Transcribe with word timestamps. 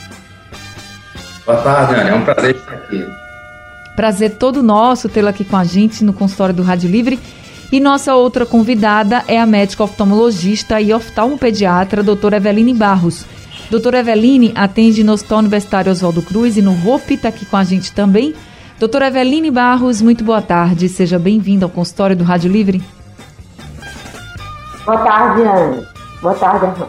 Boa 1.46 1.58
tarde, 1.62 1.94
Ana. 1.94 2.10
É 2.10 2.14
um 2.14 2.24
prazer 2.24 2.56
estar 2.56 2.74
aqui. 2.74 3.06
Prazer 3.94 4.30
todo 4.32 4.64
nosso 4.64 5.08
tê-lo 5.08 5.28
aqui 5.28 5.44
com 5.44 5.56
a 5.56 5.62
gente 5.62 6.02
no 6.02 6.12
consultório 6.12 6.54
do 6.54 6.64
Rádio 6.64 6.90
Livre. 6.90 7.20
E 7.72 7.78
nossa 7.78 8.14
outra 8.16 8.44
convidada 8.44 9.22
é 9.28 9.38
a 9.40 9.46
médica 9.46 9.84
oftalmologista 9.84 10.80
e 10.80 10.92
oftalmopediatra, 10.92 12.02
doutora 12.02 12.36
Eveline 12.36 12.74
Barros. 12.74 13.24
Doutora 13.70 14.00
Eveline 14.00 14.52
atende 14.56 15.04
no 15.04 15.12
Hospital 15.12 15.38
Universitário 15.38 15.92
Oswaldo 15.92 16.20
Cruz 16.20 16.56
e 16.56 16.62
no 16.62 16.72
ROP, 16.72 17.12
está 17.12 17.28
aqui 17.28 17.46
com 17.46 17.56
a 17.56 17.62
gente 17.62 17.92
também. 17.92 18.34
Doutora 18.80 19.06
Eveline 19.06 19.50
Barros, 19.52 20.02
muito 20.02 20.24
boa 20.24 20.42
tarde. 20.42 20.88
Seja 20.88 21.18
bem-vinda 21.18 21.66
ao 21.66 21.70
consultório 21.70 22.16
do 22.16 22.24
Rádio 22.24 22.50
Livre. 22.50 22.82
Boa 24.84 24.98
tarde, 24.98 25.42
Ana. 25.42 25.88
Boa 26.20 26.34
tarde, 26.34 26.64
Ana. 26.64 26.88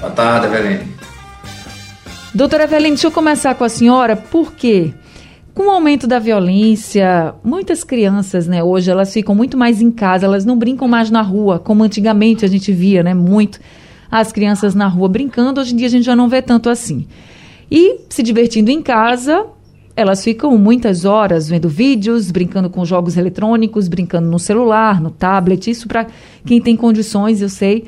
Boa 0.00 0.10
tarde, 0.10 0.46
Eveline. 0.46 0.94
Doutora 2.34 2.64
Eveline, 2.64 2.96
deixa 2.96 3.06
eu 3.06 3.12
começar 3.12 3.54
com 3.54 3.62
a 3.62 3.68
senhora, 3.68 4.16
por 4.16 4.52
quê? 4.54 4.92
Com 5.54 5.68
o 5.68 5.70
aumento 5.70 6.08
da 6.08 6.18
violência, 6.18 7.32
muitas 7.44 7.84
crianças, 7.84 8.48
né, 8.48 8.60
hoje 8.60 8.90
elas 8.90 9.12
ficam 9.12 9.36
muito 9.36 9.56
mais 9.56 9.80
em 9.80 9.88
casa, 9.88 10.26
elas 10.26 10.44
não 10.44 10.58
brincam 10.58 10.88
mais 10.88 11.12
na 11.12 11.22
rua, 11.22 11.60
como 11.60 11.84
antigamente 11.84 12.44
a 12.44 12.48
gente 12.48 12.72
via, 12.72 13.04
né, 13.04 13.14
muito 13.14 13.60
as 14.10 14.32
crianças 14.32 14.74
na 14.74 14.88
rua 14.88 15.08
brincando, 15.08 15.60
hoje 15.60 15.72
em 15.72 15.76
dia 15.76 15.86
a 15.86 15.90
gente 15.90 16.04
já 16.04 16.16
não 16.16 16.28
vê 16.28 16.42
tanto 16.42 16.68
assim. 16.68 17.06
E 17.70 18.00
se 18.08 18.20
divertindo 18.20 18.68
em 18.68 18.82
casa, 18.82 19.46
elas 19.94 20.24
ficam 20.24 20.58
muitas 20.58 21.04
horas 21.04 21.48
vendo 21.48 21.68
vídeos, 21.68 22.32
brincando 22.32 22.68
com 22.68 22.84
jogos 22.84 23.16
eletrônicos, 23.16 23.86
brincando 23.86 24.28
no 24.28 24.40
celular, 24.40 25.00
no 25.00 25.10
tablet, 25.10 25.70
isso 25.70 25.86
para 25.86 26.08
quem 26.44 26.60
tem 26.60 26.76
condições, 26.76 27.40
eu 27.40 27.48
sei, 27.48 27.84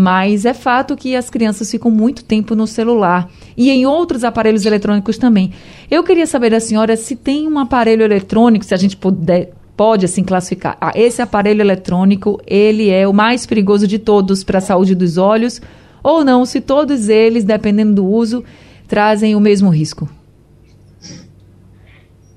mas 0.00 0.46
é 0.46 0.54
fato 0.54 0.96
que 0.96 1.14
as 1.14 1.28
crianças 1.28 1.70
ficam 1.70 1.90
muito 1.90 2.24
tempo 2.24 2.54
no 2.54 2.66
celular 2.66 3.28
e 3.54 3.68
em 3.68 3.84
outros 3.84 4.24
aparelhos 4.24 4.64
eletrônicos 4.64 5.18
também. 5.18 5.52
Eu 5.90 6.02
queria 6.02 6.26
saber 6.26 6.48
da 6.48 6.58
senhora 6.58 6.96
se 6.96 7.14
tem 7.14 7.46
um 7.46 7.58
aparelho 7.58 8.02
eletrônico, 8.02 8.64
se 8.64 8.72
a 8.72 8.78
gente 8.78 8.96
puder, 8.96 9.52
pode 9.76 10.06
assim 10.06 10.24
classificar. 10.24 10.74
Ah, 10.80 10.92
esse 10.94 11.20
aparelho 11.20 11.60
eletrônico, 11.60 12.40
ele 12.46 12.88
é 12.88 13.06
o 13.06 13.12
mais 13.12 13.44
perigoso 13.44 13.86
de 13.86 13.98
todos 13.98 14.42
para 14.42 14.56
a 14.56 14.62
saúde 14.62 14.94
dos 14.94 15.18
olhos 15.18 15.60
ou 16.02 16.24
não, 16.24 16.46
se 16.46 16.62
todos 16.62 17.10
eles, 17.10 17.44
dependendo 17.44 17.96
do 17.96 18.06
uso, 18.06 18.42
trazem 18.88 19.36
o 19.36 19.40
mesmo 19.40 19.68
risco. 19.68 20.08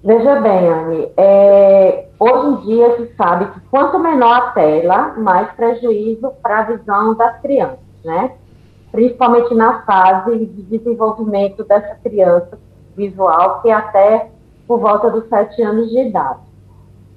Veja 0.03 0.35
bem, 0.41 0.67
Anne, 0.67 1.11
é, 1.15 2.07
hoje 2.19 2.47
em 2.47 2.55
dia 2.65 2.97
se 2.97 3.15
sabe 3.15 3.45
que 3.53 3.59
quanto 3.71 3.97
menor 3.97 4.33
a 4.33 4.51
tela, 4.51 5.13
mais 5.15 5.49
prejuízo 5.53 6.29
para 6.41 6.59
a 6.59 6.63
visão 6.63 7.15
das 7.15 7.39
crianças, 7.39 7.79
né? 8.03 8.33
Principalmente 8.91 9.53
na 9.55 9.81
fase 9.83 10.45
de 10.45 10.61
desenvolvimento 10.63 11.63
dessa 11.63 11.95
criança 12.03 12.59
visual, 12.97 13.61
que 13.61 13.69
é 13.69 13.73
até 13.73 14.29
por 14.67 14.81
volta 14.81 15.09
dos 15.09 15.29
sete 15.29 15.61
anos 15.61 15.89
de 15.89 15.97
idade. 15.97 16.41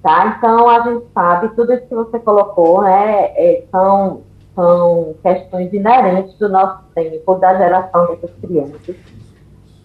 Tá? 0.00 0.36
Então, 0.38 0.68
a 0.68 0.80
gente 0.82 1.06
sabe, 1.12 1.48
tudo 1.56 1.72
isso 1.72 1.88
que 1.88 1.94
você 1.94 2.20
colocou, 2.20 2.82
né, 2.82 3.32
é, 3.34 3.64
são, 3.68 4.22
são 4.54 5.16
questões 5.24 5.72
inerentes 5.72 6.38
do 6.38 6.48
nosso 6.48 6.84
tempo, 6.94 7.34
da 7.34 7.52
geração 7.56 8.06
dessas 8.06 8.30
crianças 8.40 8.96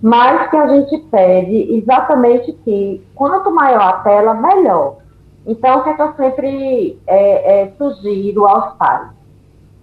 mas 0.02 0.50
que 0.50 0.58
a 0.58 0.68
gente 0.68 0.98
pede 1.10 1.76
exatamente 1.76 2.52
que 2.64 3.06
quanto 3.14 3.52
maior 3.52 3.82
a 3.82 3.94
tela, 4.00 4.34
melhor. 4.34 4.98
Então, 5.46 5.80
o 5.80 5.84
que, 5.84 5.90
é 5.90 5.94
que 5.94 6.02
eu 6.02 6.14
sempre 6.16 7.00
é, 7.06 7.62
é, 7.62 7.72
sugiro 7.78 8.48
aos 8.48 8.76
pais? 8.78 9.10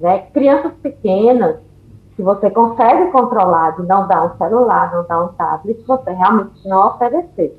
Né? 0.01 0.19
Crianças 0.33 0.73
pequenas, 0.83 1.57
que 2.17 2.23
você 2.23 2.51
consegue 2.51 3.13
controlar 3.13 3.77
de 3.77 3.87
não 3.87 4.09
dar 4.09 4.25
um 4.25 4.37
celular, 4.37 4.93
não 4.93 5.07
dar 5.07 5.25
um 5.25 5.29
tablet, 5.29 5.81
você 5.87 6.11
realmente 6.11 6.67
não 6.67 6.89
oferecer. 6.89 7.57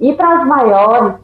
E 0.00 0.12
para 0.14 0.40
as 0.40 0.46
maiores, 0.46 1.14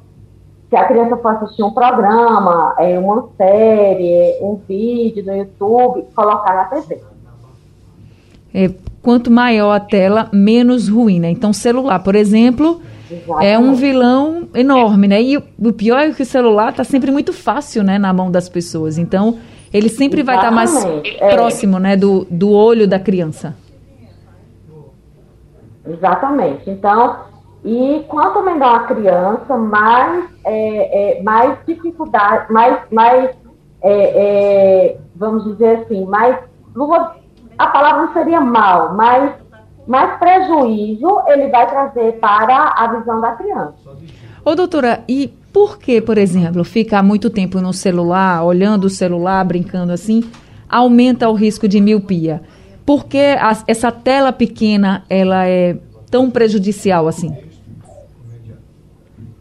que 0.71 0.77
a 0.77 0.87
criança 0.87 1.17
for 1.17 1.33
assistir 1.33 1.63
um 1.63 1.73
programa, 1.73 2.75
é, 2.79 2.99
uma 2.99 3.29
série, 3.37 4.39
um 4.41 4.57
vídeo 4.69 5.25
no 5.25 5.37
YouTube, 5.37 6.07
colocar 6.15 6.55
na 6.55 6.65
TV. 6.65 7.03
Quanto 9.06 9.31
maior 9.31 9.71
a 9.71 9.78
tela, 9.78 10.28
menos 10.33 10.89
ruim, 10.89 11.21
né? 11.21 11.31
Então, 11.31 11.53
celular, 11.53 12.00
por 12.00 12.17
exemplo, 12.17 12.83
Exatamente. 13.09 13.47
é 13.47 13.56
um 13.56 13.72
vilão 13.72 14.49
enorme, 14.53 15.06
né? 15.06 15.22
E 15.22 15.37
o, 15.37 15.72
pior 15.72 16.00
é 16.00 16.11
que 16.11 16.25
o 16.25 16.27
celular 16.27 16.71
está 16.71 16.83
sempre 16.83 17.12
muito 17.12 17.33
fácil, 17.33 17.84
né, 17.84 18.00
na 18.00 18.12
mão 18.12 18.33
das 18.33 18.49
pessoas. 18.49 18.99
Então, 18.99 19.39
ele 19.72 19.89
sempre 19.89 20.22
Exatamente. 20.22 20.25
vai 20.25 20.34
estar 20.34 20.49
tá 20.49 20.91
mais 20.91 21.21
é. 21.21 21.34
próximo, 21.37 21.78
né, 21.78 21.97
do, 21.97 22.27
do 22.28 22.50
olho 22.50 22.89
da 22.89 22.99
criança. 22.99 23.55
Exatamente. 25.87 26.69
Então, 26.69 27.16
e 27.65 28.05
quanto 28.09 28.43
menor 28.43 28.75
a 28.75 28.84
criança, 28.89 29.56
mais, 29.56 30.25
é, 30.45 31.21
é, 31.21 31.22
mais 31.22 31.56
dificuldade, 31.65 32.53
mais, 32.53 32.81
mais 32.91 33.31
é, 33.83 33.93
é, 33.93 34.97
vamos 35.15 35.45
dizer 35.45 35.83
assim, 35.83 36.05
mais 36.06 36.39
a 37.59 37.67
palavra 37.69 38.06
não 38.06 38.12
seria 38.12 38.41
mal, 38.41 38.94
mas 38.94 39.33
mais 39.87 40.19
prejuízo 40.19 41.21
ele 41.28 41.49
vai 41.49 41.69
trazer 41.69 42.12
para 42.19 42.75
a 42.77 42.99
visão 42.99 43.21
da 43.21 43.33
criança. 43.33 43.75
Ô, 44.44 44.55
doutora, 44.55 45.03
e 45.09 45.28
por 45.53 45.78
que, 45.78 46.00
por 46.00 46.19
exemplo, 46.19 46.65
ficar 46.65 47.03
muito 47.03 47.31
tempo 47.31 47.61
no 47.61 47.72
celular, 47.72 48.45
olhando 48.45 48.84
o 48.84 48.91
celular, 48.91 49.45
brincando 49.45 49.93
assim, 49.93 50.22
aumenta 50.69 51.28
o 51.28 51.34
risco 51.34 51.66
de 51.69 51.81
miopia? 51.81 52.43
Por 52.84 53.06
que 53.06 53.19
a, 53.19 53.53
essa 53.66 53.91
tela 53.91 54.33
pequena 54.33 55.05
ela 55.09 55.47
é 55.47 55.77
tão 56.11 56.31
prejudicial 56.31 57.09
assim? 57.09 57.37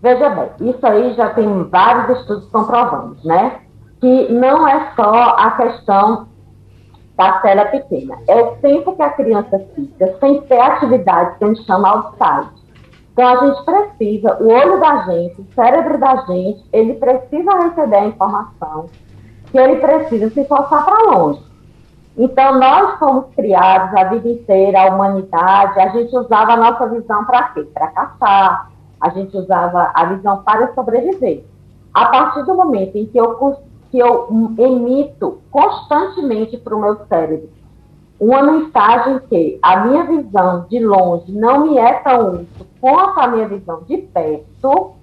Veja 0.02 0.30
bem, 0.30 0.70
isso 0.70 0.86
aí 0.86 1.14
já 1.16 1.30
tem 1.32 1.64
vários 1.64 2.20
estudos 2.20 2.46
comprovando, 2.50 3.18
né? 3.24 3.60
Que 4.00 4.32
não 4.32 4.68
é 4.68 4.92
só 4.96 5.36
a 5.38 5.52
questão 5.52 6.28
parcela 7.16 7.66
pequena. 7.66 8.18
É 8.28 8.36
o 8.42 8.56
tempo 8.58 8.96
que 8.96 9.02
a 9.02 9.10
criança 9.12 9.60
fica 9.74 10.16
sem 10.20 10.42
ter 10.42 10.60
atividade 10.60 11.38
que 11.38 11.44
a 11.44 11.48
gente 11.48 11.64
chama 11.64 11.90
outside. 11.90 12.50
Então, 13.14 13.28
a 13.28 13.46
gente 13.46 13.64
precisa, 13.64 14.38
o 14.42 14.52
olho 14.52 14.80
da 14.80 15.04
gente, 15.04 15.42
o 15.42 15.48
cérebro 15.56 15.98
da 15.98 16.18
gente, 16.26 16.66
ele 16.74 16.96
precisa 16.96 17.52
receber 17.64 17.96
a 17.96 18.06
informação 18.08 18.90
que 19.52 19.58
ele 19.58 19.78
precisa 19.78 20.30
se 20.32 20.44
forçar 20.46 20.84
para 20.84 21.12
longe. 21.12 21.42
Então, 22.18 22.60
nós 22.60 23.00
fomos 23.00 23.26
criados 23.36 23.96
a 23.96 24.04
vida 24.06 24.28
inteira, 24.28 24.82
a 24.82 24.94
humanidade, 24.94 25.80
a 25.80 25.90
gente 25.90 26.16
usava 26.16 26.54
a 26.54 26.58
nossa 26.58 26.88
visão 26.88 27.24
para 27.24 27.44
quê? 27.50 27.62
Para 27.74 27.88
caçar, 27.88 28.72
a 29.00 29.10
gente 29.10 29.36
usava 29.38 29.92
a 29.94 30.06
visão 30.06 30.44
para 30.44 30.74
sobreviver. 30.74 31.46
A 31.94 32.08
partir 32.08 32.44
do 32.44 32.56
momento 32.56 32.98
em 32.98 33.06
que 33.06 33.18
eu 33.18 33.36
que 33.96 34.00
eu 34.00 34.28
emito 34.58 35.40
constantemente 35.50 36.58
para 36.58 36.76
o 36.76 36.82
meu 36.82 36.98
cérebro 37.08 37.50
uma 38.20 38.44
mensagem 38.44 39.20
que 39.30 39.58
a 39.62 39.86
minha 39.86 40.04
visão 40.04 40.66
de 40.70 40.80
longe 40.80 41.32
não 41.32 41.68
me 41.68 41.78
é 41.78 41.94
tão 41.94 42.36
útil 42.36 42.68
quanto 42.82 43.20
a 43.20 43.28
minha 43.28 43.48
visão 43.48 43.84
de 43.88 43.98
perto, 43.98 44.94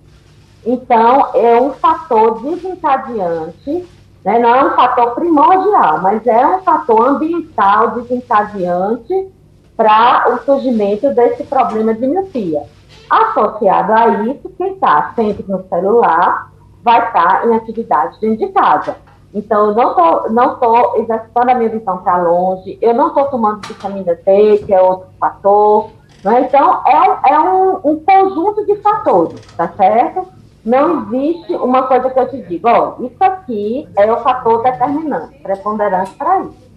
então 0.64 1.30
é 1.34 1.60
um 1.60 1.72
fator 1.72 2.42
desencadeante, 2.42 3.86
né? 4.24 4.38
não 4.38 4.54
é 4.54 4.64
um 4.64 4.76
fator 4.76 5.14
primordial, 5.14 6.00
mas 6.00 6.26
é 6.26 6.46
um 6.46 6.62
fator 6.62 7.08
ambiental 7.08 7.90
desencadeante 7.92 9.30
para 9.76 10.34
o 10.34 10.44
surgimento 10.44 11.12
desse 11.14 11.44
problema 11.44 11.94
de 11.94 12.06
miopia. 12.06 12.62
Associado 13.10 13.92
a 13.92 14.08
isso, 14.24 14.50
quem 14.56 14.74
está 14.74 15.12
sempre 15.14 15.44
no 15.48 15.62
celular 15.68 16.51
vai 16.82 17.06
estar 17.06 17.46
em 17.46 17.55
atividade 17.55 18.19
dentro 18.20 18.46
de 18.46 18.52
casa. 18.52 18.96
Então, 19.34 19.70
eu 19.70 19.75
não 19.75 19.90
estou 19.90 20.31
não 20.31 20.56
tô 20.56 20.96
exercitando 20.96 21.50
a 21.50 21.55
minha 21.55 21.70
visão 21.70 21.99
para 21.99 22.19
longe, 22.19 22.79
eu 22.82 22.93
não 22.93 23.08
estou 23.08 23.25
tomando 23.26 23.67
vitamina 23.67 24.14
D, 24.14 24.58
que 24.58 24.75
é 24.75 24.81
outro 24.81 25.08
fator. 25.19 25.90
Né? 26.23 26.43
Então, 26.43 26.82
é, 26.87 27.32
é 27.32 27.40
um, 27.40 27.81
um, 27.82 28.00
conjunto 28.00 28.64
de 28.67 28.76
fatores, 28.76 29.40
tá 29.56 29.69
certo? 29.76 30.29
Não 30.64 31.02
existe 31.02 31.55
uma 31.55 31.84
coisa 31.84 32.11
que 32.11 32.19
eu 32.20 32.29
te 32.29 32.43
digo, 32.43 32.69
ó, 32.69 32.94
isso 33.00 33.17
aqui 33.20 33.88
é 33.96 34.12
o 34.12 34.19
fator 34.19 34.62
determinante, 34.62 35.37
preponderante 35.43 36.12
para 36.12 36.43
isso. 36.43 36.73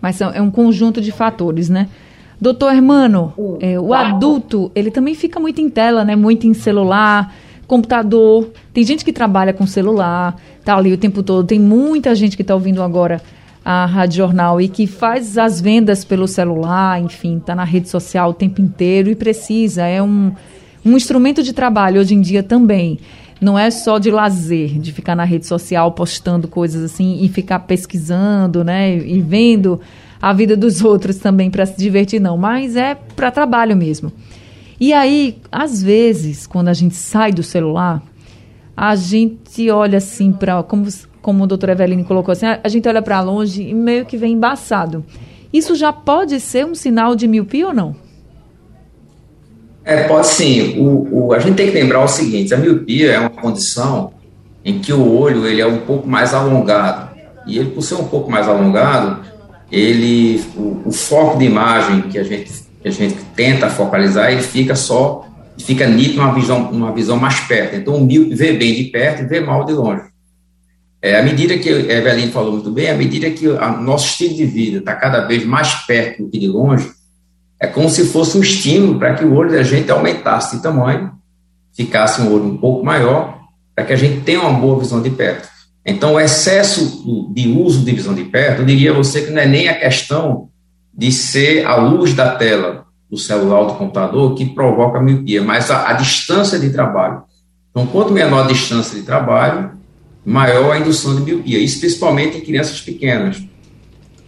Mas 0.00 0.20
é 0.20 0.40
um 0.40 0.50
conjunto 0.50 1.00
de 1.00 1.10
fatores, 1.10 1.68
né? 1.68 1.88
Doutor 2.40 2.72
Hermano, 2.72 3.34
é, 3.60 3.78
o 3.78 3.92
adulto, 3.92 4.70
ele 4.72 4.92
também 4.92 5.14
fica 5.14 5.40
muito 5.40 5.60
em 5.60 5.68
tela, 5.68 6.04
né? 6.04 6.14
Muito 6.14 6.46
em 6.46 6.54
celular, 6.54 7.34
computador. 7.68 8.50
Tem 8.72 8.82
gente 8.82 9.04
que 9.04 9.12
trabalha 9.12 9.52
com 9.52 9.66
celular, 9.66 10.34
tá 10.64 10.74
ali 10.74 10.92
o 10.92 10.98
tempo 10.98 11.22
todo. 11.22 11.46
Tem 11.46 11.60
muita 11.60 12.14
gente 12.14 12.34
que 12.34 12.42
está 12.42 12.54
ouvindo 12.54 12.82
agora 12.82 13.22
a 13.64 13.84
Rádio 13.84 14.16
Jornal 14.16 14.60
e 14.60 14.66
que 14.66 14.86
faz 14.86 15.36
as 15.36 15.60
vendas 15.60 16.02
pelo 16.02 16.26
celular, 16.26 17.00
enfim, 17.00 17.36
está 17.36 17.54
na 17.54 17.64
rede 17.64 17.88
social 17.88 18.30
o 18.30 18.34
tempo 18.34 18.62
inteiro 18.62 19.10
e 19.10 19.14
precisa. 19.14 19.84
É 19.84 20.02
um, 20.02 20.32
um 20.84 20.96
instrumento 20.96 21.42
de 21.42 21.52
trabalho 21.52 22.00
hoje 22.00 22.14
em 22.14 22.20
dia 22.22 22.42
também. 22.42 22.98
Não 23.40 23.56
é 23.58 23.70
só 23.70 23.98
de 23.98 24.10
lazer, 24.10 24.80
de 24.80 24.92
ficar 24.92 25.14
na 25.14 25.22
rede 25.22 25.46
social 25.46 25.92
postando 25.92 26.48
coisas 26.48 26.82
assim 26.82 27.22
e 27.22 27.28
ficar 27.28 27.60
pesquisando, 27.60 28.64
né? 28.64 28.96
E 28.96 29.20
vendo 29.20 29.80
a 30.20 30.32
vida 30.32 30.56
dos 30.56 30.82
outros 30.82 31.18
também 31.18 31.50
para 31.50 31.66
se 31.66 31.76
divertir, 31.76 32.20
não, 32.20 32.38
mas 32.38 32.74
é 32.74 32.94
para 32.94 33.30
trabalho 33.30 33.76
mesmo. 33.76 34.10
E 34.80 34.92
aí, 34.92 35.38
às 35.50 35.82
vezes, 35.82 36.46
quando 36.46 36.68
a 36.68 36.72
gente 36.72 36.94
sai 36.94 37.32
do 37.32 37.42
celular, 37.42 38.02
a 38.76 38.94
gente 38.94 39.68
olha 39.70 39.98
assim 39.98 40.32
para, 40.32 40.62
como, 40.62 40.86
como 41.20 41.44
o 41.44 41.46
doutor 41.46 41.70
Eveline 41.70 42.04
colocou 42.04 42.32
assim, 42.32 42.46
a 42.46 42.68
gente 42.68 42.88
olha 42.88 43.02
para 43.02 43.20
longe 43.20 43.62
e 43.62 43.74
meio 43.74 44.06
que 44.06 44.16
vem 44.16 44.34
embaçado. 44.34 45.04
Isso 45.52 45.74
já 45.74 45.92
pode 45.92 46.38
ser 46.40 46.64
um 46.66 46.74
sinal 46.74 47.16
de 47.16 47.26
miopia 47.26 47.68
ou 47.68 47.74
não? 47.74 47.96
É, 49.84 50.04
pode 50.04 50.26
sim. 50.26 50.78
O, 50.78 51.28
o, 51.28 51.32
a 51.32 51.38
gente 51.38 51.56
tem 51.56 51.66
que 51.66 51.72
lembrar 51.72 52.04
o 52.04 52.08
seguinte: 52.08 52.52
a 52.52 52.58
miopia 52.58 53.12
é 53.12 53.18
uma 53.18 53.30
condição 53.30 54.12
em 54.62 54.78
que 54.78 54.92
o 54.92 55.18
olho 55.18 55.46
ele 55.46 55.62
é 55.62 55.66
um 55.66 55.78
pouco 55.78 56.06
mais 56.06 56.34
alongado. 56.34 57.16
E 57.46 57.58
ele, 57.58 57.70
por 57.70 57.82
ser 57.82 57.94
um 57.94 58.04
pouco 58.04 58.30
mais 58.30 58.46
alongado, 58.46 59.24
ele 59.72 60.44
o, 60.54 60.82
o, 60.84 60.92
foco 60.92 61.38
de 61.38 61.46
imagem 61.46 62.02
que 62.02 62.18
a 62.18 62.22
gente 62.22 62.67
que 62.80 62.88
a 62.88 62.90
gente 62.90 63.16
tenta 63.34 63.68
focalizar 63.68 64.30
ele 64.30 64.42
fica 64.42 64.74
só 64.74 65.26
fica 65.58 65.86
nítido 65.86 66.20
uma 66.20 66.32
visão 66.32 66.70
uma 66.70 66.92
visão 66.92 67.16
mais 67.16 67.40
perto. 67.40 67.76
Então 67.76 67.96
o 67.96 68.04
míope 68.04 68.34
vê 68.34 68.52
bem 68.52 68.74
de 68.74 68.84
perto 68.84 69.22
e 69.22 69.26
vê 69.26 69.40
mal 69.40 69.64
de 69.64 69.72
longe. 69.72 70.02
É 71.00 71.18
à 71.18 71.22
medida 71.22 71.58
que 71.58 71.68
a 71.68 71.92
Evelyn 71.94 72.30
falou 72.30 72.52
muito 72.52 72.70
bem 72.70 72.90
à 72.90 72.94
medida 72.94 73.30
que 73.30 73.46
o 73.46 73.80
nosso 73.80 74.08
estilo 74.08 74.34
de 74.34 74.46
vida 74.46 74.78
está 74.78 74.94
cada 74.94 75.26
vez 75.26 75.44
mais 75.44 75.74
perto 75.86 76.24
do 76.24 76.30
que 76.30 76.38
de 76.38 76.48
longe 76.48 76.90
é 77.60 77.66
como 77.66 77.88
se 77.88 78.06
fosse 78.06 78.38
um 78.38 78.40
estímulo 78.40 78.98
para 78.98 79.14
que 79.14 79.24
o 79.24 79.34
olho 79.34 79.50
da 79.50 79.62
gente 79.62 79.90
aumentasse 79.90 80.56
de 80.56 80.62
tamanho 80.62 81.12
ficasse 81.74 82.20
um 82.20 82.32
olho 82.32 82.44
um 82.44 82.56
pouco 82.56 82.84
maior 82.84 83.38
para 83.74 83.84
que 83.84 83.92
a 83.92 83.96
gente 83.96 84.22
tenha 84.22 84.40
uma 84.40 84.58
boa 84.58 84.78
visão 84.78 85.00
de 85.00 85.10
perto. 85.10 85.48
Então, 85.86 86.14
o 86.14 86.20
excesso 86.20 87.32
de 87.32 87.48
uso 87.48 87.84
de 87.84 87.92
visão 87.92 88.14
de 88.14 88.24
perto, 88.24 88.62
eu 88.62 88.66
diria 88.66 88.90
a 88.90 88.94
você 88.94 89.22
que 89.22 89.30
não 89.30 89.40
é 89.40 89.46
nem 89.46 89.68
a 89.68 89.78
questão 89.78 90.48
de 90.98 91.12
ser 91.12 91.64
a 91.64 91.76
luz 91.76 92.12
da 92.12 92.34
tela 92.34 92.84
do 93.08 93.16
celular 93.16 93.60
ou 93.60 93.66
do 93.68 93.74
computador 93.74 94.34
que 94.34 94.46
provoca 94.46 94.98
a 94.98 95.00
miopia, 95.02 95.40
mas 95.40 95.70
a, 95.70 95.90
a 95.90 95.92
distância 95.92 96.58
de 96.58 96.70
trabalho. 96.70 97.22
Então, 97.70 97.86
quanto 97.86 98.12
menor 98.12 98.44
a 98.44 98.48
distância 98.48 98.98
de 98.98 99.06
trabalho, 99.06 99.70
maior 100.26 100.72
a 100.72 100.78
indução 100.78 101.14
de 101.14 101.22
miopia, 101.22 101.56
isso 101.60 101.78
principalmente 101.78 102.36
em 102.36 102.40
crianças 102.40 102.80
pequenas. 102.80 103.40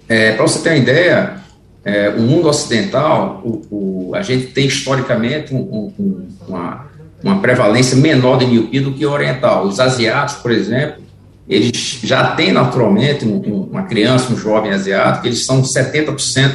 É, 0.09 0.33
Para 0.33 0.47
você 0.47 0.61
ter 0.61 0.71
uma 0.71 0.79
ideia, 0.79 1.41
é, 1.85 2.11
o 2.11 2.21
mundo 2.21 2.49
ocidental, 2.49 3.43
o, 3.45 4.11
o, 4.11 4.15
a 4.15 4.23
gente 4.23 4.47
tem 4.53 4.67
historicamente 4.67 5.53
um, 5.53 5.93
um, 5.99 6.29
uma, 6.47 6.87
uma 7.21 7.41
prevalência 7.41 7.97
menor 7.97 8.39
de 8.39 8.47
miopia 8.47 8.81
do 8.81 8.93
que 8.93 9.05
o 9.05 9.11
oriental. 9.11 9.65
Os 9.65 9.81
asiáticos, 9.81 10.41
por 10.41 10.53
exemplo, 10.53 11.03
eles 11.51 11.99
já 12.05 12.37
têm 12.37 12.53
naturalmente, 12.53 13.25
uma 13.25 13.83
criança, 13.83 14.33
um 14.33 14.37
jovem 14.37 14.71
asiático, 14.71 15.27
eles 15.27 15.45
são 15.45 15.63
70%, 15.63 16.15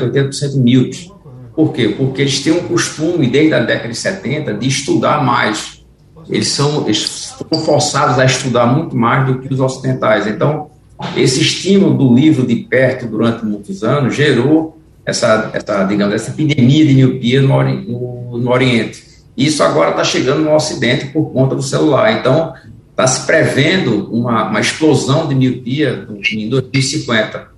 80% 0.10 0.56
míopes. 0.56 1.12
Por 1.54 1.74
quê? 1.74 1.94
Porque 1.98 2.22
eles 2.22 2.42
têm 2.42 2.54
um 2.54 2.64
costume, 2.64 3.28
desde 3.28 3.54
a 3.54 3.60
década 3.60 3.90
de 3.90 3.98
70, 3.98 4.54
de 4.54 4.68
estudar 4.68 5.22
mais. 5.22 5.84
Eles, 6.30 6.48
são, 6.48 6.86
eles 6.86 7.34
foram 7.38 7.62
forçados 7.62 8.18
a 8.18 8.26
estudar 8.26 8.68
muito 8.68 8.96
mais 8.96 9.28
do 9.28 9.40
que 9.40 9.54
os 9.54 9.60
ocidentais. 9.60 10.28
Então, 10.28 10.70
esse 11.18 11.42
estímulo 11.42 11.94
do 11.94 12.16
livro 12.16 12.48
de 12.48 12.56
perto 12.56 13.06
durante 13.06 13.46
muitos 13.46 13.84
anos 13.84 14.16
gerou 14.16 14.78
essa, 15.06 15.52
essa 15.54 15.84
digamos, 15.84 16.16
essa 16.16 16.32
epidemia 16.32 16.86
de 16.86 16.94
miopia 16.94 17.42
no, 17.42 17.64
no, 17.64 18.38
no 18.38 18.50
Oriente. 18.50 19.04
Isso 19.36 19.62
agora 19.62 19.92
está 19.92 20.06
chegando 20.06 20.40
no 20.40 20.56
Ocidente 20.56 21.08
por 21.08 21.32
conta 21.32 21.54
do 21.54 21.62
celular. 21.62 22.18
Então, 22.18 22.54
está 22.96 23.06
se 23.06 23.26
prevendo 23.26 24.10
uma, 24.10 24.48
uma, 24.48 24.62
explosão 24.62 25.28
de 25.28 25.36
miopia 25.36 26.08
em 26.32 26.48
2050. 26.50 27.50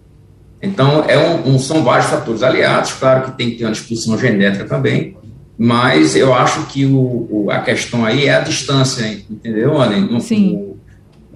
Então, 0.60 1.06
é 1.08 1.16
um, 1.16 1.54
um, 1.54 1.60
são 1.60 1.84
vários 1.84 2.08
fatores 2.08 2.42
aliados, 2.42 2.94
claro 2.94 3.26
que 3.26 3.38
tem 3.38 3.52
que 3.52 3.58
ter 3.58 3.66
uma 3.66 3.72
disposição 3.72 4.18
genética 4.18 4.66
também, 4.66 5.16
mas 5.56 6.16
eu 6.16 6.34
acho 6.34 6.66
que 6.66 6.86
o, 6.86 7.28
o, 7.30 7.52
a 7.52 7.60
questão 7.60 8.04
aí 8.04 8.26
é 8.26 8.34
a 8.34 8.40
distância, 8.40 9.06
entendeu, 9.30 9.80
Anne? 9.80 10.20
Sim. 10.22 10.74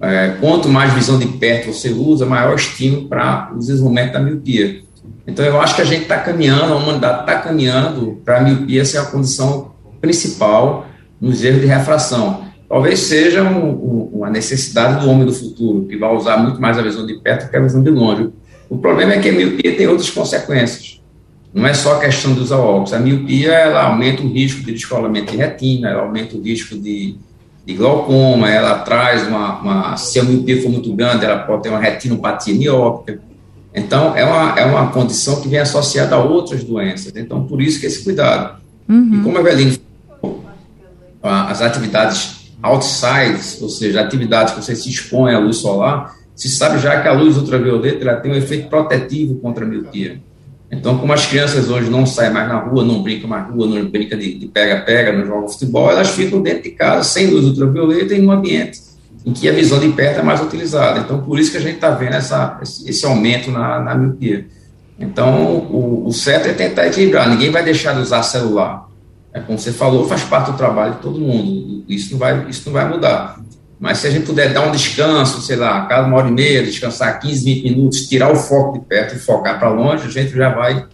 é, 0.00 0.36
quanto 0.40 0.68
mais 0.68 0.92
visão 0.92 1.16
de 1.16 1.26
perto 1.26 1.72
você 1.72 1.90
usa, 1.90 2.26
maior 2.26 2.56
estímulo 2.56 3.08
para 3.08 3.52
o 3.54 3.58
desenvolvimento 3.60 4.14
da 4.14 4.20
miopia. 4.20 4.82
Então, 5.28 5.44
eu 5.44 5.60
acho 5.60 5.76
que 5.76 5.82
a 5.82 5.84
gente 5.84 6.02
está 6.02 6.18
caminhando, 6.18 6.72
a 6.72 6.76
humanidade 6.76 7.20
está 7.20 7.38
caminhando 7.38 8.20
para 8.24 8.38
a 8.38 8.40
miopia 8.40 8.84
ser 8.84 8.98
a 8.98 9.04
condição 9.04 9.70
principal 10.00 10.88
nos 11.20 11.44
erros 11.44 11.60
de 11.60 11.68
refração 11.68 12.50
talvez 12.72 13.00
seja 13.00 13.42
um, 13.42 13.68
um, 13.68 14.10
uma 14.14 14.30
necessidade 14.30 15.04
do 15.04 15.10
homem 15.10 15.26
do 15.26 15.32
futuro, 15.34 15.84
que 15.86 15.94
vai 15.94 16.10
usar 16.16 16.38
muito 16.38 16.58
mais 16.58 16.78
a 16.78 16.82
visão 16.82 17.04
de 17.04 17.20
perto 17.20 17.50
que 17.50 17.54
a 17.54 17.60
visão 17.60 17.82
de 17.82 17.90
longe. 17.90 18.30
O 18.70 18.78
problema 18.78 19.12
é 19.12 19.18
que 19.18 19.28
a 19.28 19.32
miopia 19.32 19.76
tem 19.76 19.86
outras 19.86 20.08
consequências. 20.08 20.98
Não 21.52 21.66
é 21.66 21.74
só 21.74 21.96
a 21.96 22.00
questão 22.00 22.32
de 22.32 22.40
usar 22.40 22.56
óculos. 22.56 22.94
A 22.94 22.98
miopia 22.98 23.52
ela 23.52 23.82
aumenta 23.82 24.22
o 24.22 24.26
risco 24.32 24.64
de 24.64 24.72
descolamento 24.72 25.32
de 25.32 25.36
retina, 25.36 25.90
ela 25.90 26.04
aumenta 26.04 26.34
o 26.34 26.40
risco 26.40 26.74
de, 26.78 27.16
de 27.66 27.74
glaucoma, 27.74 28.48
ela 28.48 28.78
traz 28.78 29.28
uma, 29.28 29.60
uma, 29.60 29.96
Se 29.98 30.18
a 30.18 30.24
miopia 30.24 30.62
for 30.62 30.70
muito 30.70 30.94
grande, 30.94 31.26
ela 31.26 31.40
pode 31.40 31.64
ter 31.64 31.68
uma 31.68 31.78
retinopatia 31.78 32.54
miópica. 32.54 33.20
Então, 33.74 34.16
é 34.16 34.24
uma, 34.24 34.58
é 34.58 34.64
uma 34.64 34.90
condição 34.90 35.42
que 35.42 35.48
vem 35.48 35.58
associada 35.58 36.16
a 36.16 36.24
outras 36.24 36.64
doenças. 36.64 37.12
Então, 37.14 37.44
por 37.44 37.60
isso 37.60 37.78
que 37.78 37.84
esse 37.84 38.02
cuidado. 38.02 38.62
Uhum. 38.88 39.20
E 39.20 39.22
como 39.22 39.36
a 39.36 39.40
Eveline 39.42 39.78
falou, 40.22 40.42
as 41.22 41.60
atividades 41.60 42.41
outsides, 42.62 43.60
ou 43.60 43.68
seja, 43.68 44.00
atividades 44.00 44.54
que 44.54 44.62
você 44.62 44.76
se 44.76 44.88
expõe 44.88 45.34
à 45.34 45.38
luz 45.38 45.56
solar, 45.56 46.14
se 46.34 46.48
sabe 46.48 46.78
já 46.78 47.00
que 47.00 47.08
a 47.08 47.12
luz 47.12 47.36
ultravioleta 47.36 48.02
ela 48.02 48.16
tem 48.16 48.32
um 48.32 48.36
efeito 48.36 48.68
protetivo 48.68 49.36
contra 49.36 49.64
a 49.64 49.68
miopia. 49.68 50.20
Então, 50.70 50.96
como 50.96 51.12
as 51.12 51.26
crianças 51.26 51.68
hoje 51.68 51.90
não 51.90 52.06
saem 52.06 52.32
mais 52.32 52.48
na 52.48 52.58
rua, 52.58 52.82
não 52.82 53.02
brincam 53.02 53.28
mais 53.28 53.46
na 53.46 53.52
rua, 53.52 53.66
não 53.66 53.84
brincam 53.84 54.18
de 54.18 54.50
pega-pega, 54.52 55.12
não 55.12 55.26
jogam 55.26 55.48
futebol, 55.48 55.90
elas 55.90 56.10
ficam 56.10 56.40
dentro 56.40 56.62
de 56.62 56.70
casa, 56.70 57.04
sem 57.04 57.26
luz 57.26 57.44
ultravioleta, 57.44 58.14
em 58.14 58.26
um 58.26 58.32
ambiente 58.32 58.92
em 59.24 59.32
que 59.32 59.48
a 59.48 59.52
visão 59.52 59.78
de 59.78 59.88
perto 59.90 60.20
é 60.20 60.22
mais 60.22 60.40
utilizada. 60.40 61.00
Então, 61.00 61.20
por 61.22 61.38
isso 61.38 61.52
que 61.52 61.56
a 61.56 61.60
gente 61.60 61.76
está 61.76 61.90
vendo 61.90 62.14
essa, 62.14 62.60
esse 62.62 63.06
aumento 63.06 63.50
na, 63.50 63.80
na 63.80 63.94
miopia. 63.94 64.46
Então, 64.98 65.58
o, 65.70 66.06
o 66.06 66.12
certo 66.12 66.48
é 66.48 66.52
tentar 66.52 66.86
equilibrar. 66.86 67.28
Ninguém 67.28 67.50
vai 67.50 67.62
deixar 67.62 67.94
de 67.94 68.00
usar 68.00 68.22
celular. 68.22 68.88
É, 69.34 69.40
como 69.40 69.58
você 69.58 69.72
falou, 69.72 70.06
faz 70.06 70.22
parte 70.24 70.50
do 70.50 70.56
trabalho 70.56 70.94
de 70.94 71.00
todo 71.00 71.18
mundo. 71.18 71.84
Isso 71.88 72.12
não 72.12 72.18
vai, 72.18 72.46
isso 72.48 72.62
não 72.66 72.72
vai 72.72 72.88
mudar. 72.88 73.40
Mas 73.80 73.98
se 73.98 74.06
a 74.06 74.10
gente 74.10 74.26
puder 74.26 74.52
dar 74.52 74.68
um 74.68 74.70
descanso, 74.70 75.40
sei 75.40 75.56
lá, 75.56 75.86
cada 75.86 76.06
uma 76.06 76.16
hora 76.16 76.28
e 76.28 76.32
meia, 76.32 76.62
descansar 76.62 77.18
15, 77.18 77.44
20 77.44 77.62
minutos, 77.64 78.06
tirar 78.06 78.30
o 78.30 78.36
foco 78.36 78.78
de 78.78 78.84
perto 78.84 79.16
e 79.16 79.18
focar 79.18 79.58
para 79.58 79.70
longe, 79.70 80.06
a 80.06 80.10
gente 80.10 80.30
já 80.30 80.50
vai 80.50 80.86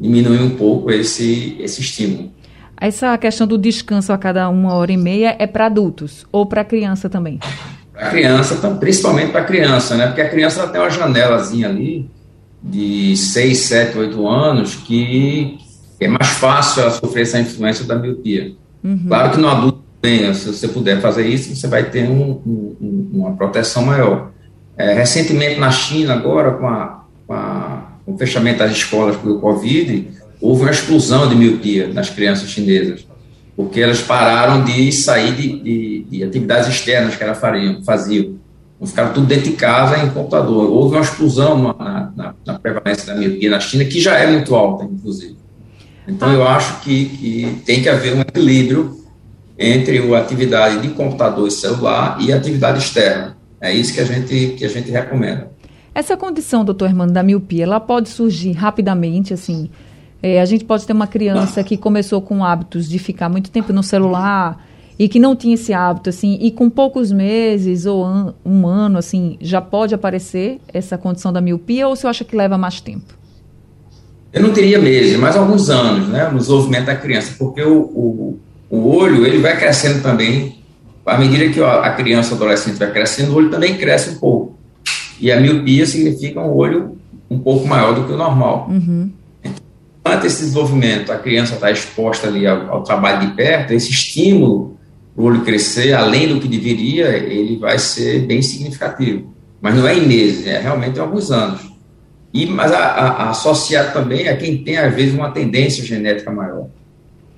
diminuir 0.00 0.40
um 0.40 0.50
pouco 0.50 0.90
esse, 0.90 1.56
esse 1.58 1.80
estímulo. 1.80 2.30
Essa 2.78 3.16
questão 3.16 3.46
do 3.46 3.56
descanso 3.56 4.12
a 4.12 4.18
cada 4.18 4.48
uma 4.48 4.74
hora 4.74 4.92
e 4.92 4.96
meia 4.96 5.34
é 5.38 5.46
para 5.46 5.66
adultos 5.66 6.26
ou 6.30 6.44
para 6.44 6.62
criança 6.62 7.08
também? 7.08 7.40
Para 7.92 8.10
criança, 8.10 8.54
principalmente 8.78 9.32
para 9.32 9.44
criança, 9.44 9.96
né? 9.96 10.06
Porque 10.06 10.20
a 10.20 10.28
criança 10.28 10.60
ela 10.60 10.68
tem 10.68 10.80
uma 10.80 10.90
janelazinha 10.90 11.68
ali 11.68 12.10
de 12.62 13.16
6, 13.16 13.58
7, 13.58 13.98
8 13.98 14.28
anos 14.28 14.74
que, 14.74 15.58
é 16.04 16.08
mais 16.08 16.28
fácil 16.28 16.82
ela 16.82 16.90
sofrer 16.90 17.22
essa 17.22 17.40
influência 17.40 17.84
da 17.84 17.96
miopia. 17.96 18.52
Uhum. 18.84 19.04
Claro 19.08 19.30
que 19.30 19.38
no 19.38 19.48
adulto, 19.48 19.82
bem, 20.02 20.32
se 20.34 20.46
você 20.46 20.68
puder 20.68 21.00
fazer 21.00 21.26
isso, 21.26 21.54
você 21.54 21.66
vai 21.66 21.84
ter 21.84 22.08
um, 22.08 22.40
um, 22.46 23.10
uma 23.12 23.32
proteção 23.32 23.84
maior. 23.84 24.30
É, 24.76 24.92
recentemente 24.92 25.58
na 25.58 25.70
China, 25.70 26.14
agora, 26.14 26.52
com, 26.52 26.68
a, 26.68 27.04
com, 27.26 27.32
a, 27.32 27.82
com, 28.04 28.14
o 28.14 28.18
fechamento 28.18 28.58
das 28.58 28.72
escolas 28.72 29.16
pelo 29.16 29.40
Covid, 29.40 30.08
houve 30.40 30.62
uma 30.62 30.70
explosão 30.70 31.28
de 31.28 31.34
miopia 31.34 31.88
nas 31.88 32.10
crianças 32.10 32.50
chinesas, 32.50 33.06
porque 33.56 33.80
elas 33.80 34.02
pararam 34.02 34.64
de 34.64 34.92
sair 34.92 35.34
de, 35.34 35.60
de, 35.60 36.06
de 36.10 36.24
atividades 36.24 36.68
externas 36.68 37.16
que 37.16 37.24
elas 37.24 37.38
faziam, 37.38 37.82
faziam. 37.82 38.34
Ficaram 38.84 39.14
tudo 39.14 39.26
dentro 39.26 39.50
de 39.50 39.56
casa 39.56 40.04
em 40.04 40.10
computador. 40.10 40.70
Houve 40.70 40.96
uma 40.96 41.02
explosão 41.02 41.56
na, 41.56 42.12
na, 42.14 42.34
na 42.44 42.58
prevalência 42.58 43.06
da 43.06 43.18
miopia 43.18 43.48
na 43.48 43.58
China, 43.58 43.86
que 43.86 43.98
já 43.98 44.18
é 44.18 44.30
muito 44.30 44.54
alta, 44.54 44.84
inclusive. 44.84 45.34
Então, 46.08 46.32
eu 46.32 46.46
acho 46.46 46.80
que, 46.80 47.06
que 47.06 47.62
tem 47.64 47.82
que 47.82 47.88
haver 47.88 48.14
um 48.14 48.20
equilíbrio 48.20 49.04
entre 49.58 49.98
a 50.14 50.18
atividade 50.18 50.80
de 50.82 50.88
computador 50.94 51.48
e 51.48 51.50
celular 51.50 52.18
e 52.20 52.32
a 52.32 52.36
atividade 52.36 52.78
externa. 52.78 53.36
É 53.60 53.72
isso 53.72 53.94
que 53.94 54.00
a 54.00 54.04
gente, 54.04 54.54
que 54.58 54.64
a 54.64 54.68
gente 54.68 54.90
recomenda. 54.90 55.50
Essa 55.94 56.16
condição, 56.16 56.64
doutor 56.64 56.86
Hermano, 56.90 57.10
da 57.10 57.22
miopia, 57.22 57.64
ela 57.64 57.80
pode 57.80 58.10
surgir 58.10 58.52
rapidamente, 58.52 59.32
assim? 59.32 59.70
É, 60.22 60.40
a 60.40 60.44
gente 60.44 60.64
pode 60.64 60.86
ter 60.86 60.92
uma 60.92 61.06
criança 61.06 61.64
que 61.64 61.76
começou 61.76 62.20
com 62.20 62.44
hábitos 62.44 62.88
de 62.88 62.98
ficar 62.98 63.28
muito 63.28 63.50
tempo 63.50 63.72
no 63.72 63.82
celular 63.82 64.62
e 64.98 65.08
que 65.08 65.18
não 65.18 65.34
tinha 65.34 65.54
esse 65.54 65.72
hábito, 65.72 66.10
assim, 66.10 66.38
e 66.40 66.50
com 66.50 66.68
poucos 66.68 67.10
meses 67.12 67.86
ou 67.86 68.04
an 68.04 68.34
um 68.44 68.66
ano, 68.66 68.98
assim, 68.98 69.38
já 69.40 69.60
pode 69.60 69.94
aparecer 69.94 70.60
essa 70.72 70.98
condição 70.98 71.32
da 71.32 71.40
miopia 71.40 71.88
ou 71.88 71.96
você 71.96 72.06
acha 72.06 72.24
que 72.24 72.36
leva 72.36 72.58
mais 72.58 72.80
tempo? 72.80 73.15
Eu 74.36 74.42
não 74.42 74.52
teria 74.52 74.78
meses, 74.78 75.16
mas 75.16 75.34
alguns 75.34 75.70
anos, 75.70 76.08
né, 76.08 76.28
no 76.28 76.36
desenvolvimento 76.36 76.84
da 76.84 76.94
criança, 76.94 77.34
porque 77.38 77.62
o, 77.62 77.78
o, 77.78 78.38
o 78.68 78.94
olho, 78.94 79.24
ele 79.24 79.38
vai 79.38 79.56
crescendo 79.56 80.02
também, 80.02 80.58
à 81.06 81.16
medida 81.16 81.48
que 81.48 81.62
a 81.62 81.90
criança, 81.92 82.34
o 82.34 82.36
adolescente 82.36 82.76
vai 82.76 82.92
crescendo, 82.92 83.32
o 83.32 83.36
olho 83.36 83.48
também 83.48 83.78
cresce 83.78 84.10
um 84.10 84.16
pouco. 84.16 84.58
E 85.18 85.32
a 85.32 85.40
miopia 85.40 85.86
significa 85.86 86.38
um 86.38 86.54
olho 86.54 86.98
um 87.30 87.38
pouco 87.38 87.66
maior 87.66 87.94
do 87.94 88.04
que 88.04 88.12
o 88.12 88.16
normal. 88.18 88.68
Uhum. 88.68 89.10
Durante 90.04 90.26
esse 90.26 90.42
desenvolvimento, 90.42 91.12
a 91.12 91.16
criança 91.16 91.54
está 91.54 91.70
exposta 91.70 92.26
ali 92.26 92.46
ao, 92.46 92.70
ao, 92.70 92.82
trabalho 92.82 93.26
de 93.26 93.34
perto, 93.34 93.72
esse 93.72 93.90
estímulo 93.90 94.76
para 95.14 95.24
o 95.24 95.28
olho 95.28 95.40
crescer, 95.46 95.94
além 95.94 96.28
do 96.28 96.38
que 96.38 96.46
deveria, 96.46 97.08
ele 97.08 97.56
vai 97.56 97.78
ser 97.78 98.26
bem 98.26 98.42
significativo. 98.42 99.34
Mas 99.62 99.74
não 99.74 99.88
é 99.88 99.96
em 99.96 100.06
meses, 100.06 100.46
é 100.46 100.58
realmente 100.58 100.98
em 100.98 101.00
alguns 101.00 101.30
anos. 101.30 101.74
E, 102.42 102.46
mas 102.46 102.72
a, 102.72 102.78
a, 102.78 103.30
associado 103.30 103.92
também 103.92 104.28
a 104.28 104.36
quem 104.36 104.58
tem, 104.58 104.76
às 104.78 104.94
vezes, 104.94 105.14
uma 105.14 105.30
tendência 105.30 105.84
genética 105.84 106.30
maior. 106.30 106.66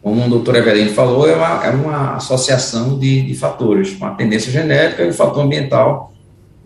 Como 0.02 0.24
o 0.24 0.28
doutor 0.28 0.56
Evelino 0.56 0.90
falou, 0.90 1.28
é 1.28 1.34
uma, 1.34 1.66
é 1.66 1.70
uma 1.70 2.16
associação 2.16 2.98
de, 2.98 3.22
de 3.22 3.34
fatores, 3.34 3.94
uma 3.96 4.14
tendência 4.14 4.50
genética 4.50 5.02
e 5.02 5.08
um 5.08 5.12
fator 5.12 5.44
ambiental 5.44 6.12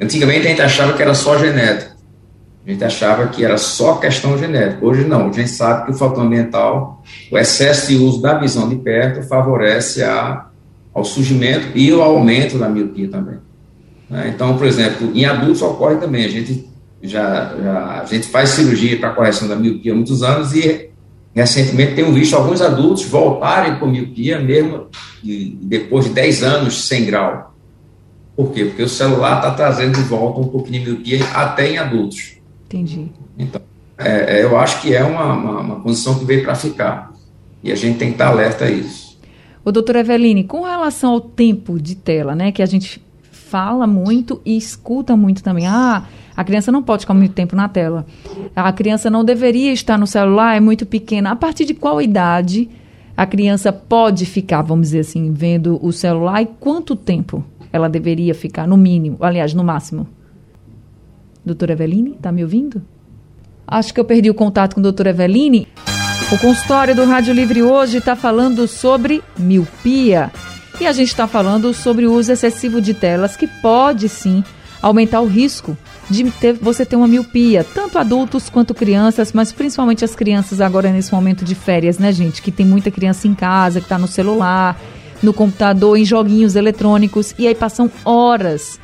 Antigamente 0.03 0.47
a 0.47 0.51
gente 0.51 0.63
achava 0.63 0.93
que 0.95 1.03
era 1.03 1.15
só 1.15 1.39
genético. 1.39 1.93
A 2.67 2.71
gente 2.71 2.83
achava 2.85 3.29
que 3.29 3.45
era 3.45 3.57
só 3.57 3.97
questão 3.97 4.37
genética. 4.37 4.85
Hoje 4.85 5.05
não, 5.05 5.29
a 5.29 5.33
gente 5.33 5.51
sabe 5.51 5.87
que 5.87 5.93
o 5.93 5.95
fator 5.95 6.25
ambiental, 6.25 7.03
o 7.31 7.39
excesso 7.39 7.89
de 7.89 7.97
uso 7.97 8.21
da 8.21 8.39
visão 8.39 8.69
de 8.69 8.77
perto 8.77 9.23
favorece 9.23 10.03
a, 10.03 10.47
ao 10.93 11.05
surgimento 11.05 11.77
e 11.77 11.91
ao 11.93 12.03
aumento 12.03 12.59
da 12.59 12.69
miopia 12.69 13.09
também. 13.09 13.39
Né? 14.11 14.33
Então, 14.35 14.57
por 14.57 14.67
exemplo, 14.67 15.11
em 15.15 15.25
adultos 15.25 15.63
ocorre 15.63 15.97
também. 15.97 16.25
A 16.25 16.29
gente 16.29 16.69
já, 17.03 17.55
já 17.61 18.01
a 18.03 18.05
gente 18.05 18.29
faz 18.29 18.51
cirurgia 18.51 18.99
para 18.99 19.11
correção 19.11 19.49
da 19.49 19.57
miopia 19.57 19.93
há 19.93 19.95
muitos 19.95 20.23
anos 20.23 20.55
e 20.55 20.91
recentemente 21.35 21.95
tenho 21.95 22.13
visto 22.13 22.35
alguns 22.37 22.61
adultos 22.61 23.05
voltarem 23.05 23.79
com 23.79 23.87
miopia 23.87 24.39
mesmo 24.39 24.87
depois 25.63 26.05
de 26.05 26.13
10 26.13 26.43
anos 26.43 26.87
sem 26.87 27.05
grau. 27.05 27.55
Por 28.37 28.53
quê? 28.53 28.65
Porque 28.67 28.83
o 28.83 28.89
celular 28.89 29.37
está 29.37 29.51
trazendo 29.51 29.97
de 29.97 30.03
volta 30.03 30.41
um 30.41 30.49
pouquinho 30.49 30.85
de 30.85 30.91
miopia 30.91 31.25
até 31.35 31.71
em 31.73 31.79
adultos. 31.79 32.37
Entendi. 32.67 33.11
Então, 33.39 33.61
é, 33.99 34.39
é, 34.39 34.45
eu 34.45 34.57
acho 34.59 34.81
que 34.81 34.95
é 34.95 35.05
uma, 35.05 35.33
uma, 35.33 35.61
uma 35.61 35.81
condição 35.81 36.19
que 36.19 36.25
veio 36.25 36.43
para 36.43 36.55
ficar. 36.55 37.13
E 37.63 37.71
a 37.71 37.75
gente 37.75 37.99
tem 37.99 38.09
que 38.09 38.15
estar 38.15 38.27
tá 38.27 38.31
alerta 38.31 38.65
a 38.65 38.71
isso. 38.71 39.19
O 39.65 39.71
doutor 39.71 39.97
Eveline, 39.97 40.45
com 40.45 40.63
relação 40.63 41.13
ao 41.13 41.21
tempo 41.21 41.79
de 41.81 41.95
tela, 41.95 42.35
né, 42.35 42.51
que 42.51 42.63
a 42.63 42.67
gente 42.67 43.01
fala 43.31 43.87
muito 43.87 44.41
e 44.45 44.57
escuta 44.57 45.17
muito 45.17 45.43
também. 45.43 45.67
Ah, 45.67 46.05
a 46.43 46.45
criança 46.45 46.71
não 46.71 46.83
pode 46.83 47.03
ficar 47.03 47.15
muito 47.15 47.33
tempo 47.33 47.57
na 47.57 47.69
tela. 47.69 48.05
A 48.55 48.73
criança 48.73 49.09
não 49.09 49.25
deveria 49.25 49.73
estar 49.73 49.99
no 49.99 50.07
celular, 50.07 50.57
é 50.57 50.61
muito 50.61 50.85
pequena. 50.85 51.31
A 51.31 51.37
partir 51.37 51.65
de 51.65 51.75
qual 51.75 52.03
idade 52.03 52.69
a 53.17 53.25
criança 53.27 53.73
pode 53.73 54.27
ficar, 54.27 54.63
vamos 54.63 54.89
dizer 54.89 55.01
assim, 55.01 55.33
vendo 55.33 55.79
o 55.83 55.93
celular 55.93 56.43
e 56.43 56.47
quanto 56.47 56.95
tempo? 56.95 57.45
ela 57.73 57.89
deveria 57.89 58.35
ficar, 58.35 58.69
no 58.69 58.77
mínimo, 58.77 59.17
aliás, 59.21 59.55
no 59.55 59.65
máximo. 59.65 60.07
Doutora 61.45 61.73
Eveline, 61.73 62.13
está 62.13 62.31
me 62.31 62.43
ouvindo? 62.43 62.83
Acho 63.67 63.95
que 63.95 63.99
eu 63.99 64.05
perdi 64.05 64.29
o 64.29 64.35
contato 64.35 64.75
com 64.75 64.81
a 64.81 64.83
doutora 64.83 65.11
Eveline. 65.11 65.67
O 66.31 66.39
consultório 66.39 66.95
do 66.95 67.05
Rádio 67.05 67.33
Livre 67.33 67.63
hoje 67.63 67.99
está 67.99 68.15
falando 68.15 68.69
sobre 68.69 69.23
miopia. 69.39 70.31
E 70.81 70.87
a 70.87 70.93
gente 70.93 71.09
está 71.09 71.27
falando 71.27 71.73
sobre 71.73 72.07
o 72.07 72.13
uso 72.13 72.33
excessivo 72.33 72.81
de 72.81 72.93
telas, 72.93 73.37
que 73.37 73.47
pode 73.47 74.09
sim 74.09 74.45
aumentar 74.81 75.21
o 75.21 75.27
risco 75.27 75.77
de 76.11 76.31
ter, 76.33 76.55
você 76.55 76.85
ter 76.85 76.97
uma 76.97 77.09
miopia, 77.09 77.65
tanto 77.65 77.99
adultos 77.99 78.51
quanto 78.51 78.75
crianças, 78.75 79.33
mas 79.33 79.53
principalmente 79.53 80.05
as 80.05 80.15
crianças 80.15 80.61
agora 80.61 80.91
nesse 80.91 81.13
momento 81.13 81.45
de 81.45 81.55
férias, 81.55 81.99
né, 81.99 82.13
gente? 82.13 82.43
Que 82.43 82.51
tem 82.51 82.67
muita 82.67 82.91
criança 82.91 83.27
em 83.29 83.35
casa, 83.35 83.81
que 83.81 83.87
está 83.87 83.99
no 83.99 84.09
celular, 84.09 84.79
no 85.23 85.33
computador, 85.33 85.97
em 85.97 86.05
joguinhos 86.05 86.57
eletrônicos 86.57 87.35
e 87.39 87.47
aí 87.47 87.55
passam 87.55 87.91
horas 88.05 88.81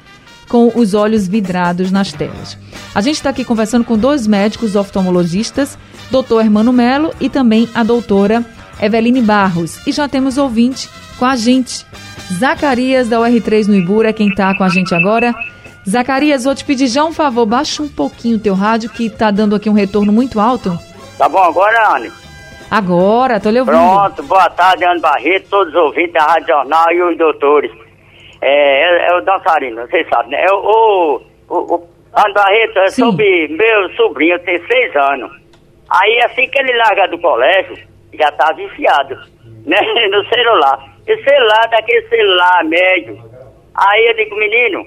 com 0.48 0.72
os 0.74 0.94
olhos 0.94 1.28
vidrados 1.28 1.90
nas 1.90 2.12
telas. 2.12 2.56
A 2.94 3.00
gente 3.00 3.16
está 3.16 3.30
aqui 3.30 3.44
conversando 3.44 3.84
com 3.84 3.98
dois 3.98 4.26
médicos 4.26 4.76
oftalmologistas, 4.76 5.78
doutor 6.10 6.40
Hermano 6.40 6.72
Melo 6.72 7.12
e 7.20 7.28
também 7.28 7.68
a 7.74 7.82
doutora 7.82 8.44
Eveline 8.80 9.20
Barros. 9.20 9.86
E 9.86 9.92
já 9.92 10.08
temos 10.08 10.38
ouvinte 10.38 10.88
com 11.18 11.26
a 11.26 11.36
gente. 11.36 11.84
Zacarias 12.32 13.08
da 13.08 13.18
UR3 13.18 13.66
no 13.66 13.74
Ibura, 13.74 14.12
quem 14.12 14.28
está 14.28 14.54
com 14.56 14.64
a 14.64 14.68
gente 14.68 14.94
agora. 14.94 15.34
Zacarias, 15.88 16.44
vou 16.44 16.54
te 16.54 16.64
pedir 16.66 16.86
já 16.86 17.02
um 17.02 17.12
favor, 17.12 17.46
baixa 17.46 17.82
um 17.82 17.88
pouquinho 17.88 18.36
o 18.36 18.40
teu 18.40 18.54
rádio 18.54 18.90
que 18.90 19.06
está 19.06 19.30
dando 19.30 19.56
aqui 19.56 19.70
um 19.70 19.72
retorno 19.72 20.12
muito 20.12 20.38
alto. 20.38 20.78
Tá 21.16 21.26
bom 21.28 21.42
agora, 21.42 21.96
Anne? 21.96 22.12
Agora, 22.70 23.40
tô 23.40 23.48
lhe 23.48 23.58
ouvindo. 23.58 23.74
Pronto, 23.74 24.22
boa 24.24 24.50
tarde, 24.50 24.84
Ana 24.84 25.00
Barreto, 25.00 25.48
todos 25.48 25.74
os 25.74 25.80
ouvintes 25.80 26.12
da 26.12 26.24
Rádio 26.24 26.48
Jornal 26.48 26.92
e 26.92 27.02
os 27.02 27.16
doutores. 27.16 27.72
É, 28.42 28.82
é, 28.82 29.08
é 29.08 29.16
o 29.16 29.22
dançarino, 29.22 29.80
vocês 29.80 30.06
sabem, 30.10 30.32
né? 30.32 30.44
É 30.44 30.52
o, 30.52 31.22
o, 31.48 31.56
o 31.56 31.88
Ana 32.12 32.34
Barreto 32.34 32.78
é 32.80 32.90
sobre 32.90 33.48
meu 33.48 33.90
sobrinho, 33.96 34.38
tem 34.40 34.62
seis 34.66 34.94
anos. 34.94 35.30
Aí, 35.88 36.20
assim 36.20 36.46
que 36.48 36.58
ele 36.58 36.76
larga 36.76 37.08
do 37.08 37.18
colégio, 37.18 37.78
já 38.12 38.30
tá 38.32 38.52
viciado, 38.52 39.16
né? 39.64 39.80
No 40.10 40.22
celular. 40.28 40.84
E 41.06 41.16
celular, 41.24 41.66
daquele 41.70 42.06
celular 42.08 42.64
médio. 42.64 43.18
Aí 43.74 44.06
eu 44.08 44.14
digo, 44.14 44.36
menino, 44.36 44.84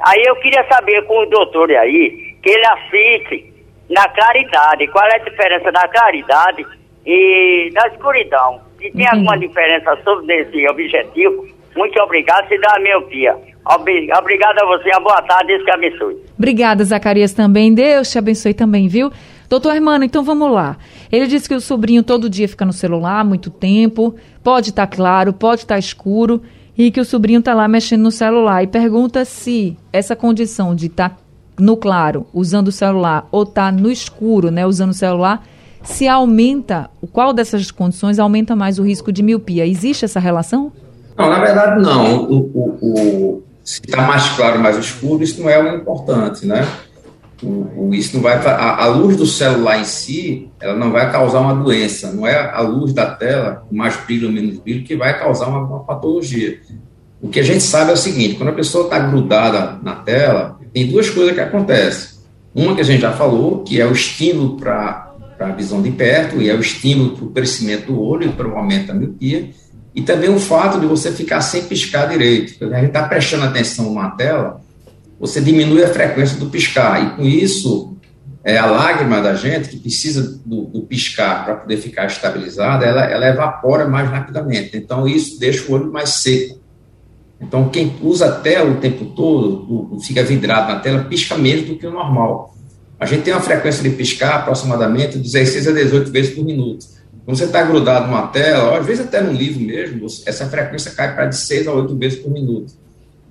aí 0.00 0.22
eu 0.26 0.36
queria 0.36 0.64
saber 0.68 1.04
com 1.04 1.22
o 1.22 1.26
doutor 1.26 1.70
aí, 1.72 2.36
que 2.42 2.50
ele 2.50 2.66
assiste 2.66 3.52
na 3.90 4.08
caridade. 4.08 4.86
Qual 4.88 5.06
é 5.06 5.16
a 5.16 5.24
diferença 5.24 5.72
da 5.72 5.88
caridade 5.88 6.66
e 7.08 7.70
da 7.72 7.88
escuridão. 7.88 8.60
Se 8.78 8.90
tem 8.90 9.06
uhum. 9.06 9.12
alguma 9.12 9.38
diferença 9.38 9.96
sobre 10.04 10.42
esse 10.42 10.68
objetivo, 10.68 11.46
muito 11.74 11.98
obrigado, 12.00 12.46
se 12.48 12.58
dá 12.58 12.74
a 12.76 12.80
miopia. 12.80 13.34
Obrigado 13.66 14.58
a 14.58 14.66
você, 14.66 14.90
uma 14.90 15.00
boa 15.00 15.22
tarde, 15.22 15.48
Deus 15.48 15.64
te 15.64 15.70
abençoe. 15.70 16.16
Obrigada, 16.36 16.84
Zacarias, 16.84 17.32
também. 17.32 17.74
Deus 17.74 18.10
te 18.10 18.18
abençoe 18.18 18.54
também, 18.54 18.88
viu? 18.88 19.10
Doutor 19.48 19.74
Hermano, 19.74 20.04
então 20.04 20.22
vamos 20.22 20.50
lá. 20.50 20.76
Ele 21.10 21.26
disse 21.26 21.48
que 21.48 21.54
o 21.54 21.60
sobrinho 21.60 22.02
todo 22.02 22.28
dia 22.28 22.48
fica 22.48 22.64
no 22.64 22.72
celular 22.72 23.24
muito 23.24 23.50
tempo, 23.50 24.14
pode 24.44 24.70
estar 24.70 24.86
tá 24.86 24.96
claro, 24.96 25.32
pode 25.32 25.62
estar 25.62 25.74
tá 25.74 25.78
escuro, 25.78 26.42
e 26.78 26.92
que 26.92 27.00
o 27.00 27.04
sobrinho 27.04 27.40
está 27.40 27.52
lá 27.52 27.66
mexendo 27.66 28.02
no 28.02 28.12
celular. 28.12 28.62
E 28.62 28.68
pergunta 28.68 29.24
se 29.24 29.76
essa 29.92 30.14
condição 30.14 30.76
de 30.76 30.86
estar 30.86 31.10
tá 31.10 31.16
no 31.58 31.76
claro, 31.76 32.24
usando 32.32 32.68
o 32.68 32.72
celular, 32.72 33.26
ou 33.32 33.42
estar 33.42 33.72
tá 33.72 33.72
no 33.72 33.90
escuro, 33.90 34.52
né, 34.52 34.64
usando 34.64 34.90
o 34.90 34.94
celular, 34.94 35.44
se 35.82 36.06
aumenta, 36.06 36.88
qual 37.12 37.32
dessas 37.32 37.72
condições 37.72 38.20
aumenta 38.20 38.54
mais 38.54 38.78
o 38.78 38.84
risco 38.84 39.10
de 39.10 39.24
miopia? 39.24 39.66
Existe 39.66 40.04
essa 40.04 40.20
relação? 40.20 40.72
Não, 41.16 41.28
na 41.28 41.40
verdade 41.40 41.82
não. 41.82 42.24
O, 42.24 42.36
o, 42.54 42.78
o 42.80 43.42
se 43.64 43.80
está 43.84 44.00
mais 44.02 44.28
claro, 44.30 44.60
mais 44.60 44.78
escuro, 44.78 45.22
isso 45.22 45.42
não 45.42 45.50
é 45.50 45.60
o 45.60 45.76
importante, 45.76 46.46
né? 46.46 46.66
O, 47.42 47.94
isso 47.94 48.16
não 48.16 48.22
vai 48.22 48.34
a, 48.34 48.82
a, 48.82 48.86
luz 48.86 49.16
do 49.16 49.24
celular 49.24 49.80
em 49.80 49.84
si, 49.84 50.50
ela 50.60 50.74
não 50.74 50.90
vai 50.90 51.10
causar 51.12 51.40
uma 51.40 51.54
doença. 51.54 52.12
Não 52.12 52.26
é 52.26 52.34
a 52.36 52.60
luz 52.60 52.92
da 52.92 53.06
tela, 53.06 53.64
mais 53.70 53.96
brilho 53.96 54.26
ou 54.28 54.34
menos 54.34 54.58
brilho, 54.58 54.84
que 54.84 54.96
vai 54.96 55.18
causar 55.18 55.46
uma, 55.46 55.60
uma 55.60 55.84
patologia. 55.84 56.60
O 57.20 57.28
que 57.28 57.40
a 57.40 57.42
gente 57.42 57.62
sabe 57.62 57.90
é 57.90 57.94
o 57.94 57.96
seguinte: 57.96 58.34
quando 58.34 58.50
a 58.50 58.54
pessoa 58.54 58.84
está 58.84 58.98
grudada 58.98 59.78
na 59.82 59.96
tela, 59.96 60.58
tem 60.72 60.86
duas 60.86 61.08
coisas 61.10 61.34
que 61.34 61.40
acontecem. 61.40 62.18
Uma 62.54 62.74
que 62.74 62.80
a 62.80 62.84
gente 62.84 63.00
já 63.00 63.12
falou, 63.12 63.62
que 63.62 63.80
é 63.80 63.86
o 63.86 63.92
estímulo 63.92 64.56
para 64.56 65.12
a 65.38 65.52
visão 65.52 65.80
de 65.80 65.90
perto, 65.90 66.40
e 66.42 66.48
é 66.48 66.54
o 66.54 66.60
estímulo 66.60 67.16
para 67.16 67.24
o 67.24 67.30
crescimento 67.30 67.86
do 67.86 68.00
olho 68.00 68.32
para 68.32 68.48
o 68.48 68.56
aumento 68.56 68.88
da 68.88 68.94
miopia, 68.94 69.50
e 69.94 70.02
também 70.02 70.30
o 70.30 70.38
fato 70.38 70.80
de 70.80 70.86
você 70.86 71.12
ficar 71.12 71.40
sem 71.40 71.64
piscar 71.64 72.08
direito. 72.08 72.64
A 72.64 72.78
gente 72.78 72.88
está 72.88 73.04
prestando 73.04 73.44
atenção 73.44 73.86
numa 73.86 74.10
tela, 74.10 74.60
você 75.18 75.40
diminui 75.40 75.82
a 75.82 75.88
frequência 75.88 76.38
do 76.38 76.46
piscar, 76.46 77.02
e 77.02 77.16
com 77.16 77.22
isso, 77.22 77.96
é, 78.44 78.56
a 78.56 78.66
lágrima 78.66 79.20
da 79.20 79.34
gente, 79.34 79.68
que 79.68 79.76
precisa 79.78 80.40
do, 80.44 80.62
do 80.64 80.82
piscar 80.82 81.44
para 81.44 81.56
poder 81.56 81.76
ficar 81.76 82.06
estabilizada, 82.06 82.86
ela, 82.86 83.04
ela 83.04 83.26
evapora 83.28 83.86
mais 83.86 84.08
rapidamente. 84.08 84.76
Então, 84.76 85.06
isso 85.06 85.38
deixa 85.38 85.70
o 85.70 85.74
olho 85.74 85.92
mais 85.92 86.10
seco. 86.10 86.58
Então, 87.40 87.68
quem 87.68 87.94
usa 88.02 88.26
a 88.26 88.32
tela 88.32 88.70
o 88.70 88.76
tempo 88.76 89.06
todo, 89.06 89.98
fica 90.00 90.22
vidrado 90.24 90.72
na 90.72 90.80
tela, 90.80 91.04
pisca 91.04 91.36
menos 91.36 91.66
do 91.66 91.76
que 91.76 91.86
o 91.86 91.90
normal. 91.90 92.54
A 92.98 93.06
gente 93.06 93.22
tem 93.22 93.32
uma 93.32 93.40
frequência 93.40 93.82
de 93.82 93.90
piscar 93.90 94.36
aproximadamente 94.36 95.18
16 95.18 95.68
a 95.68 95.72
18 95.72 96.10
vezes 96.10 96.34
por 96.34 96.44
minuto. 96.44 96.84
Quando 97.24 97.36
você 97.36 97.44
está 97.44 97.62
grudado 97.62 98.06
numa 98.06 98.26
tela, 98.28 98.70
ou 98.70 98.76
às 98.76 98.86
vezes 98.86 99.04
até 99.04 99.20
no 99.20 99.32
livro 99.32 99.60
mesmo, 99.60 100.06
essa 100.26 100.46
frequência 100.46 100.90
cai 100.92 101.14
para 101.14 101.26
de 101.26 101.36
6 101.36 101.68
a 101.68 101.72
8 101.72 101.96
vezes 101.96 102.18
por 102.18 102.32
minuto. 102.32 102.72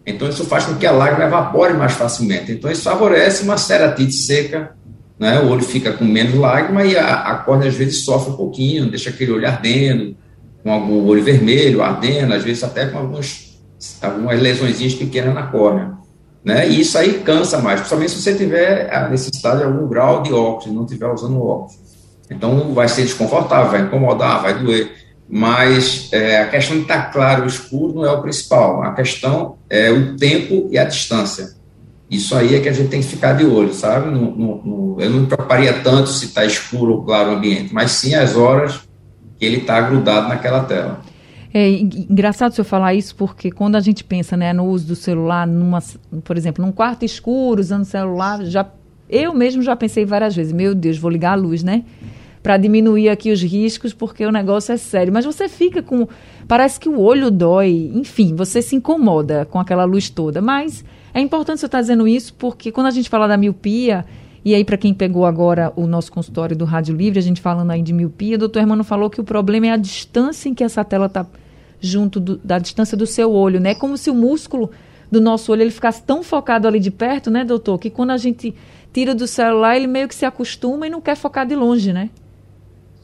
Então, 0.08 0.30
isso 0.30 0.46
faz 0.46 0.64
com 0.64 0.76
que 0.76 0.88
a 0.88 0.92
lágrima 0.92 1.26
evapore 1.26 1.74
mais 1.74 1.92
facilmente. 1.92 2.54
Então, 2.54 2.72
isso 2.72 2.84
favorece 2.84 3.44
uma 3.44 3.58
ceratite 3.58 4.14
seca, 4.14 4.72
né? 5.20 5.38
o 5.42 5.50
olho 5.50 5.62
fica 5.62 5.92
com 5.92 6.06
menos 6.06 6.34
lágrima 6.36 6.86
e 6.86 6.98
a, 6.98 7.16
a 7.24 7.36
córnea, 7.40 7.68
às 7.68 7.76
vezes, 7.76 8.06
sofre 8.06 8.32
um 8.32 8.38
pouquinho, 8.38 8.90
deixa 8.90 9.10
aquele 9.10 9.34
olho 9.34 9.46
ardendo, 9.46 10.16
com 10.64 10.72
algum 10.72 11.06
olho 11.06 11.22
vermelho, 11.22 11.84
ardendo, 11.84 12.34
às 12.34 12.42
vezes 12.42 12.64
até 12.64 12.86
com 12.86 13.00
alguns, 13.00 13.60
algumas 14.02 14.42
lesões 14.42 14.96
pequenas 14.96 15.36
na 15.36 15.44
córnea. 15.44 15.98
Né? 16.42 16.70
E 16.70 16.80
isso 16.80 16.98
aí 16.98 17.20
cansa 17.20 17.58
mais, 17.58 17.82
principalmente 17.82 18.12
se 18.12 18.22
você 18.22 18.34
tiver 18.34 18.90
a 18.96 19.10
necessidade 19.10 19.58
de 19.58 19.64
algum 19.66 19.90
grau 19.90 20.24
de 20.24 20.32
óculos, 20.32 20.74
não 20.74 20.86
estiver 20.86 21.12
usando 21.12 21.44
óculos. 21.44 21.78
Então, 22.32 22.74
vai 22.74 22.88
ser 22.88 23.02
desconfortável, 23.02 23.72
vai 23.72 23.82
incomodar, 23.82 24.42
vai 24.42 24.58
doer 24.58 24.90
mas 25.30 26.10
é, 26.12 26.42
a 26.42 26.48
questão 26.48 26.78
de 26.78 26.84
estar 26.84 27.12
claro 27.12 27.42
ou 27.42 27.48
escuro 27.48 27.94
não 27.94 28.06
é 28.06 28.12
o 28.12 28.22
principal, 28.22 28.84
a 28.84 28.94
questão 28.94 29.58
é 29.70 29.92
o 29.92 30.16
tempo 30.16 30.68
e 30.72 30.78
a 30.78 30.86
distância. 30.86 31.56
Isso 32.10 32.34
aí 32.36 32.56
é 32.56 32.60
que 32.62 32.70
a 32.70 32.74
gente 32.74 32.90
tem 32.90 33.02
que 33.02 33.08
ficar 33.08 33.34
de 33.34 33.46
olho, 33.46 33.74
sabe? 33.74 34.10
No, 34.10 34.32
no, 34.32 34.64
no, 34.64 35.02
eu 35.02 35.10
não 35.10 35.20
me 35.22 35.28
preocuparia 35.28 35.74
tanto 35.82 36.10
se 36.10 36.26
está 36.26 36.46
escuro 36.46 36.94
ou 36.94 37.04
claro 37.04 37.32
o 37.32 37.36
ambiente, 37.36 37.74
mas 37.74 37.92
sim 37.92 38.16
as 38.16 38.36
horas 38.36 38.80
que 39.38 39.46
ele 39.46 39.58
está 39.58 39.82
grudado 39.82 40.30
naquela 40.30 40.64
tela. 40.64 41.02
É 41.54 41.70
engraçado 41.70 42.52
o 42.52 42.56
senhor 42.56 42.66
falar 42.66 42.94
isso, 42.94 43.16
porque 43.16 43.52
quando 43.52 43.76
a 43.76 43.80
gente 43.80 44.04
pensa 44.04 44.38
né, 44.38 44.54
no 44.54 44.66
uso 44.66 44.88
do 44.88 44.96
celular, 44.96 45.46
numa, 45.46 45.80
por 46.24 46.38
exemplo, 46.38 46.66
num 46.66 46.72
quarto 46.72 47.04
escuro, 47.04 47.60
usando 47.60 47.84
celular, 47.84 48.44
já, 48.46 48.66
eu 49.10 49.34
mesmo 49.34 49.62
já 49.62 49.76
pensei 49.76 50.06
várias 50.06 50.36
vezes, 50.36 50.54
meu 50.54 50.74
Deus, 50.74 50.98
vou 50.98 51.12
ligar 51.12 51.34
a 51.34 51.36
luz, 51.36 51.64
né? 51.64 51.84
Para 52.48 52.56
diminuir 52.56 53.10
aqui 53.10 53.30
os 53.30 53.44
riscos, 53.44 53.92
porque 53.92 54.26
o 54.26 54.32
negócio 54.32 54.72
é 54.72 54.78
sério. 54.78 55.12
Mas 55.12 55.26
você 55.26 55.50
fica 55.50 55.84
com. 55.84 56.08
Parece 56.48 56.80
que 56.80 56.88
o 56.88 56.98
olho 56.98 57.30
dói, 57.30 57.92
enfim, 57.94 58.34
você 58.38 58.62
se 58.62 58.74
incomoda 58.74 59.44
com 59.44 59.60
aquela 59.60 59.84
luz 59.84 60.10
toda. 60.10 60.42
Mas 60.42 60.86
é 61.14 61.20
importante 61.20 61.60
você 61.60 61.66
estar 61.66 61.80
tá 61.80 61.82
dizendo 61.82 62.08
isso, 62.08 62.34
porque 62.36 62.72
quando 62.72 62.88
a 62.88 62.92
gente 62.92 63.10
fala 63.10 63.28
da 63.28 63.36
miopia, 63.36 64.06
e 64.46 64.56
aí, 64.56 64.64
para 64.64 64.78
quem 64.78 64.94
pegou 64.94 65.26
agora 65.26 65.74
o 65.76 65.86
nosso 65.86 66.10
consultório 66.10 66.56
do 66.56 66.64
Rádio 66.64 66.96
Livre, 66.96 67.20
a 67.20 67.22
gente 67.22 67.42
falando 67.42 67.70
aí 67.70 67.82
de 67.82 67.92
miopia, 67.92 68.38
o 68.38 68.40
doutor 68.40 68.62
Hermano 68.62 68.86
falou 68.86 69.10
que 69.10 69.20
o 69.20 69.26
problema 69.26 69.68
é 69.68 69.72
a 69.72 69.78
distância 69.78 70.48
em 70.48 70.54
que 70.54 70.64
essa 70.64 70.86
tela 70.86 71.08
está 71.08 71.26
junto 71.82 72.18
do, 72.18 72.38
da 72.38 72.60
distância 72.60 72.96
do 72.96 73.06
seu 73.06 73.30
olho, 73.30 73.60
né? 73.60 73.76
Como 73.76 73.98
se 73.98 74.10
o 74.10 74.16
músculo 74.16 74.72
do 75.12 75.20
nosso 75.20 75.52
olho 75.52 75.64
ele 75.64 75.72
ficasse 75.72 76.02
tão 76.02 76.24
focado 76.24 76.66
ali 76.66 76.80
de 76.80 76.92
perto, 76.92 77.30
né, 77.30 77.44
doutor, 77.44 77.78
que 77.78 77.90
quando 77.90 78.12
a 78.12 78.18
gente 78.18 78.56
tira 78.94 79.14
do 79.14 79.28
celular, 79.28 79.76
ele 79.76 79.88
meio 79.88 80.08
que 80.08 80.16
se 80.16 80.26
acostuma 80.26 80.88
e 80.88 80.90
não 80.90 81.02
quer 81.02 81.18
focar 81.18 81.46
de 81.46 81.54
longe, 81.54 81.92
né? 81.92 82.10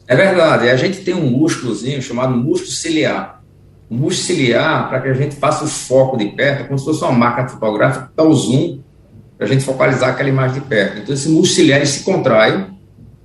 É 0.06 0.14
verdade. 0.14 0.68
A 0.68 0.76
gente 0.76 1.00
tem 1.00 1.14
um 1.14 1.30
músculozinho 1.30 2.00
chamado 2.02 2.36
músculo 2.36 2.70
ciliar. 2.70 3.42
O 3.88 3.94
músculo 3.94 4.26
ciliar, 4.26 4.88
para 4.88 5.00
que 5.00 5.08
a 5.08 5.14
gente 5.14 5.36
faça 5.36 5.64
o 5.64 5.68
foco 5.68 6.16
de 6.16 6.26
perto, 6.26 6.62
é 6.62 6.64
como 6.64 6.78
se 6.78 6.84
fosse 6.84 7.02
uma 7.02 7.12
máquina 7.12 7.48
fotográfica, 7.48 8.10
dá 8.16 8.22
o 8.22 8.34
zoom, 8.34 8.80
para 9.36 9.46
a 9.46 9.50
gente 9.50 9.64
focalizar 9.64 10.10
aquela 10.10 10.28
imagem 10.28 10.60
de 10.60 10.66
perto. 10.66 10.98
Então, 10.98 11.14
esse 11.14 11.28
músculo 11.28 11.54
ciliar 11.54 11.78
ele 11.78 11.86
se 11.86 12.04
contrai. 12.04 12.66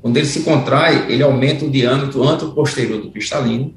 Quando 0.01 0.15
ele 0.15 0.25
se 0.25 0.41
contrai, 0.41 1.12
ele 1.12 1.24
aumenta 1.24 1.65
o 1.65 1.69
diâmetro 1.69 2.24
anteroposterior 2.24 3.01
do 3.01 3.12
cristalino, 3.12 3.74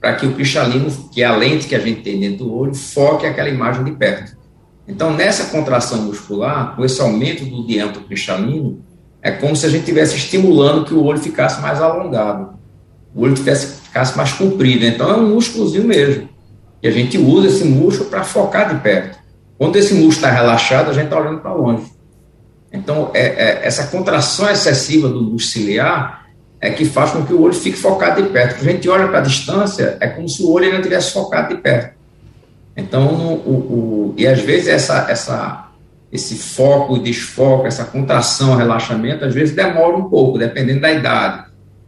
para 0.00 0.14
que 0.14 0.26
o 0.26 0.34
cristalino, 0.34 0.90
que 1.10 1.22
é 1.22 1.24
a 1.24 1.34
lente 1.34 1.66
que 1.66 1.74
a 1.74 1.78
gente 1.78 2.02
tem 2.02 2.20
dentro 2.20 2.44
do 2.44 2.54
olho, 2.54 2.74
foque 2.74 3.24
aquela 3.24 3.48
imagem 3.48 3.84
de 3.84 3.92
perto. 3.92 4.36
Então, 4.86 5.14
nessa 5.14 5.50
contração 5.50 6.02
muscular, 6.02 6.76
com 6.76 6.84
esse 6.84 7.00
aumento 7.00 7.44
do 7.44 7.66
diâmetro 7.66 8.02
cristalino, 8.02 8.80
é 9.22 9.30
como 9.30 9.54
se 9.54 9.64
a 9.64 9.68
gente 9.68 9.82
estivesse 9.82 10.16
estimulando 10.16 10.84
que 10.84 10.92
o 10.92 11.04
olho 11.04 11.18
ficasse 11.18 11.60
mais 11.60 11.80
alongado, 11.80 12.54
o 13.14 13.22
olho 13.22 13.34
tivesse, 13.34 13.80
ficasse 13.82 14.16
mais 14.16 14.32
comprido. 14.32 14.84
Então 14.84 15.08
é 15.08 15.16
um 15.16 15.34
músculozinho 15.34 15.84
mesmo. 15.84 16.28
E 16.82 16.88
a 16.88 16.90
gente 16.90 17.16
usa 17.16 17.46
esse 17.46 17.64
músculo 17.64 18.10
para 18.10 18.24
focar 18.24 18.74
de 18.74 18.82
perto. 18.82 19.18
Quando 19.56 19.76
esse 19.76 19.94
músculo 19.94 20.12
está 20.12 20.30
relaxado, 20.30 20.90
a 20.90 20.92
gente 20.92 21.04
está 21.04 21.20
olhando 21.20 21.38
para 21.38 21.54
longe. 21.54 21.84
Então, 22.72 23.10
é, 23.14 23.20
é, 23.20 23.60
essa 23.62 23.86
contração 23.86 24.50
excessiva 24.50 25.08
do 25.08 25.20
músculo 25.20 25.40
ciliar 25.40 26.26
é 26.60 26.70
que 26.70 26.84
faz 26.84 27.12
com 27.12 27.24
que 27.24 27.32
o 27.32 27.40
olho 27.40 27.54
fique 27.54 27.76
focado 27.76 28.22
de 28.22 28.28
perto. 28.30 28.56
Quando 28.56 28.68
a 28.68 28.72
gente 28.72 28.88
olha 28.88 29.06
para 29.06 29.18
a 29.18 29.22
distância, 29.22 29.96
é 30.00 30.08
como 30.08 30.28
se 30.28 30.42
o 30.42 30.50
olho 30.50 30.66
ainda 30.66 30.82
tivesse 30.82 31.12
focado 31.12 31.54
de 31.54 31.60
perto. 31.60 31.94
Então, 32.76 33.12
no, 33.16 33.32
o, 33.34 33.52
o, 33.52 34.14
e 34.16 34.26
às 34.26 34.40
vezes 34.40 34.68
essa, 34.68 35.06
essa 35.08 35.71
esse 36.12 36.36
foco 36.36 36.98
e 36.98 37.00
desfoco, 37.00 37.66
essa 37.66 37.86
contração, 37.86 38.54
relaxamento, 38.54 39.24
às 39.24 39.34
vezes 39.34 39.54
demora 39.54 39.96
um 39.96 40.10
pouco, 40.10 40.38
dependendo 40.38 40.82
da 40.82 40.92
idade. 40.92 41.44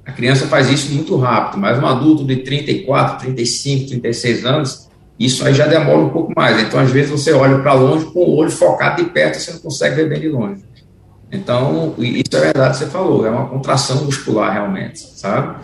A 0.07 0.13
criança 0.13 0.47
faz 0.47 0.71
isso 0.71 0.93
muito 0.95 1.15
rápido, 1.17 1.61
mas 1.61 1.79
um 1.79 1.87
adulto 1.87 2.25
de 2.25 2.37
34, 2.37 3.19
35, 3.19 3.89
36 3.89 4.47
anos, 4.47 4.89
isso 5.19 5.47
aí 5.47 5.53
já 5.53 5.67
demora 5.67 5.99
um 5.99 6.09
pouco 6.09 6.33
mais. 6.35 6.61
Então, 6.63 6.81
às 6.81 6.91
vezes, 6.91 7.11
você 7.11 7.33
olha 7.33 7.59
para 7.59 7.75
longe 7.75 8.07
com 8.07 8.21
o 8.21 8.37
olho 8.37 8.51
focado 8.51 9.03
de 9.03 9.11
perto, 9.11 9.39
você 9.39 9.53
não 9.53 9.61
consegue 9.61 9.97
ver 9.97 10.09
bem 10.09 10.21
de 10.21 10.29
longe. 10.29 10.65
Então, 11.31 11.95
isso 11.99 12.37
é 12.37 12.41
verdade, 12.41 12.79
você 12.79 12.87
falou, 12.87 13.27
é 13.27 13.31
uma 13.31 13.47
contração 13.47 14.05
muscular 14.05 14.53
realmente, 14.53 15.01
sabe? 15.01 15.57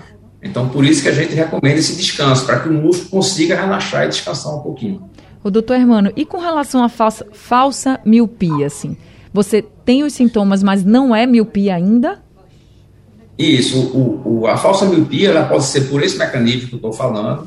Então, 0.43 0.69
por 0.69 0.85
isso 0.85 1.03
que 1.03 1.09
a 1.09 1.13
gente 1.13 1.35
recomenda 1.35 1.79
esse 1.79 1.97
descanso, 1.97 2.45
para 2.45 2.61
que 2.61 2.69
o 2.69 2.73
músculo 2.73 3.11
consiga 3.11 3.59
relaxar 3.59 4.05
e 4.05 4.09
descansar 4.09 4.55
um 4.55 4.61
pouquinho. 4.61 5.10
O 5.43 5.51
doutor 5.51 5.77
Hermano, 5.77 6.13
e 6.17 6.27
com 6.27 6.39
relação 6.39 6.85
à 6.85 6.89
falsa, 6.89 7.27
falsa 7.33 7.99
miopia, 8.05 8.67
assim? 8.67 8.97
Você 9.33 9.63
tem 9.85 10.03
os 10.03 10.13
sintomas, 10.13 10.63
mas 10.63 10.85
não 10.85 11.15
é 11.15 11.27
miopia 11.27 11.75
ainda? 11.75 12.21
Isso, 13.39 13.79
o, 13.79 14.41
o, 14.41 14.47
a 14.47 14.57
falsa 14.57 14.85
miopia 14.85 15.31
ela 15.31 15.45
pode 15.45 15.65
ser 15.65 15.83
por 15.83 16.03
esse 16.03 16.19
mecanismo 16.19 16.69
que 16.69 16.75
eu 16.75 16.77
estou 16.77 16.93
falando, 16.93 17.47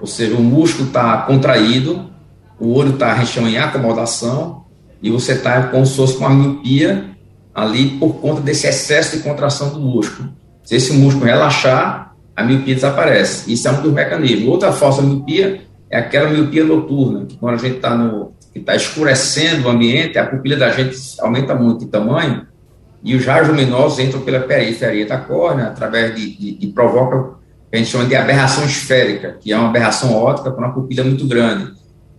ou 0.00 0.06
seja, 0.06 0.34
o 0.34 0.42
músculo 0.42 0.88
está 0.88 1.18
contraído, 1.18 2.10
o 2.58 2.72
olho 2.74 2.94
está 2.94 3.12
região 3.12 3.46
em 3.48 3.56
acomodação, 3.56 4.64
e 5.00 5.10
você 5.10 5.32
está 5.32 5.68
como 5.68 5.86
se 5.86 5.94
fosse 5.94 6.16
com 6.16 6.26
a 6.26 6.30
miopia 6.30 7.10
ali 7.54 7.90
por 7.98 8.14
conta 8.14 8.40
desse 8.40 8.66
excesso 8.66 9.16
de 9.16 9.22
contração 9.22 9.70
do 9.70 9.78
músculo. 9.78 10.28
Se 10.64 10.74
esse 10.74 10.92
músculo 10.92 11.26
relaxar, 11.26 12.14
a 12.34 12.42
miopia 12.42 12.74
desaparece. 12.74 13.52
Isso 13.52 13.66
é 13.66 13.70
um 13.70 13.82
dos 13.82 13.92
mecanismos. 13.92 14.48
Outra 14.48 14.72
falsa 14.72 15.02
miopia 15.02 15.62
é 15.90 15.98
aquela 15.98 16.30
miopia 16.30 16.64
noturna, 16.64 17.26
que 17.26 17.36
quando 17.36 17.54
a 17.54 17.58
gente 17.58 17.76
está 17.76 17.94
no 17.96 18.32
que 18.52 18.60
está 18.60 18.74
escurecendo 18.74 19.68
o 19.68 19.70
ambiente, 19.70 20.18
a 20.18 20.26
pupila 20.26 20.56
da 20.56 20.70
gente 20.70 20.98
aumenta 21.20 21.54
muito 21.54 21.84
de 21.84 21.90
tamanho 21.90 22.46
e 23.04 23.14
os 23.14 23.24
raios 23.24 23.48
luminosos 23.48 23.98
entram 23.98 24.22
pela 24.22 24.40
periferia 24.40 25.06
da 25.06 25.18
córnea 25.18 25.66
através 25.66 26.14
de, 26.14 26.36
de, 26.36 26.58
de 26.58 26.66
provoca 26.68 27.38
a 27.70 27.76
gente 27.76 27.90
chama 27.90 28.06
de 28.06 28.16
aberração 28.16 28.64
esférica, 28.64 29.36
que 29.38 29.52
é 29.52 29.56
uma 29.56 29.68
aberração 29.68 30.14
óptica 30.14 30.50
com 30.50 30.58
uma 30.58 30.72
pupila 30.72 31.04
muito 31.04 31.26
grande. 31.26 31.72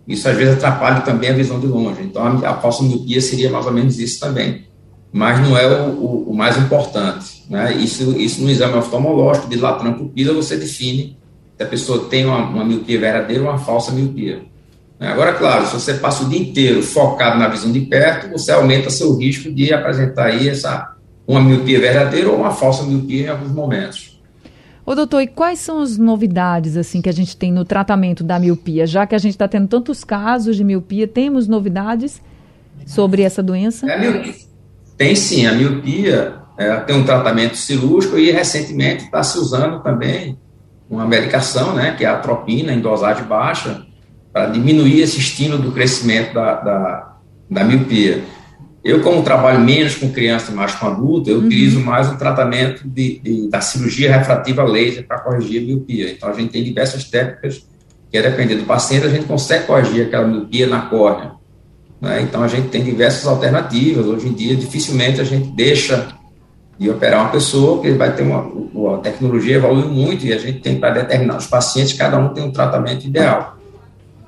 Isso 0.06 0.28
às 0.28 0.36
vezes 0.36 0.54
atrapalha 0.54 1.00
também 1.00 1.30
a 1.30 1.32
visão 1.32 1.58
de 1.58 1.66
longe. 1.66 2.02
Então 2.02 2.22
a, 2.22 2.50
a 2.50 2.54
falsa 2.54 2.84
miopia 2.84 3.20
seria 3.20 3.50
mais 3.50 3.66
ou 3.66 3.72
menos 3.72 3.98
isso 3.98 4.20
também, 4.20 4.66
mas 5.12 5.40
não 5.40 5.58
é 5.58 5.66
o, 5.66 5.90
o, 5.90 6.30
o 6.30 6.36
mais 6.36 6.56
importante. 6.56 7.44
Né? 7.50 7.74
Isso, 7.74 8.16
isso 8.16 8.42
no 8.42 8.50
exame 8.50 8.74
oftalmológico 8.74 9.48
de 9.48 9.56
latrão 9.56 9.94
pupila 9.94 10.32
você 10.32 10.56
define 10.56 11.18
se 11.60 11.64
a 11.64 11.66
pessoa 11.66 12.08
tem 12.08 12.24
uma, 12.24 12.38
uma 12.38 12.64
miopia 12.64 12.98
verdadeira 12.98 13.42
ou 13.42 13.50
uma 13.50 13.58
falsa 13.58 13.92
miopia. 13.92 14.40
Né? 14.98 15.08
Agora, 15.08 15.34
claro, 15.34 15.66
se 15.66 15.74
você 15.74 15.92
passa 15.92 16.24
o 16.24 16.28
dia 16.30 16.40
inteiro 16.40 16.82
focado 16.82 17.38
na 17.38 17.48
visão 17.48 17.70
de 17.70 17.80
perto, 17.80 18.30
você 18.30 18.50
aumenta 18.50 18.88
seu 18.88 19.14
risco 19.14 19.52
de 19.52 19.70
apresentar 19.70 20.28
aí 20.28 20.48
essa, 20.48 20.94
uma 21.26 21.38
miopia 21.38 21.78
verdadeira 21.78 22.30
ou 22.30 22.38
uma 22.38 22.50
falsa 22.50 22.84
miopia 22.84 23.26
em 23.26 23.28
alguns 23.28 23.52
momentos. 23.52 24.18
Ô 24.86 24.94
doutor, 24.94 25.20
e 25.20 25.26
quais 25.26 25.58
são 25.58 25.82
as 25.82 25.98
novidades 25.98 26.78
assim 26.78 27.02
que 27.02 27.10
a 27.10 27.12
gente 27.12 27.36
tem 27.36 27.52
no 27.52 27.62
tratamento 27.62 28.24
da 28.24 28.38
miopia? 28.38 28.86
Já 28.86 29.06
que 29.06 29.14
a 29.14 29.18
gente 29.18 29.32
está 29.32 29.46
tendo 29.46 29.68
tantos 29.68 30.02
casos 30.02 30.56
de 30.56 30.64
miopia, 30.64 31.06
temos 31.06 31.46
novidades 31.46 32.22
sobre 32.86 33.20
essa 33.20 33.42
doença? 33.42 33.86
É, 33.86 34.34
tem 34.96 35.14
sim, 35.14 35.44
a 35.44 35.52
miopia 35.52 36.36
é, 36.56 36.74
tem 36.76 36.96
um 36.96 37.04
tratamento 37.04 37.58
cirúrgico 37.58 38.16
e 38.16 38.30
recentemente 38.30 39.04
está 39.04 39.22
se 39.22 39.36
usando 39.38 39.82
também 39.82 40.38
uma 40.90 41.06
medicação, 41.06 41.72
né, 41.72 41.94
que 41.96 42.04
é 42.04 42.08
a 42.08 42.14
atropina, 42.14 42.72
em 42.72 42.80
dosagem 42.80 43.24
baixa, 43.24 43.86
para 44.32 44.46
diminuir 44.46 45.00
esse 45.00 45.18
estímulo 45.18 45.62
do 45.62 45.72
crescimento 45.72 46.34
da, 46.34 46.54
da, 46.54 47.16
da, 47.48 47.64
miopia. 47.64 48.24
Eu, 48.82 49.00
como 49.00 49.22
trabalho 49.22 49.60
menos 49.60 49.94
com 49.94 50.10
criança 50.10 50.50
e 50.50 50.54
mais 50.54 50.74
com 50.74 50.86
adulto, 50.86 51.30
eu 51.30 51.38
uhum. 51.38 51.46
utilizo 51.46 51.80
mais 51.80 52.08
um 52.08 52.16
tratamento 52.16 52.88
de, 52.88 53.20
de, 53.20 53.48
da 53.48 53.60
cirurgia 53.60 54.16
refrativa 54.16 54.64
laser 54.64 55.06
para 55.06 55.20
corrigir 55.20 55.62
a 55.62 55.66
miopia. 55.66 56.12
Então, 56.12 56.28
a 56.28 56.32
gente 56.32 56.50
tem 56.50 56.64
diversas 56.64 57.04
técnicas 57.04 57.64
que, 58.10 58.18
a 58.18 58.22
depender 58.22 58.56
do 58.56 58.64
paciente, 58.64 59.06
a 59.06 59.10
gente 59.10 59.26
consegue 59.26 59.66
corrigir 59.66 60.06
aquela 60.06 60.26
miopia 60.26 60.66
na 60.66 60.82
córnea. 60.82 61.32
Né? 62.00 62.22
Então, 62.22 62.42
a 62.42 62.48
gente 62.48 62.68
tem 62.68 62.82
diversas 62.82 63.26
alternativas. 63.26 64.06
Hoje 64.06 64.28
em 64.28 64.32
dia, 64.32 64.56
dificilmente 64.56 65.20
a 65.20 65.24
gente 65.24 65.50
deixa 65.50 66.08
de 66.80 66.88
operar 66.88 67.20
uma 67.20 67.30
pessoa, 67.30 67.82
que 67.82 67.90
vai 67.92 68.16
ter 68.16 68.22
uma, 68.22 68.94
a 68.94 68.98
tecnologia 68.98 69.56
evoluiu 69.56 69.90
muito 69.90 70.24
e 70.24 70.32
a 70.32 70.38
gente 70.38 70.60
tem 70.60 70.80
para 70.80 70.94
determinados 70.94 71.46
pacientes, 71.46 71.92
cada 71.92 72.16
um 72.18 72.30
tem 72.30 72.42
um 72.42 72.50
tratamento 72.50 73.06
ideal. 73.06 73.58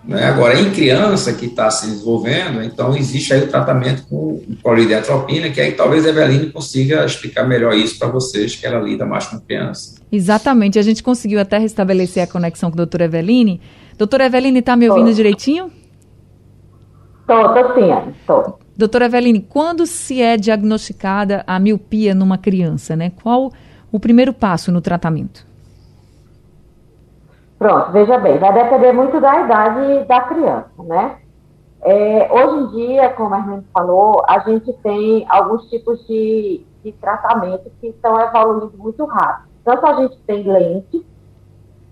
Né? 0.05 0.27
Agora, 0.27 0.61
em 0.61 0.71
criança 0.71 1.33
que 1.33 1.47
está 1.47 1.71
se 1.71 1.87
desenvolvendo, 1.87 2.63
então 2.63 2.95
existe 2.95 3.33
aí 3.33 3.41
o 3.41 3.49
tratamento 3.49 4.03
com 4.07 4.43
polidiatropina, 4.63 5.49
que 5.49 5.63
aí 5.63 5.73
talvez 5.73 6.05
a 6.05 6.11
Eveline 6.11 6.53
consiga 6.53 7.07
explicar 7.07 7.49
melhor 7.49 7.73
isso 7.73 7.99
para 7.99 8.09
vocês, 8.09 8.55
que 8.55 8.67
ela 8.67 8.81
lida 8.81 9.07
mais 9.07 9.27
com 9.27 9.41
criança. 9.41 9.95
Exatamente, 10.13 10.79
a 10.79 10.83
gente 10.83 11.03
conseguiu 11.03 11.41
até 11.41 11.57
restabelecer 11.57 12.23
a 12.23 12.27
conexão 12.27 12.71
com 12.71 12.75
a 12.75 12.79
doutora 12.85 13.05
Eveline. 13.05 13.63
Doutora 13.97 14.27
Eveline, 14.27 14.59
está 14.59 14.77
me 14.77 14.91
ouvindo 14.91 15.15
direitinho? 15.15 15.71
Estou, 17.23 17.57
estou 17.57 17.75
sim, 17.75 18.13
estou. 18.21 18.62
Doutora 18.77 19.05
Eveline, 19.05 19.41
quando 19.41 19.87
se 19.87 20.23
é 20.23 20.37
diagnosticada 20.37 21.45
a 21.47 21.59
miopia 21.59 22.15
numa 22.15 22.39
criança, 22.39 22.97
né? 22.97 23.13
Qual 23.23 23.51
o 23.91 24.01
primeiro 24.01 24.33
passo 24.33 24.73
no 24.73 24.81
tratamento? 24.81 25.47
Pronto, 27.59 27.93
veja 27.93 28.19
bem, 28.19 28.39
vai 28.39 28.53
depender 28.53 28.93
muito 28.93 29.21
da 29.21 29.41
idade 29.41 30.05
da 30.05 30.21
criança, 30.23 30.83
né? 30.83 31.17
É, 31.83 32.29
hoje 32.33 32.57
em 32.57 32.67
dia, 32.71 33.09
como 33.11 33.35
a 33.35 33.41
gente 33.41 33.67
falou, 33.73 34.23
a 34.27 34.39
gente 34.41 34.73
tem 34.83 35.27
alguns 35.29 35.69
tipos 35.69 36.05
de, 36.07 36.65
de 36.83 36.93
tratamento 36.93 37.71
que 37.81 37.89
estão 37.89 38.19
evoluindo 38.21 38.73
muito 38.79 39.05
rápido. 39.05 39.49
Tanto 39.65 39.87
a 39.87 40.01
gente 40.01 40.17
tem 40.27 40.43
lentes 40.45 41.03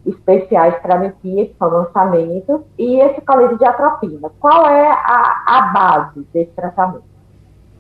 especiais 0.07 0.75
para 0.81 0.99
miopia, 0.99 1.47
que 1.47 1.57
são 1.59 1.69
lançamentos, 1.69 2.61
e 2.79 3.01
esse 3.01 3.21
colírio 3.21 3.59
de 3.59 3.65
atropina. 3.65 4.31
Qual 4.41 4.67
é 4.67 4.91
a, 4.91 5.45
a 5.47 5.63
base 5.73 6.27
desse 6.33 6.51
tratamento? 6.53 7.05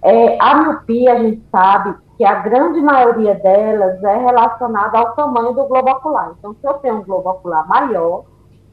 É, 0.02 0.38
a 0.40 0.54
miopia, 0.56 1.12
a 1.12 1.18
gente 1.18 1.42
sabe 1.50 1.94
que 2.16 2.24
a 2.24 2.37
grande 2.37 2.80
maioria 2.80 3.35
delas 3.35 4.02
é 4.02 4.16
relacionada 4.18 4.98
ao 4.98 5.14
tamanho 5.14 5.52
do 5.52 5.64
globo 5.64 5.90
ocular. 5.90 6.33
Então, 6.38 6.54
se 6.54 6.66
eu 6.66 6.74
tenho 6.74 6.96
um 6.96 7.04
globo 7.04 7.30
ocular 7.30 7.66
maior, 7.66 8.24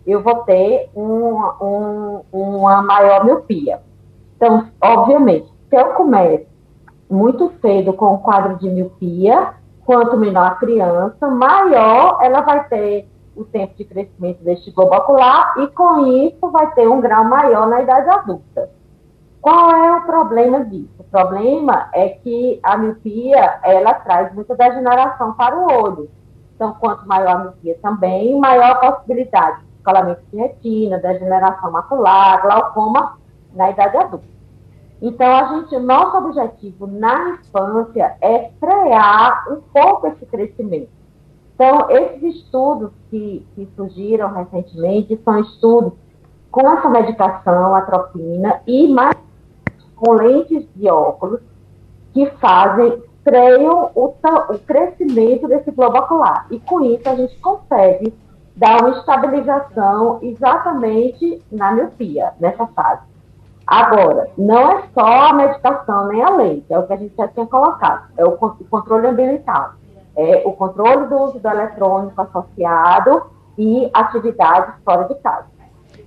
eu 0.05 0.21
vou 0.21 0.35
ter 0.43 0.89
um, 0.95 1.35
um, 1.61 2.21
uma 2.31 2.81
maior 2.81 3.25
miopia. 3.25 3.81
Então, 4.35 4.67
obviamente, 4.81 5.51
se 5.69 5.75
eu 5.75 5.93
começo 5.93 6.45
muito 7.09 7.51
cedo 7.61 7.93
com 7.93 8.15
o 8.15 8.19
quadro 8.19 8.57
de 8.57 8.69
miopia, 8.69 9.53
quanto 9.85 10.17
menor 10.17 10.47
a 10.47 10.55
criança, 10.55 11.27
maior 11.27 12.19
ela 12.21 12.41
vai 12.41 12.67
ter 12.67 13.09
o 13.37 13.45
tempo 13.45 13.75
de 13.75 13.85
crescimento 13.85 14.43
deste 14.43 14.71
globo 14.71 14.95
ocular 14.95 15.53
e, 15.59 15.67
com 15.67 16.07
isso, 16.07 16.49
vai 16.51 16.73
ter 16.73 16.87
um 16.87 16.99
grau 16.99 17.23
maior 17.23 17.67
na 17.67 17.81
idade 17.81 18.09
adulta. 18.09 18.69
Qual 19.39 19.71
é 19.71 19.97
o 19.97 20.01
problema 20.01 20.65
disso? 20.65 20.89
O 20.97 21.03
problema 21.03 21.89
é 21.93 22.09
que 22.09 22.59
a 22.63 22.77
miopia, 22.77 23.59
ela 23.63 23.93
traz 23.93 24.33
muita 24.33 24.55
degeneração 24.55 25.33
para 25.33 25.57
o 25.57 25.71
olho. 25.71 26.09
Então, 26.55 26.75
quanto 26.79 27.07
maior 27.07 27.29
a 27.29 27.39
miopia 27.39 27.77
também, 27.81 28.37
maior 28.39 28.71
a 28.71 28.91
possibilidade 28.91 29.61
de 29.61 29.77
escolamento 29.77 30.21
de 30.31 30.37
retina, 30.37 30.97
degeneração 30.97 31.71
macular, 31.71 32.41
glaucoma 32.41 33.17
na 33.53 33.69
idade 33.69 33.95
adulta. 33.95 34.25
Então, 35.01 35.31
a 35.31 35.43
gente, 35.53 35.77
nosso 35.77 36.17
objetivo 36.17 36.87
na 36.87 37.29
infância 37.29 38.17
é 38.19 38.49
frear 38.59 39.45
um 39.51 39.61
pouco 39.71 40.07
esse 40.07 40.25
crescimento. 40.25 40.96
Então, 41.57 41.89
esses 41.89 42.35
estudos 42.35 42.91
que, 43.09 43.43
que 43.55 43.67
surgiram 43.75 44.31
recentemente 44.31 45.19
são 45.25 45.39
estudos 45.39 45.93
com 46.51 46.69
essa 46.69 46.87
medicação, 46.87 47.75
atropina, 47.75 48.61
e 48.67 48.87
mais 48.87 49.15
com 49.95 50.11
lentes 50.11 50.67
de 50.75 50.87
óculos 50.87 51.41
que 52.13 52.27
fazem, 52.39 53.01
freiam 53.23 53.89
o, 53.95 54.05
o 54.05 54.59
crescimento 54.59 55.47
desse 55.47 55.71
globo 55.71 55.97
ocular. 55.97 56.45
E 56.51 56.59
com 56.59 56.79
isso 56.85 57.09
a 57.09 57.15
gente 57.15 57.35
consegue 57.39 58.13
dar 58.55 58.79
uma 58.79 58.91
estabilização 58.99 60.19
exatamente 60.21 61.41
na 61.51 61.71
miopia, 61.71 62.33
nessa 62.39 62.67
fase. 62.67 63.01
Agora, 63.65 64.29
não 64.37 64.71
é 64.73 64.83
só 64.93 65.29
a 65.29 65.33
medicação 65.33 66.07
nem 66.09 66.23
a 66.23 66.29
lente, 66.29 66.65
é 66.69 66.77
o 66.77 66.85
que 66.85 66.93
a 66.93 66.97
gente 66.97 67.15
já 67.15 67.27
tinha 67.27 67.47
colocado, 67.47 68.11
é 68.15 68.23
o, 68.23 68.29
o 68.29 68.65
controle 68.69 69.07
ambiental, 69.07 69.71
é 70.17 70.41
o 70.43 70.51
controle 70.51 71.07
do 71.07 71.15
uso 71.15 71.39
do 71.39 71.47
eletrônico 71.47 72.19
associado 72.19 73.23
e 73.57 73.89
atividades 73.93 74.73
fora 74.83 75.03
de 75.03 75.15
casa. 75.15 75.45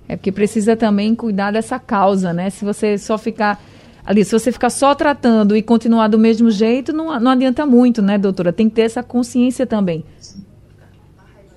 É 0.07 0.17
porque 0.17 0.31
precisa 0.31 0.75
também 0.75 1.15
cuidar 1.15 1.51
dessa 1.51 1.79
causa, 1.79 2.33
né? 2.33 2.49
Se 2.49 2.65
você 2.65 2.97
só 2.97 3.17
ficar 3.17 3.57
ali, 4.05 4.25
se 4.25 4.37
você 4.37 4.51
ficar 4.51 4.69
só 4.69 4.93
tratando 4.93 5.55
e 5.55 5.61
continuar 5.61 6.09
do 6.09 6.19
mesmo 6.19 6.51
jeito, 6.51 6.91
não, 6.91 7.17
não 7.19 7.31
adianta 7.31 7.65
muito, 7.65 8.01
né, 8.01 8.17
doutora? 8.17 8.51
Tem 8.51 8.67
que 8.67 8.75
ter 8.75 8.81
essa 8.81 9.01
consciência 9.01 9.65
também. 9.65 10.03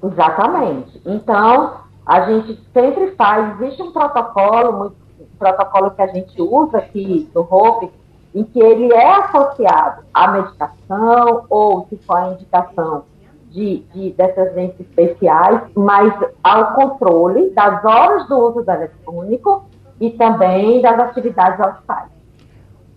Exatamente. 0.03 1.01
Então, 1.05 1.81
a 2.07 2.21
gente 2.31 2.61
sempre 2.73 3.13
faz, 3.17 3.61
existe 3.61 3.83
um 3.83 3.91
protocolo, 3.91 4.95
um 5.19 5.37
protocolo 5.39 5.91
que 5.91 6.03
a 6.03 6.07
gente 6.09 6.41
usa 6.41 6.79
aqui 6.79 7.29
do 7.35 7.41
HOPE, 7.41 7.91
em 8.35 8.43
que 8.45 8.59
ele 8.59 8.93
é 8.93 9.11
associado 9.21 10.03
à 10.13 10.33
medicação 10.33 11.45
ou, 11.49 11.87
se 11.89 11.97
for 11.99 12.17
a 12.17 12.33
indicação 12.33 13.05
de, 13.51 13.85
de, 13.95 14.11
dessas 14.11 14.53
lentes 14.55 14.81
especiais, 14.81 15.61
mas 15.77 16.13
ao 16.43 16.75
controle 16.75 17.51
das 17.51 17.85
horas 17.85 18.27
do 18.29 18.37
uso 18.37 18.63
do 18.63 18.71
eletrônico 18.71 19.65
e 20.01 20.11
também 20.11 20.83
das 20.83 20.99
atividades 20.99 21.61
outside. 21.61 22.13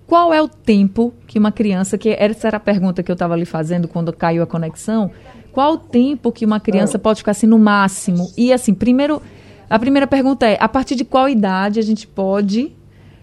Qual 0.08 0.34
é 0.34 0.42
o 0.42 0.48
tempo 0.48 1.14
que 1.28 1.38
uma 1.38 1.52
criança, 1.52 1.98
que 1.98 2.10
essa 2.10 2.48
era 2.48 2.58
a 2.58 2.62
pergunta 2.62 3.04
que 3.04 3.12
eu 3.12 3.14
estava 3.14 3.36
lhe 3.36 3.46
fazendo 3.46 3.88
quando 3.88 4.12
caiu 4.12 4.42
a 4.42 4.48
conexão, 4.48 5.12
qual 5.52 5.74
o 5.74 5.78
tempo 5.78 6.32
que 6.32 6.46
uma 6.46 6.60
criança 6.60 6.98
é. 6.98 7.00
pode 7.00 7.20
ficar 7.20 7.32
assim 7.32 7.46
no 7.46 7.60
máximo? 7.60 8.32
E 8.38 8.52
assim, 8.52 8.74
primeiro, 8.74 9.22
a 9.70 9.78
primeira 9.78 10.08
pergunta 10.08 10.48
é, 10.48 10.58
a 10.60 10.70
partir 10.70 10.96
de 10.96 11.06
qual 11.06 11.28
idade 11.30 11.78
a 11.80 11.84
gente 11.84 12.08
pode 12.08 12.76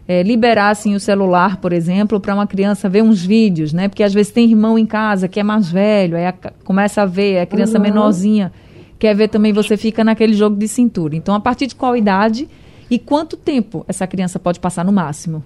é, 0.06 0.22
liberar 0.22 0.70
assim 0.70 0.94
o 0.94 1.00
celular, 1.00 1.56
por 1.58 1.72
exemplo, 1.72 2.20
para 2.20 2.34
uma 2.34 2.46
criança 2.46 2.88
ver 2.88 3.02
uns 3.02 3.24
vídeos, 3.24 3.72
né? 3.72 3.88
Porque 3.88 4.02
às 4.02 4.12
vezes 4.12 4.32
tem 4.32 4.48
irmão 4.48 4.78
em 4.78 4.86
casa 4.86 5.28
que 5.28 5.40
é 5.40 5.42
mais 5.42 5.70
velho, 5.70 6.16
aí 6.16 6.26
a, 6.26 6.34
começa 6.64 7.02
a 7.02 7.06
ver, 7.06 7.40
a 7.40 7.46
criança 7.46 7.78
uhum. 7.78 7.84
menorzinha 7.84 8.52
quer 8.98 9.14
ver 9.14 9.28
também, 9.28 9.52
você 9.52 9.76
fica 9.76 10.04
naquele 10.04 10.34
jogo 10.34 10.56
de 10.56 10.68
cintura. 10.68 11.16
Então, 11.16 11.34
a 11.34 11.40
partir 11.40 11.66
de 11.66 11.74
qual 11.74 11.96
idade 11.96 12.48
e 12.90 12.98
quanto 12.98 13.36
tempo 13.36 13.84
essa 13.88 14.06
criança 14.06 14.38
pode 14.38 14.60
passar 14.60 14.84
no 14.84 14.92
máximo? 14.92 15.42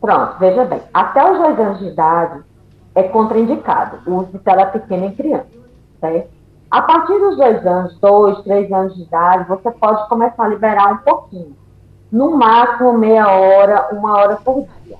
Pronto, 0.00 0.38
veja 0.38 0.64
bem. 0.64 0.80
Até 0.92 1.30
os 1.30 1.38
dois 1.38 1.58
anos 1.58 1.78
de 1.80 1.86
idade 1.86 2.40
é 2.94 3.02
contraindicado 3.04 3.98
o 4.06 4.16
uso 4.16 4.32
de 4.32 4.38
tela 4.38 4.66
pequena 4.66 5.06
em 5.06 5.14
criança, 5.14 5.46
certo? 6.00 6.28
A 6.70 6.82
partir 6.82 7.18
dos 7.18 7.36
dois 7.36 7.66
anos, 7.66 7.98
dois, 7.98 8.42
três 8.42 8.70
anos 8.70 8.94
de 8.94 9.02
idade, 9.02 9.48
você 9.48 9.70
pode 9.70 10.06
começar 10.08 10.44
a 10.44 10.48
liberar 10.48 10.92
um 10.92 10.98
pouquinho. 10.98 11.56
No 12.10 12.36
máximo 12.36 12.96
meia 12.96 13.28
hora, 13.28 13.88
uma 13.92 14.16
hora 14.16 14.36
por 14.36 14.66
dia. 14.84 14.96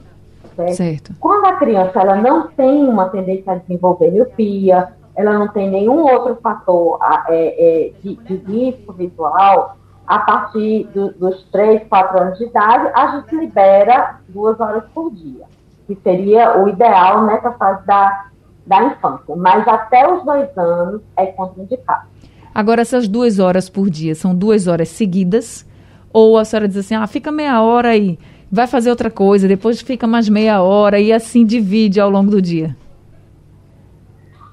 Certo? 0.54 0.74
certo. 0.74 1.14
Quando 1.20 1.46
a 1.46 1.54
criança 1.54 2.00
ela 2.00 2.16
não 2.16 2.48
tem 2.48 2.88
uma 2.88 3.08
tendência 3.08 3.52
a 3.52 3.56
desenvolver 3.56 4.10
miopia, 4.10 4.88
ela 5.14 5.38
não 5.38 5.48
tem 5.48 5.70
nenhum 5.70 6.02
outro 6.02 6.36
fator 6.42 6.98
é, 7.28 7.32
é, 7.32 7.92
de, 8.02 8.14
de 8.16 8.36
risco 8.36 8.92
visual, 8.92 9.76
a 10.08 10.20
partir 10.20 10.84
do, 10.94 11.12
dos 11.12 11.44
3, 11.52 11.86
4 11.86 12.22
anos 12.22 12.38
de 12.38 12.44
idade, 12.44 12.90
a 12.94 13.16
gente 13.18 13.36
libera 13.36 14.20
duas 14.26 14.58
horas 14.58 14.84
por 14.94 15.12
dia, 15.12 15.44
que 15.86 15.94
seria 16.02 16.58
o 16.58 16.68
ideal 16.68 17.26
nessa 17.26 17.52
fase 17.52 17.86
da, 17.86 18.26
da 18.66 18.84
infância. 18.84 19.36
Mas 19.36 19.68
até 19.68 20.10
os 20.10 20.24
dois 20.24 20.48
anos 20.56 21.02
é 21.14 21.26
contraindicado. 21.26 22.06
Agora, 22.54 22.80
essas 22.80 23.06
duas 23.06 23.38
horas 23.38 23.68
por 23.68 23.90
dia 23.90 24.14
são 24.14 24.34
duas 24.34 24.66
horas 24.66 24.88
seguidas? 24.88 25.67
Ou 26.12 26.38
a 26.38 26.44
senhora 26.44 26.68
diz 26.68 26.76
assim, 26.76 26.94
ah, 26.94 27.06
fica 27.06 27.30
meia 27.30 27.60
hora 27.62 27.90
aí, 27.90 28.18
vai 28.50 28.66
fazer 28.66 28.90
outra 28.90 29.10
coisa, 29.10 29.46
depois 29.46 29.80
fica 29.80 30.06
mais 30.06 30.28
meia 30.28 30.62
hora 30.62 30.98
e 30.98 31.12
assim 31.12 31.44
divide 31.44 32.00
ao 32.00 32.10
longo 32.10 32.30
do 32.30 32.40
dia? 32.40 32.76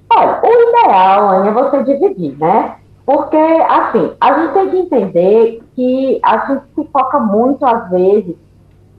Olha, 0.09 0.39
o 0.43 0.69
ideal, 0.69 1.45
é 1.45 1.51
você 1.51 1.83
dividir, 1.83 2.37
né? 2.37 2.75
Porque, 3.05 3.37
assim, 3.37 4.13
a 4.19 4.39
gente 4.39 4.53
tem 4.53 4.69
que 4.69 4.77
entender 4.77 5.63
que 5.75 6.19
a 6.23 6.47
gente 6.47 6.63
se 6.73 6.89
foca 6.91 7.19
muito, 7.19 7.63
às 7.65 7.89
vezes, 7.89 8.35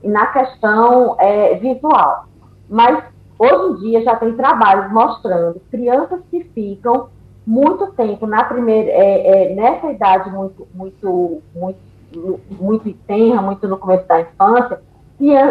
na 0.03 0.27
questão 0.27 1.15
é, 1.19 1.55
visual. 1.55 2.25
Mas, 2.69 3.03
hoje 3.37 3.71
em 3.71 3.75
dia, 3.75 4.03
já 4.03 4.15
tem 4.15 4.33
trabalhos 4.33 4.91
mostrando 4.91 5.61
crianças 5.69 6.21
que 6.31 6.43
ficam 6.55 7.09
muito 7.45 7.87
tempo 7.93 8.27
na 8.27 8.43
primeira, 8.43 8.89
é, 8.89 9.51
é, 9.51 9.55
nessa 9.55 9.91
idade 9.91 10.29
muito, 10.29 10.67
muito, 10.73 11.41
muito, 11.55 11.79
muito 12.59 12.91
tenra, 13.05 13.41
muito 13.41 13.67
no 13.67 13.77
começo 13.77 14.07
da 14.07 14.21
infância, 14.21 14.81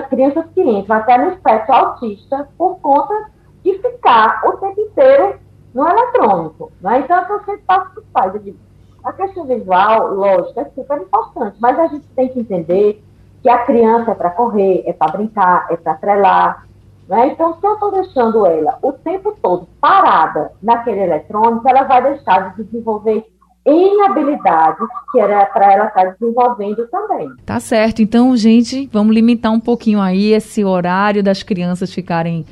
crianças 0.09 0.47
que 0.55 0.63
entram 0.63 0.97
até 0.97 1.19
no 1.19 1.33
espectro 1.33 1.75
autista 1.75 2.49
por 2.57 2.79
conta 2.81 3.31
de 3.65 3.79
ficar 3.79 4.43
o 4.47 4.53
tempo 4.59 4.81
inteiro 4.81 5.39
no 5.75 5.89
eletrônico. 5.89 6.73
Né? 6.81 7.01
Então, 7.01 7.23
eu 7.29 7.39
sempre 7.45 7.63
passo 7.67 7.91
para 7.91 8.01
os 8.01 8.09
pais. 8.09 8.35
Eu 8.35 8.41
digo, 8.41 8.59
a 9.05 9.13
questão 9.13 9.45
visual, 9.45 10.15
lógico, 10.15 10.61
é 10.61 10.65
super 10.75 11.01
importante, 11.01 11.57
mas 11.61 11.79
a 11.79 11.87
gente 11.89 12.07
tem 12.15 12.29
que 12.29 12.41
entender 12.41 13.05
que 13.43 13.49
a 13.49 13.59
criança 13.65 14.13
é 14.13 14.15
para 14.15 14.31
correr, 14.31 14.83
é 14.87 14.93
para 14.93 15.13
brincar, 15.13 15.67
é 15.71 15.77
para 15.77 15.95
trelar. 15.95 16.67
Né? 17.09 17.29
Então, 17.29 17.59
se 17.61 17.67
eu 17.67 17.75
estou 17.75 17.93
deixando 17.93 18.47
ela 18.47 18.79
o 18.83 18.93
tempo 18.93 19.37
todo 19.43 19.69
parada 19.81 20.53
naquele 20.63 21.01
eletrônico, 21.01 21.69
ela 21.69 21.85
vai 21.85 22.03
deixar 22.03 22.55
de 22.55 22.65
desenvolver 22.65 23.25
em 23.67 24.03
habilidades 24.03 24.87
que 25.11 25.19
era 25.19 25.45
para 25.47 25.73
ela 25.73 25.87
estar 25.87 26.05
tá 26.05 26.17
desenvolvendo 26.19 26.87
também. 26.87 27.29
Tá 27.45 27.59
certo. 27.59 28.01
Então, 28.01 28.37
gente, 28.37 28.89
vamos 28.93 29.13
limitar 29.13 29.53
um 29.53 29.59
pouquinho 29.59 30.01
aí 30.01 30.33
esse 30.33 30.65
horário 30.65 31.23
das 31.23 31.43
crianças 31.43 31.93
ficarem 31.93 32.47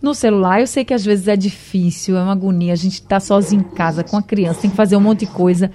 no 0.00 0.14
celular. 0.14 0.60
Eu 0.60 0.68
sei 0.68 0.84
que 0.84 0.94
às 0.94 1.04
vezes 1.04 1.26
é 1.26 1.36
difícil, 1.36 2.16
é 2.16 2.22
uma 2.22 2.32
agonia. 2.32 2.72
A 2.72 2.76
gente 2.76 3.02
tá 3.02 3.18
sozinho 3.18 3.62
em 3.62 3.74
casa 3.74 4.04
com 4.04 4.16
a 4.16 4.22
criança, 4.22 4.62
tem 4.62 4.70
que 4.70 4.76
fazer 4.76 4.96
um 4.96 5.00
monte 5.00 5.20
de 5.20 5.26
coisa. 5.26 5.72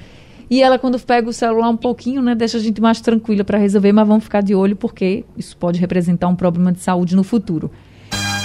E 0.49 0.61
ela, 0.61 0.79
quando 0.79 0.97
pega 0.99 1.29
o 1.29 1.33
celular 1.33 1.69
um 1.69 1.77
pouquinho, 1.77 2.21
né, 2.21 2.33
deixa 2.33 2.57
a 2.57 2.61
gente 2.61 2.79
mais 2.79 3.01
tranquila 3.01 3.43
para 3.43 3.57
resolver, 3.57 3.91
mas 3.91 4.07
vamos 4.07 4.23
ficar 4.23 4.41
de 4.41 4.55
olho 4.55 4.75
porque 4.75 5.25
isso 5.35 5.57
pode 5.57 5.79
representar 5.79 6.27
um 6.27 6.35
problema 6.35 6.71
de 6.71 6.79
saúde 6.79 7.15
no 7.15 7.23
futuro. 7.23 7.69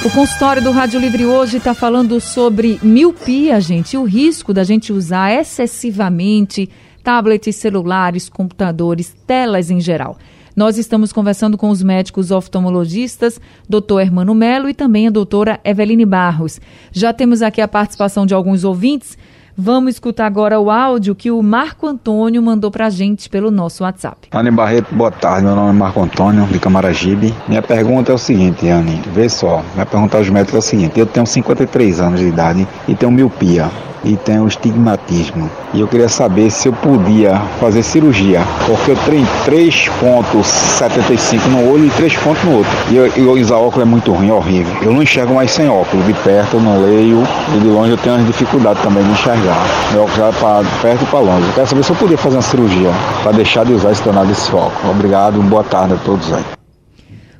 O 0.04 0.10
consultório 0.10 0.62
do 0.62 0.70
Rádio 0.70 0.98
Livre 0.98 1.26
hoje 1.26 1.58
está 1.58 1.74
falando 1.74 2.20
sobre 2.20 2.80
miopia, 2.82 3.60
gente, 3.60 3.96
o 3.96 4.04
risco 4.04 4.54
da 4.54 4.64
gente 4.64 4.92
usar 4.92 5.30
excessivamente 5.30 6.70
tablets, 7.04 7.56
celulares, 7.56 8.28
computadores, 8.28 9.14
telas 9.26 9.70
em 9.70 9.78
geral. 9.78 10.16
Nós 10.56 10.78
estamos 10.78 11.12
conversando 11.12 11.56
com 11.56 11.70
os 11.70 11.82
médicos 11.82 12.30
oftalmologistas, 12.30 13.40
doutor 13.68 14.00
Hermano 14.00 14.34
Melo 14.34 14.68
e 14.68 14.74
também 14.74 15.06
a 15.06 15.10
doutora 15.10 15.60
Eveline 15.64 16.04
Barros. 16.04 16.60
Já 16.92 17.12
temos 17.12 17.40
aqui 17.40 17.60
a 17.60 17.68
participação 17.68 18.26
de 18.26 18.34
alguns 18.34 18.64
ouvintes. 18.64 19.16
Vamos 19.62 19.92
escutar 19.92 20.24
agora 20.24 20.58
o 20.58 20.70
áudio 20.70 21.14
que 21.14 21.30
o 21.30 21.42
Marco 21.42 21.86
Antônio 21.86 22.42
mandou 22.42 22.70
pra 22.70 22.88
gente 22.88 23.28
pelo 23.28 23.50
nosso 23.50 23.84
WhatsApp. 23.84 24.28
Anne 24.32 24.50
Barreto, 24.50 24.94
boa 24.94 25.10
tarde. 25.10 25.44
Meu 25.44 25.54
nome 25.54 25.68
é 25.68 25.72
Marco 25.74 26.02
Antônio, 26.02 26.46
de 26.46 26.58
Camaragibe. 26.58 27.34
Minha 27.46 27.60
pergunta 27.60 28.10
é 28.10 28.14
o 28.14 28.16
seguinte, 28.16 28.66
Anne. 28.70 29.02
Vê 29.12 29.28
só, 29.28 29.62
minha 29.74 29.84
pergunta 29.84 30.16
aos 30.16 30.30
médicos 30.30 30.54
é 30.54 30.58
o 30.60 30.62
seguinte: 30.62 30.98
eu 30.98 31.04
tenho 31.04 31.26
53 31.26 32.00
anos 32.00 32.20
de 32.20 32.26
idade 32.28 32.66
e 32.88 32.94
tenho 32.94 33.12
miopia 33.12 33.70
e 34.04 34.16
tenho 34.16 34.46
estigmatismo. 34.46 35.50
E 35.74 35.80
eu 35.80 35.88
queria 35.88 36.08
saber 36.08 36.50
se 36.50 36.68
eu 36.68 36.72
podia 36.72 37.36
fazer 37.60 37.82
cirurgia, 37.82 38.40
porque 38.66 38.92
eu 38.92 38.96
tenho 39.04 39.26
3,75 39.46 41.46
no 41.48 41.72
olho 41.72 41.86
e 41.86 41.90
3 41.90 42.16
pontos 42.16 42.42
no 42.44 42.58
outro. 42.58 42.70
E 42.90 42.96
eu, 42.96 43.32
usar 43.32 43.56
óculos 43.56 43.86
é 43.86 43.88
muito 43.90 44.12
ruim, 44.12 44.28
é 44.28 44.32
horrível. 44.32 44.72
Eu 44.82 44.92
não 44.92 45.02
enxergo 45.02 45.34
mais 45.34 45.50
sem 45.50 45.68
óculos. 45.68 46.06
De 46.06 46.14
perto 46.14 46.54
eu 46.54 46.60
não 46.60 46.80
leio 46.82 47.22
e 47.54 47.58
de 47.58 47.68
longe 47.68 47.90
eu 47.92 47.98
tenho 47.98 48.16
as 48.16 48.26
dificuldades 48.26 48.82
também 48.82 49.02
de 49.02 49.10
enxergar. 49.10 49.64
Meu 49.92 50.04
óculos 50.04 50.18
é 50.18 50.32
para 50.32 50.64
perto 50.82 51.02
e 51.02 51.06
para 51.06 51.18
longe. 51.18 51.46
Eu 51.46 51.54
quero 51.54 51.66
saber 51.66 51.84
se 51.84 51.90
eu 51.90 51.96
podia 51.96 52.18
fazer 52.18 52.36
uma 52.36 52.42
cirurgia 52.42 52.90
para 53.22 53.32
deixar 53.32 53.64
de 53.64 53.72
usar 53.72 53.92
esse 53.92 54.02
danado 54.02 54.28
desse 54.28 54.54
óculos. 54.54 54.90
Obrigado, 54.90 55.40
boa 55.42 55.64
tarde 55.64 55.94
a 55.94 55.96
todos 55.98 56.32
aí. 56.32 56.59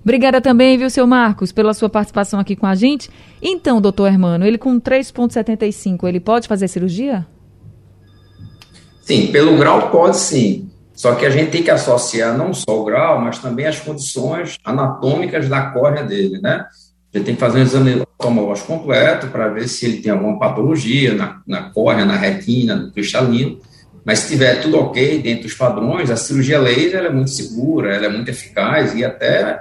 Obrigada 0.03 0.41
também, 0.41 0.79
viu, 0.79 0.89
seu 0.89 1.07
Marcos, 1.07 1.53
pela 1.53 1.75
sua 1.75 1.91
participação 1.91 2.41
aqui 2.41 2.57
com 2.57 2.67
a 2.67 2.75
gente. 2.75 3.11
Então, 3.43 3.81
doutor 3.81 4.07
Hermano, 4.07 4.47
ele 4.47 4.57
com 4.57 4.81
3,75, 4.81 6.09
ele 6.09 6.21
pode 6.21 6.49
fazer 6.49 6.69
cirurgia? 6.69 7.27
Sim, 9.03 9.27
pelo 9.27 9.57
grau 9.59 9.91
pode 9.91 10.17
sim. 10.17 10.71
Só 10.95 11.15
que 11.15 11.27
a 11.27 11.31
gente 11.31 11.51
tem 11.51 11.63
que 11.63 11.71
associar 11.71 12.37
não 12.37 12.53
só 12.53 12.81
o 12.81 12.85
grau, 12.85 13.21
mas 13.21 13.39
também 13.39 13.67
as 13.67 13.81
condições 13.81 14.57
anatômicas 14.65 15.49
da 15.49 15.63
córnea 15.71 16.05
dele, 16.05 16.41
né? 16.41 16.67
A 17.13 17.17
gente 17.17 17.27
tem 17.27 17.35
que 17.35 17.41
fazer 17.41 17.59
um 17.59 17.63
exame 17.63 18.03
oftalmológico 18.19 18.69
completo 18.69 19.27
para 19.29 19.49
ver 19.49 19.67
se 19.69 19.85
ele 19.85 20.03
tem 20.03 20.13
alguma 20.13 20.39
patologia 20.39 21.15
na, 21.15 21.43
na 21.47 21.63
córnea, 21.71 22.05
na 22.05 22.17
retina, 22.17 22.77
no 22.77 22.93
cristalino. 22.93 23.59
Mas 24.05 24.21
se 24.21 24.29
tiver 24.29 24.61
tudo 24.61 24.79
ok 24.79 25.21
dentro 25.21 25.45
dos 25.45 25.55
padrões, 25.55 26.11
a 26.11 26.17
cirurgia 26.17 26.59
laser 26.61 27.05
é 27.05 27.11
muito 27.11 27.31
segura, 27.31 27.95
ela 27.95 28.07
é 28.07 28.09
muito 28.09 28.29
eficaz 28.29 28.95
e 28.95 29.05
até 29.05 29.59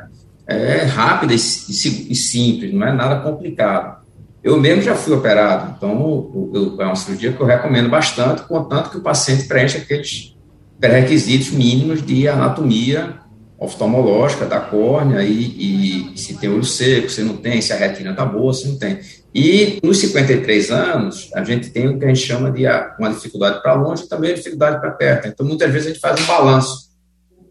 é 0.49 0.83
rápida 0.83 1.33
e, 1.33 1.35
e, 1.35 2.15
simples, 2.15 2.73
não 2.73 2.87
é 2.87 2.91
nada 2.91 3.21
complicado. 3.21 3.99
Eu 4.43 4.59
mesmo 4.59 4.81
já 4.81 4.95
fui 4.95 5.13
operado, 5.13 5.75
então 5.77 6.51
eu, 6.53 6.75
é 6.79 6.85
uma 6.85 6.95
cirurgia 6.95 7.33
que 7.33 7.41
eu 7.41 7.45
recomendo 7.45 7.89
bastante, 7.89 8.41
contanto 8.43 8.89
que 8.89 8.97
o 8.97 9.01
paciente 9.01 9.47
preencha 9.47 9.77
aqueles 9.77 10.35
pré-requisitos 10.79 11.51
mínimos 11.51 12.03
de 12.03 12.27
anatomia 12.27 13.19
oftalmológica 13.59 14.45
da 14.45 14.59
córnea 14.59 15.21
e, 15.21 16.13
e, 16.13 16.17
se 16.17 16.35
tem 16.35 16.49
olho 16.49 16.63
seco, 16.63 17.09
se 17.09 17.21
não 17.21 17.35
tem, 17.35 17.61
se 17.61 17.73
a 17.73 17.75
retina 17.75 18.11
está 18.11 18.25
boa, 18.25 18.53
se 18.53 18.67
não 18.67 18.79
tem. 18.79 18.99
E 19.35 19.77
nos 19.83 19.99
53 19.99 20.71
anos, 20.71 21.29
a 21.35 21.43
gente 21.43 21.69
tem 21.69 21.87
o 21.87 21.99
que 21.99 22.05
a 22.05 22.07
gente 22.07 22.21
chama 22.21 22.49
de 22.51 22.63
uma 22.97 23.11
dificuldade 23.11 23.61
para 23.61 23.73
longe 23.73 24.05
e 24.05 24.07
também 24.07 24.33
dificuldade 24.33 24.79
para 24.79 24.91
perto. 24.91 25.27
Então, 25.27 25.45
muitas 25.45 25.69
vezes 25.71 25.87
a 25.87 25.89
gente 25.91 26.01
faz 26.01 26.19
um 26.19 26.25
balanço 26.25 26.88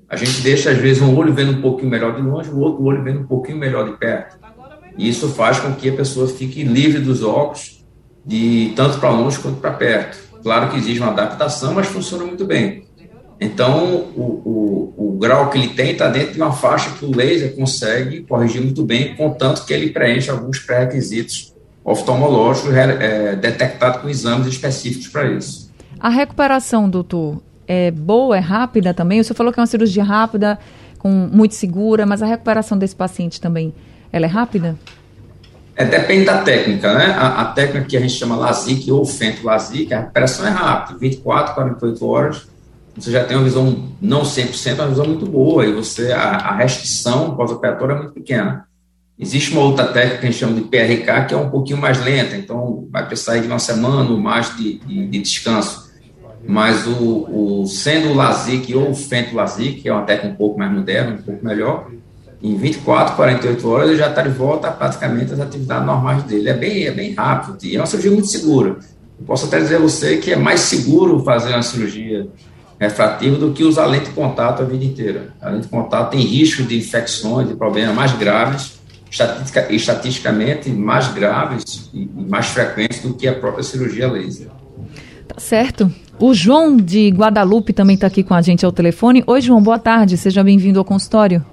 a 0.08 0.16
gente 0.16 0.40
deixa, 0.40 0.70
às 0.70 0.78
vezes, 0.78 1.02
um 1.02 1.14
olho 1.16 1.34
vendo 1.34 1.52
um 1.52 1.60
pouquinho 1.60 1.90
melhor 1.90 2.16
de 2.16 2.22
longe, 2.22 2.50
o 2.50 2.58
outro 2.58 2.82
olho 2.82 3.02
vendo 3.02 3.20
um 3.20 3.26
pouquinho 3.26 3.58
melhor 3.58 3.90
de 3.90 3.96
perto. 3.98 4.38
E 4.96 5.08
isso 5.08 5.28
faz 5.28 5.60
com 5.60 5.72
que 5.74 5.90
a 5.90 5.92
pessoa 5.92 6.26
fique 6.26 6.64
livre 6.64 7.00
dos 7.00 7.22
óculos, 7.22 7.84
de 8.24 8.72
tanto 8.74 8.98
para 8.98 9.10
longe 9.10 9.38
quanto 9.38 9.60
para 9.60 9.72
perto. 9.72 10.18
Claro 10.42 10.70
que 10.70 10.78
exige 10.78 11.00
uma 11.00 11.10
adaptação, 11.10 11.74
mas 11.74 11.86
funciona 11.86 12.24
muito 12.24 12.44
bem. 12.46 12.86
Então, 13.40 14.06
o, 14.16 14.94
o, 14.96 15.14
o 15.14 15.18
grau 15.18 15.50
que 15.50 15.58
ele 15.58 15.68
tem 15.68 15.92
está 15.92 16.08
dentro 16.08 16.32
de 16.32 16.40
uma 16.40 16.52
faixa 16.52 16.90
que 16.98 17.04
o 17.04 17.14
laser 17.14 17.54
consegue 17.54 18.22
corrigir 18.22 18.60
muito 18.60 18.84
bem, 18.84 19.14
contanto 19.14 19.64
que 19.64 19.72
ele 19.72 19.90
preenche 19.90 20.30
alguns 20.30 20.58
pré-requisitos 20.58 21.54
oftalmológicos 21.84 22.74
é, 22.74 23.36
detectados 23.36 24.02
com 24.02 24.08
exames 24.08 24.46
específicos 24.46 25.08
para 25.08 25.30
isso. 25.30 25.72
A 26.00 26.08
recuperação, 26.08 26.88
doutor, 26.90 27.40
é 27.68 27.90
boa, 27.90 28.34
é 28.34 28.40
rápida 28.40 28.94
também? 28.94 29.20
O 29.20 29.24
senhor 29.24 29.36
falou 29.36 29.52
que 29.52 29.60
é 29.60 29.62
uma 29.62 29.66
cirurgia 29.66 30.02
rápida, 30.02 30.58
com, 30.98 31.10
muito 31.30 31.54
segura, 31.54 32.06
mas 32.06 32.22
a 32.22 32.26
recuperação 32.26 32.78
desse 32.78 32.96
paciente 32.96 33.38
também, 33.38 33.74
ela 34.10 34.24
é 34.24 34.28
rápida? 34.28 34.74
É, 35.76 35.84
depende 35.84 36.24
da 36.24 36.42
técnica, 36.42 36.92
né? 36.94 37.14
A, 37.16 37.42
a, 37.42 37.44
técnica 37.44 37.86
que 37.86 37.96
a 37.96 38.00
gente 38.00 38.14
chama 38.14 38.34
LASIK 38.34 38.90
ou 38.90 39.04
fento 39.04 39.46
LASIK, 39.46 39.92
a 39.92 40.00
recuperação 40.00 40.46
é 40.46 40.50
rápida, 40.50 40.98
24, 40.98 41.54
48 41.54 42.06
horas, 42.06 42.48
você 42.96 43.12
já 43.12 43.22
tem 43.22 43.36
uma 43.36 43.44
visão, 43.44 43.90
não 44.00 44.22
100%, 44.22 44.74
uma 44.74 44.88
visão 44.88 45.04
muito 45.04 45.26
boa, 45.26 45.64
e 45.64 45.72
você, 45.72 46.10
a, 46.10 46.20
a 46.20 46.56
restrição 46.56 47.36
pós-operatória 47.36 47.92
é 47.92 47.96
muito 47.98 48.12
pequena. 48.12 48.66
Existe 49.16 49.52
uma 49.52 49.62
outra 49.62 49.86
técnica 49.86 50.18
que 50.18 50.26
a 50.26 50.30
gente 50.30 50.40
chama 50.40 50.54
de 50.54 50.62
PRK, 50.62 51.26
que 51.28 51.34
é 51.34 51.36
um 51.36 51.50
pouquinho 51.50 51.78
mais 51.78 52.02
lenta, 52.02 52.34
então 52.36 52.88
vai 52.90 53.06
precisar 53.06 53.38
de 53.38 53.46
uma 53.46 53.58
semana 53.58 54.10
ou 54.10 54.18
mais 54.18 54.56
de, 54.56 54.78
de, 54.78 55.06
de 55.06 55.18
descanso 55.20 55.87
mas 56.46 56.86
o, 56.86 57.62
o 57.62 57.66
sendo 57.66 58.10
o 58.10 58.14
LASIK 58.14 58.74
ou 58.74 58.90
o 58.90 58.94
Fento 58.94 59.34
LASIK, 59.34 59.82
que 59.82 59.88
é 59.88 59.92
uma 59.92 60.02
técnica 60.02 60.34
um 60.34 60.36
pouco 60.36 60.58
mais 60.58 60.72
moderna, 60.72 61.14
um 61.14 61.22
pouco 61.22 61.44
melhor, 61.44 61.90
em 62.42 62.56
24, 62.56 63.16
48 63.16 63.68
horas 63.68 63.88
ele 63.88 63.98
já 63.98 64.08
está 64.08 64.22
de 64.22 64.28
volta 64.28 64.68
a 64.68 64.72
praticamente 64.72 65.32
as 65.32 65.40
atividades 65.40 65.86
normais 65.86 66.22
dele. 66.22 66.48
É 66.48 66.54
bem, 66.54 66.84
é 66.84 66.92
bem 66.92 67.12
rápido 67.12 67.58
e 67.64 67.76
é 67.76 67.80
uma 67.80 67.86
cirurgia 67.86 68.12
muito 68.12 68.28
segura. 68.28 68.76
Eu 69.18 69.26
posso 69.26 69.46
até 69.46 69.58
dizer 69.58 69.76
a 69.76 69.80
você 69.80 70.18
que 70.18 70.32
é 70.32 70.36
mais 70.36 70.60
seguro 70.60 71.22
fazer 71.24 71.52
uma 71.52 71.62
cirurgia 71.62 72.28
refrativa 72.78 73.36
do 73.36 73.52
que 73.52 73.64
usar 73.64 73.86
lente 73.86 74.06
de 74.06 74.12
contato 74.12 74.62
a 74.62 74.64
vida 74.64 74.84
inteira. 74.84 75.34
A 75.40 75.50
lente 75.50 75.62
de 75.62 75.68
contato 75.68 76.12
tem 76.12 76.20
risco 76.20 76.62
de 76.62 76.78
infecções, 76.78 77.48
de 77.48 77.56
problemas 77.56 77.94
mais 77.94 78.12
graves, 78.12 78.78
estatisticamente 79.70 80.70
mais 80.70 81.08
graves 81.08 81.90
e 81.92 82.08
mais 82.28 82.46
frequentes 82.46 83.00
do 83.00 83.14
que 83.14 83.26
a 83.26 83.34
própria 83.34 83.64
cirurgia 83.64 84.10
laser. 84.10 84.48
Tá 85.28 85.38
certo. 85.38 85.90
O 86.18 86.32
João 86.32 86.76
de 86.76 87.10
Guadalupe 87.10 87.72
também 87.72 87.94
está 87.94 88.06
aqui 88.06 88.24
com 88.24 88.34
a 88.34 88.40
gente 88.40 88.64
ao 88.64 88.72
telefone. 88.72 89.22
Oi, 89.26 89.40
João, 89.40 89.62
boa 89.62 89.78
tarde. 89.78 90.16
Seja 90.16 90.42
bem-vindo 90.42 90.78
ao 90.78 90.84
consultório. 90.84 91.44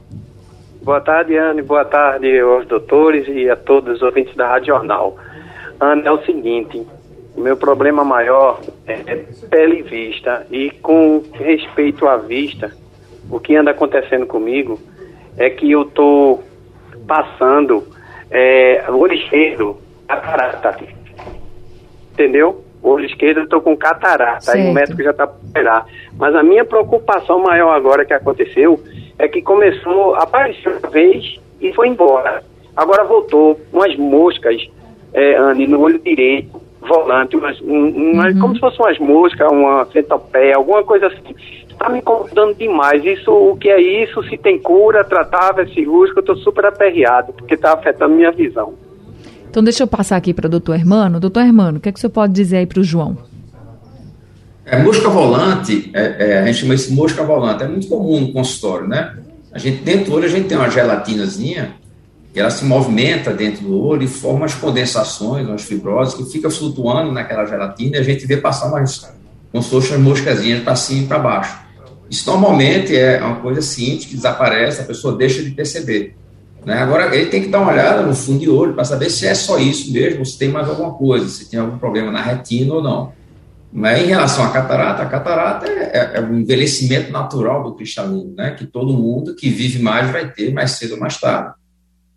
Boa 0.82 1.02
tarde, 1.02 1.38
Anne. 1.38 1.62
Boa 1.62 1.84
tarde 1.84 2.40
aos 2.40 2.66
doutores 2.66 3.28
e 3.28 3.50
a 3.50 3.56
todos 3.56 3.98
os 3.98 4.02
ouvintes 4.02 4.36
da 4.36 4.48
Rádio 4.48 4.68
Jornal. 4.68 5.18
Anne, 5.80 6.04
é 6.06 6.12
o 6.12 6.24
seguinte: 6.26 6.82
o 7.36 7.42
meu 7.42 7.58
problema 7.58 8.04
maior 8.04 8.62
é 8.88 9.16
pele 9.50 9.80
e 9.80 9.84
vista. 9.84 10.48
E 10.50 10.72
com 10.82 11.22
respeito 11.34 12.08
à 12.08 12.18
vista, 12.18 12.72
o 13.30 13.40
que 13.40 13.56
anda 13.56 13.72
acontecendo 13.72 14.26
comigo 14.26 14.80
é 15.38 15.50
que 15.50 15.70
eu 15.70 15.84
estou 15.84 16.44
passando 17.06 17.84
é, 18.32 18.84
olho 18.90 19.14
esquerdo, 19.14 19.78
catarata. 20.08 20.76
Entendeu? 22.14 22.65
Olho 22.90 23.06
esquerdo, 23.06 23.38
eu 23.38 23.44
estou 23.44 23.62
com 23.62 23.76
catarata, 23.76 24.42
certo. 24.42 24.58
aí 24.58 24.70
o 24.70 24.74
médico 24.74 25.04
já 25.04 25.12
está 25.12 25.28
para 25.28 25.38
operar. 25.50 25.86
Mas 26.18 26.36
a 26.36 26.44
minha 26.44 26.66
preocupação 26.66 27.40
maior 27.40 27.76
agora 27.76 28.06
que 28.06 28.14
aconteceu 28.14 28.80
é 29.18 29.28
que 29.28 29.42
começou, 29.42 30.16
apareceu 30.16 30.78
uma 30.78 30.90
vez 30.90 31.40
e 31.62 31.74
foi 31.74 31.88
embora. 31.88 32.44
Agora 32.76 33.04
voltou, 33.04 33.60
umas 33.72 33.96
moscas, 33.96 34.68
é, 35.14 35.36
Anne, 35.36 35.66
no 35.68 35.80
olho 35.82 36.00
direito, 36.00 36.62
volante, 36.82 37.36
umas, 37.36 37.60
um, 37.62 38.20
uhum. 38.20 38.40
como 38.40 38.54
se 38.54 38.60
fossem 38.60 38.80
umas 38.86 39.00
moscas, 39.00 39.52
uma 39.52 39.86
centopeia, 39.86 40.56
alguma 40.56 40.84
coisa 40.84 41.08
assim. 41.08 41.36
Está 41.70 41.90
me 41.90 42.00
incomodando 42.00 42.56
demais. 42.56 43.04
Isso, 43.04 43.32
o 43.32 43.58
que 43.58 43.70
é 43.70 43.82
isso? 43.82 44.24
Se 44.24 44.38
tem 44.38 44.58
cura, 44.60 45.04
tratável, 45.04 45.64
é 45.64 45.68
cirúrgico, 45.68 46.20
eu 46.20 46.22
estou 46.22 46.36
super 46.38 46.66
aperreado, 46.66 47.34
porque 47.34 47.56
está 47.56 47.74
afetando 47.74 48.16
minha 48.16 48.32
visão. 48.32 48.74
Então, 49.56 49.64
deixa 49.64 49.84
eu 49.84 49.88
passar 49.88 50.18
aqui 50.18 50.34
para 50.34 50.48
o 50.48 50.50
doutor 50.50 50.76
Hermano. 50.76 51.18
Doutor 51.18 51.40
Hermano, 51.40 51.78
o 51.78 51.80
que, 51.80 51.88
é 51.88 51.92
que 51.94 51.98
o 51.98 52.02
senhor 52.02 52.12
pode 52.12 52.34
dizer 52.34 52.58
aí 52.58 52.66
para 52.66 52.82
o 52.82 52.84
João? 52.84 53.18
É, 54.66 54.84
mosca 54.84 55.08
volante, 55.08 55.92
é, 55.94 56.32
é, 56.32 56.40
a 56.40 56.46
gente 56.46 56.58
chama 56.58 56.76
isso 56.76 56.94
mosca 56.94 57.24
volante, 57.24 57.64
é 57.64 57.68
muito 57.70 57.88
comum 57.88 58.20
no 58.20 58.34
consultório, 58.34 58.86
né? 58.86 59.16
A 59.54 59.58
gente, 59.58 59.82
dentro 59.82 60.12
do 60.12 60.16
olho, 60.18 60.26
a 60.26 60.28
gente 60.28 60.50
tem 60.50 60.58
uma 60.58 60.70
gelatinazinha, 60.70 61.76
que 62.34 62.40
ela 62.42 62.50
se 62.50 62.66
movimenta 62.66 63.32
dentro 63.32 63.64
do 63.64 63.82
olho 63.82 64.04
e 64.04 64.10
forma 64.10 64.46
as 64.46 64.54
condensações, 64.54 65.50
as 65.50 65.64
fibroses, 65.64 66.16
que 66.16 66.26
fica 66.26 66.50
flutuando 66.50 67.14
naquela 67.14 67.46
gelatina 67.46 67.96
e 67.96 68.00
a 68.02 68.04
gente 68.04 68.28
vê 68.28 68.36
passar 68.36 68.68
umas, 68.68 69.10
como 69.54 69.64
se 69.64 69.98
moscazinhas 69.98 70.64
para 70.64 70.76
cima 70.76 71.04
e 71.04 71.08
para 71.08 71.20
baixo. 71.20 71.58
Isso 72.10 72.30
normalmente 72.30 72.94
é 72.94 73.24
uma 73.24 73.38
coisa 73.38 73.62
simples, 73.62 74.04
que 74.04 74.16
desaparece, 74.16 74.82
a 74.82 74.84
pessoa 74.84 75.16
deixa 75.16 75.42
de 75.42 75.52
perceber. 75.52 76.14
Né? 76.66 76.74
Agora, 76.80 77.16
ele 77.16 77.30
tem 77.30 77.44
que 77.44 77.50
dar 77.50 77.62
uma 77.62 77.72
olhada 77.72 78.02
no 78.02 78.16
fundo 78.16 78.40
de 78.40 78.50
olho 78.50 78.74
para 78.74 78.84
saber 78.84 79.10
se 79.12 79.28
é 79.28 79.36
só 79.36 79.60
isso 79.60 79.94
mesmo, 79.94 80.20
ou 80.20 80.26
se 80.26 80.38
tem 80.38 80.50
mais 80.50 80.68
alguma 80.68 80.94
coisa, 80.94 81.30
se 81.30 81.50
tem 81.50 81.60
algum 81.60 81.78
problema 81.78 82.12
na 82.12 82.22
retina 82.22 82.74
ou 82.74 82.82
não. 82.82 83.14
Mas 83.72 84.02
em 84.02 84.08
relação 84.08 84.44
à 84.44 84.50
catarata, 84.50 85.04
a 85.04 85.06
catarata 85.06 85.68
é, 85.68 85.92
é, 85.94 86.12
é 86.16 86.22
um 86.22 86.40
envelhecimento 86.40 87.12
natural 87.12 87.64
do 87.64 87.76
cristalino, 87.76 88.34
né? 88.36 88.52
que 88.52 88.66
todo 88.66 88.94
mundo 88.94 89.36
que 89.36 89.50
vive 89.50 89.80
mais 89.80 90.10
vai 90.10 90.32
ter 90.32 90.52
mais 90.52 90.72
cedo 90.72 90.94
ou 90.94 91.00
mais 91.00 91.20
tarde. 91.20 91.54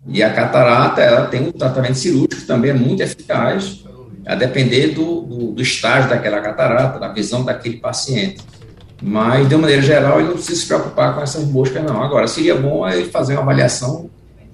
E 0.06 0.22
a 0.22 0.32
catarata, 0.32 1.02
ela 1.02 1.26
tem 1.26 1.42
um 1.42 1.52
tratamento 1.52 1.96
cirúrgico 1.96 2.46
também 2.46 2.70
é 2.70 2.74
muito 2.74 3.02
eficaz, 3.02 3.84
a 4.24 4.34
depender 4.34 4.88
do, 4.88 5.22
do, 5.22 5.52
do 5.52 5.62
estágio 5.62 6.08
daquela 6.08 6.40
catarata, 6.40 6.98
da 6.98 7.08
visão 7.08 7.44
daquele 7.44 7.78
paciente. 7.78 8.40
Mas, 9.02 9.48
de 9.48 9.54
uma 9.54 9.62
maneira 9.62 9.82
geral, 9.82 10.18
ele 10.18 10.28
não 10.28 10.34
precisa 10.34 10.61
se 10.61 10.66
preocupar 10.66 11.14
com 11.14 11.22
essas 11.22 11.44
moscas, 11.44 11.82
não. 11.82 12.02
Agora, 12.02 12.26
seria 12.26 12.54
bom 12.54 12.88
ele 12.88 13.11
fazer 13.11 13.34
uma 13.34 13.42
avaliação 13.42 14.08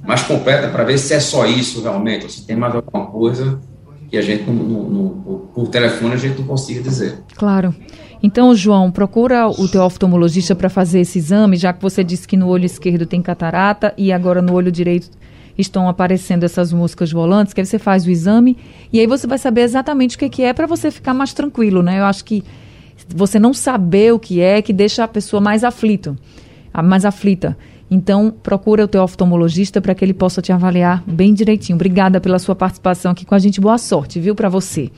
mais 0.07 0.23
completa 0.23 0.69
para 0.69 0.85
ver 0.85 0.99
se 0.99 1.15
é 1.15 1.21
só 1.21 1.47
isso 1.47 1.83
realmente, 1.83 2.25
ou 2.25 2.31
se 2.31 2.47
tem 2.47 2.57
mais 2.57 2.75
alguma 2.75 3.07
coisa 3.07 3.59
que 4.11 4.17
a 4.17 4.23
gente, 4.23 4.45
no, 4.45 4.53
no, 4.53 4.89
no, 4.89 5.39
por 5.55 5.69
telefone, 5.69 6.15
a 6.15 6.17
gente 6.17 6.39
não 6.39 6.47
consiga 6.47 6.83
dizer. 6.83 7.19
Claro. 7.37 7.75
Então, 8.23 8.55
João, 8.55 8.91
procura 8.91 9.49
o 9.49 9.69
teu 9.69 9.83
oftalmologista 9.83 10.55
para 10.55 10.71
fazer 10.71 11.01
esse 11.01 11.19
exame, 11.19 11.57
já 11.57 11.73
que 11.73 11.83
você 11.83 12.05
disse 12.05 12.27
que 12.27 12.37
no 12.37 12.49
olho 12.49 12.65
esquerdo 12.65 13.07
tem 13.07 13.21
catarata 13.21 13.93
e 13.99 14.13
agora 14.13 14.41
no 14.41 14.55
olho 14.55 14.71
direito 14.71 15.11
estão 15.59 15.89
aparecendo 15.89 16.45
essas 16.45 16.73
moscas 16.73 17.13
volantes, 17.13 17.53
que 17.53 17.61
aí 17.61 17.67
você 17.67 17.79
faz 17.79 18.07
o 18.07 18.11
exame 18.11 18.57
e 18.93 18.99
aí 18.99 19.07
você 19.07 19.27
vai 19.27 19.39
saber 19.39 19.63
exatamente 19.63 20.17
o 20.17 20.19
que, 20.19 20.29
que 20.29 20.43
é 20.43 20.53
para 20.53 20.67
você 20.67 20.91
ficar 20.91 21.15
mais 21.15 21.33
tranquilo, 21.33 21.83
né? 21.83 22.01
Eu 22.01 22.05
acho 22.05 22.25
que 22.25 22.43
você 23.09 23.39
não 23.39 23.53
saber 23.53 24.13
o 24.13 24.19
que 24.19 24.41
é 24.41 24.63
que 24.63 24.73
deixa 24.73 25.05
a 25.05 25.09
pessoa 25.09 25.41
mais 25.41 25.63
aflito, 25.63 26.17
mais 26.83 27.05
aflita. 27.05 27.57
Então, 27.91 28.35
procura 28.43 28.85
o 28.85 28.89
teu 28.89 29.03
oftalmologista 29.03 29.81
para 29.81 29.95
que 29.95 30.05
ele 30.05 30.15
possa 30.15 30.41
te 30.41 30.53
avaliar 30.53 31.03
bem 31.07 31.35
direitinho. 31.35 31.77
Obrigada 31.77 32.21
pela 32.21 32.39
sua 32.39 32.55
participação 32.55 33.13
aqui 33.13 33.25
com 33.25 33.35
a 33.35 33.39
gente. 33.39 33.61
Boa 33.61 33.79
sorte, 33.79 34.19
viu, 34.19 34.35
para 34.35 34.49
você. 34.49 34.91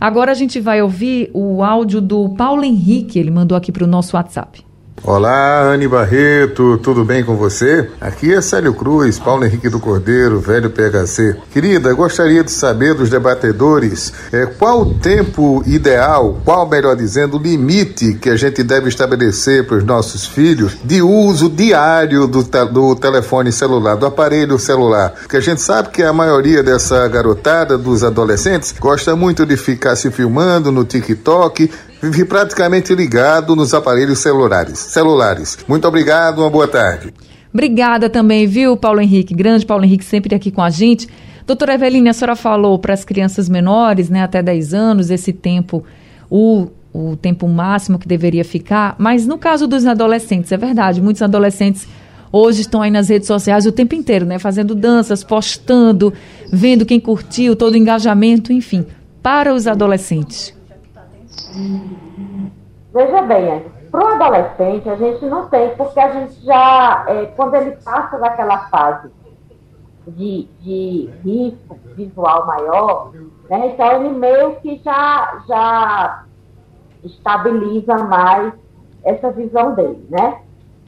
Agora 0.00 0.32
a 0.32 0.34
gente 0.34 0.58
vai 0.58 0.82
ouvir 0.82 1.30
o 1.32 1.62
áudio 1.62 2.00
do 2.00 2.30
Paulo 2.30 2.64
Henrique, 2.64 3.18
ele 3.18 3.30
mandou 3.30 3.56
aqui 3.56 3.70
para 3.70 3.84
o 3.84 3.86
nosso 3.86 4.16
WhatsApp. 4.16 4.64
Olá, 5.04 5.62
Anne 5.64 5.88
Barreto, 5.88 6.78
tudo 6.78 7.04
bem 7.04 7.24
com 7.24 7.34
você? 7.34 7.90
Aqui 8.00 8.32
é 8.32 8.40
Célio 8.40 8.72
Cruz, 8.72 9.18
Paulo 9.18 9.44
Henrique 9.44 9.68
do 9.68 9.80
Cordeiro, 9.80 10.38
velho 10.38 10.70
PHC. 10.70 11.38
Querida, 11.52 11.92
gostaria 11.92 12.44
de 12.44 12.52
saber 12.52 12.94
dos 12.94 13.10
debatedores 13.10 14.12
é, 14.32 14.46
qual 14.46 14.82
o 14.82 14.94
tempo 14.94 15.60
ideal, 15.66 16.40
qual, 16.44 16.68
melhor 16.68 16.94
dizendo, 16.94 17.36
o 17.36 17.42
limite 17.42 18.14
que 18.14 18.30
a 18.30 18.36
gente 18.36 18.62
deve 18.62 18.90
estabelecer 18.90 19.66
para 19.66 19.78
os 19.78 19.84
nossos 19.84 20.24
filhos 20.24 20.76
de 20.84 21.02
uso 21.02 21.50
diário 21.50 22.28
do, 22.28 22.44
do 22.70 22.94
telefone 22.94 23.50
celular, 23.50 23.96
do 23.96 24.06
aparelho 24.06 24.56
celular. 24.56 25.14
Porque 25.20 25.36
a 25.36 25.42
gente 25.42 25.60
sabe 25.60 25.88
que 25.88 26.04
a 26.04 26.12
maioria 26.12 26.62
dessa 26.62 27.08
garotada, 27.08 27.76
dos 27.76 28.04
adolescentes, 28.04 28.72
gosta 28.78 29.16
muito 29.16 29.44
de 29.44 29.56
ficar 29.56 29.96
se 29.96 30.12
filmando 30.12 30.70
no 30.70 30.84
TikTok, 30.84 31.68
vive 32.02 32.24
praticamente 32.24 32.94
ligado 32.94 33.54
nos 33.54 33.72
aparelhos 33.72 34.18
celulares. 34.18 34.78
celulares. 34.78 35.58
Muito 35.68 35.86
obrigado, 35.86 36.40
uma 36.40 36.50
boa 36.50 36.66
tarde. 36.66 37.14
Obrigada 37.52 38.10
também, 38.10 38.46
viu, 38.46 38.76
Paulo 38.76 39.00
Henrique? 39.00 39.34
Grande 39.34 39.64
Paulo 39.64 39.84
Henrique 39.84 40.04
sempre 40.04 40.34
aqui 40.34 40.50
com 40.50 40.62
a 40.62 40.70
gente. 40.70 41.08
Doutora 41.46 41.74
Eveline, 41.74 42.08
a 42.08 42.12
senhora 42.12 42.34
falou 42.34 42.78
para 42.78 42.94
as 42.94 43.04
crianças 43.04 43.48
menores, 43.48 44.08
né, 44.08 44.22
até 44.22 44.42
10 44.42 44.74
anos, 44.74 45.10
esse 45.10 45.32
tempo, 45.32 45.84
o, 46.30 46.68
o 46.92 47.16
tempo 47.16 47.46
máximo 47.46 47.98
que 47.98 48.08
deveria 48.08 48.44
ficar, 48.44 48.94
mas 48.98 49.26
no 49.26 49.36
caso 49.36 49.66
dos 49.66 49.86
adolescentes, 49.86 50.52
é 50.52 50.56
verdade, 50.56 51.02
muitos 51.02 51.20
adolescentes 51.20 51.86
hoje 52.30 52.62
estão 52.62 52.80
aí 52.80 52.90
nas 52.90 53.08
redes 53.08 53.26
sociais 53.26 53.66
o 53.66 53.72
tempo 53.72 53.94
inteiro, 53.94 54.24
né, 54.24 54.38
fazendo 54.38 54.74
danças, 54.74 55.22
postando, 55.22 56.12
vendo 56.50 56.86
quem 56.86 57.00
curtiu, 57.00 57.54
todo 57.56 57.74
o 57.74 57.76
engajamento, 57.76 58.52
enfim, 58.52 58.86
para 59.20 59.52
os 59.52 59.66
adolescentes. 59.66 60.54
Veja 62.92 63.22
bem, 63.22 63.70
para 63.90 64.04
o 64.04 64.08
adolescente 64.08 64.88
a 64.88 64.96
gente 64.96 65.24
não 65.26 65.48
tem, 65.48 65.74
porque 65.76 65.98
a 65.98 66.12
gente 66.12 66.44
já, 66.44 67.04
é, 67.08 67.26
quando 67.26 67.54
ele 67.54 67.76
passa 67.82 68.18
daquela 68.18 68.68
fase 68.68 69.10
de, 70.06 70.48
de 70.60 71.10
risco 71.22 71.78
visual 71.94 72.46
maior, 72.46 73.12
né, 73.48 73.68
então 73.68 73.92
ele 73.92 74.10
meio 74.10 74.56
que 74.56 74.80
já, 74.82 75.42
já 75.46 76.24
estabiliza 77.04 77.96
mais 77.98 78.54
essa 79.04 79.30
visão 79.30 79.74
dele, 79.74 80.06
né? 80.08 80.42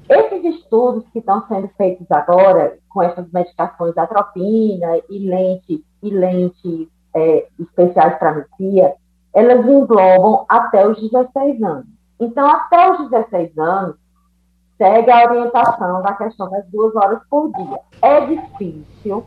Esses 0.08 0.44
estudos 0.56 1.04
que 1.12 1.18
estão 1.18 1.46
sendo 1.48 1.68
feitos 1.76 2.10
agora, 2.10 2.76
com 2.90 3.02
essas 3.02 3.30
medicações 3.32 3.96
atropina 3.96 4.98
e 5.08 5.18
lentes 5.18 5.80
e 6.02 6.10
lentes 6.10 6.88
é, 7.14 7.46
especiais 7.58 8.18
para 8.18 8.34
miopia, 8.34 8.94
elas 9.34 9.66
englobam 9.66 10.46
até 10.48 10.86
os 10.86 11.00
16 11.00 11.62
anos. 11.62 11.86
Então, 12.20 12.48
até 12.48 12.92
os 12.92 13.10
16 13.10 13.58
anos, 13.58 13.96
segue 14.78 15.10
a 15.10 15.24
orientação 15.24 16.02
da 16.02 16.12
questão 16.12 16.48
das 16.50 16.64
duas 16.68 16.94
horas 16.94 17.18
por 17.28 17.52
dia. 17.52 17.80
É 18.00 18.20
difícil, 18.26 19.24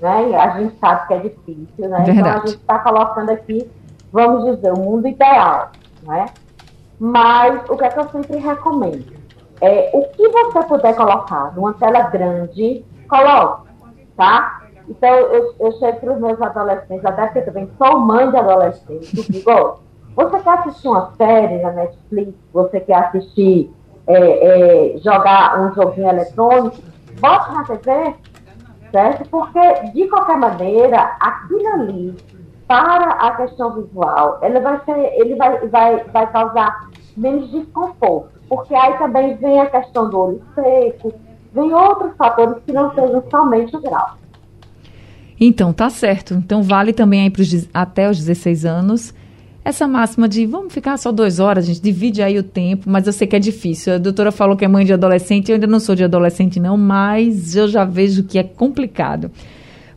né? 0.00 0.34
A 0.36 0.58
gente 0.58 0.76
sabe 0.78 1.06
que 1.06 1.14
é 1.14 1.18
difícil, 1.18 1.88
né? 1.88 2.02
Verdade. 2.04 2.18
Então, 2.18 2.32
a 2.32 2.38
gente 2.38 2.56
está 2.56 2.78
colocando 2.80 3.30
aqui, 3.30 3.70
vamos 4.12 4.44
dizer, 4.44 4.72
o 4.72 4.78
mundo 4.78 5.06
ideal, 5.06 5.70
né? 6.02 6.26
Mas 6.98 7.68
o 7.68 7.76
que, 7.76 7.84
é 7.84 7.88
que 7.88 7.98
eu 7.98 8.08
sempre 8.08 8.38
recomendo? 8.38 9.14
É, 9.60 9.90
o 9.94 10.02
que 10.08 10.28
você 10.28 10.62
puder 10.64 10.96
colocar 10.96 11.54
numa 11.54 11.72
tela 11.74 12.02
grande, 12.02 12.84
coloque, 13.08 13.68
tá? 14.16 14.53
Então, 14.88 15.08
eu, 15.08 15.54
eu 15.58 15.72
chego 15.72 16.00
para 16.00 16.12
os 16.12 16.20
meus 16.20 16.40
adolescentes, 16.42 17.04
até 17.04 17.26
porque 17.26 17.42
também 17.42 17.70
sou 17.78 17.98
mãe 17.98 18.30
de 18.30 18.36
adolescentes, 18.36 19.12
e 19.12 19.32
digo, 19.32 19.80
você 20.14 20.38
quer 20.40 20.58
assistir 20.58 20.88
uma 20.88 21.12
série 21.16 21.62
na 21.62 21.72
Netflix, 21.72 22.34
você 22.52 22.80
quer 22.80 22.96
assistir, 22.96 23.74
é, 24.06 24.94
é, 24.94 24.98
jogar 24.98 25.60
um 25.60 25.74
joguinho 25.74 26.08
eletrônico, 26.08 26.76
bote 27.20 27.52
na 27.52 27.64
TV, 27.64 28.14
certo? 28.92 29.28
Porque, 29.30 29.74
de 29.92 30.06
qualquer 30.08 30.36
maneira, 30.36 31.16
aquilo 31.18 31.68
ali, 31.68 32.16
para 32.68 33.12
a 33.12 33.36
questão 33.36 33.72
visual, 33.72 34.38
ele 34.42 34.60
vai, 34.60 34.80
ser, 34.84 34.98
ele 35.18 35.34
vai, 35.36 35.66
vai, 35.68 36.04
vai 36.04 36.30
causar 36.30 36.88
menos 37.16 37.50
desconforto, 37.50 38.30
porque 38.48 38.74
aí 38.74 38.96
também 38.98 39.34
vem 39.36 39.60
a 39.60 39.66
questão 39.70 40.10
do 40.10 40.18
olho 40.18 40.42
seco, 40.54 41.12
vem 41.52 41.72
outros 41.72 42.16
fatores 42.16 42.62
que 42.64 42.72
não 42.72 42.94
sejam 42.94 43.22
somente 43.30 43.74
o 43.76 43.80
grau. 43.80 44.16
Então, 45.40 45.72
tá 45.72 45.90
certo. 45.90 46.34
Então, 46.34 46.62
vale 46.62 46.92
também 46.92 47.22
aí 47.22 47.30
pros, 47.30 47.68
até 47.72 48.08
os 48.08 48.18
16 48.18 48.64
anos 48.64 49.14
essa 49.64 49.88
máxima 49.88 50.28
de 50.28 50.44
vamos 50.44 50.74
ficar 50.74 50.98
só 50.98 51.10
duas 51.10 51.40
horas, 51.40 51.64
a 51.64 51.66
gente 51.66 51.80
divide 51.80 52.20
aí 52.20 52.38
o 52.38 52.42
tempo, 52.42 52.84
mas 52.86 53.06
eu 53.06 53.12
sei 53.14 53.26
que 53.26 53.34
é 53.34 53.38
difícil. 53.38 53.94
A 53.94 53.98
doutora 53.98 54.30
falou 54.30 54.56
que 54.56 54.64
é 54.64 54.68
mãe 54.68 54.84
de 54.84 54.92
adolescente, 54.92 55.48
eu 55.48 55.54
ainda 55.54 55.66
não 55.66 55.80
sou 55.80 55.94
de 55.94 56.04
adolescente, 56.04 56.60
não, 56.60 56.76
mas 56.76 57.56
eu 57.56 57.66
já 57.66 57.84
vejo 57.84 58.24
que 58.24 58.38
é 58.38 58.42
complicado. 58.42 59.30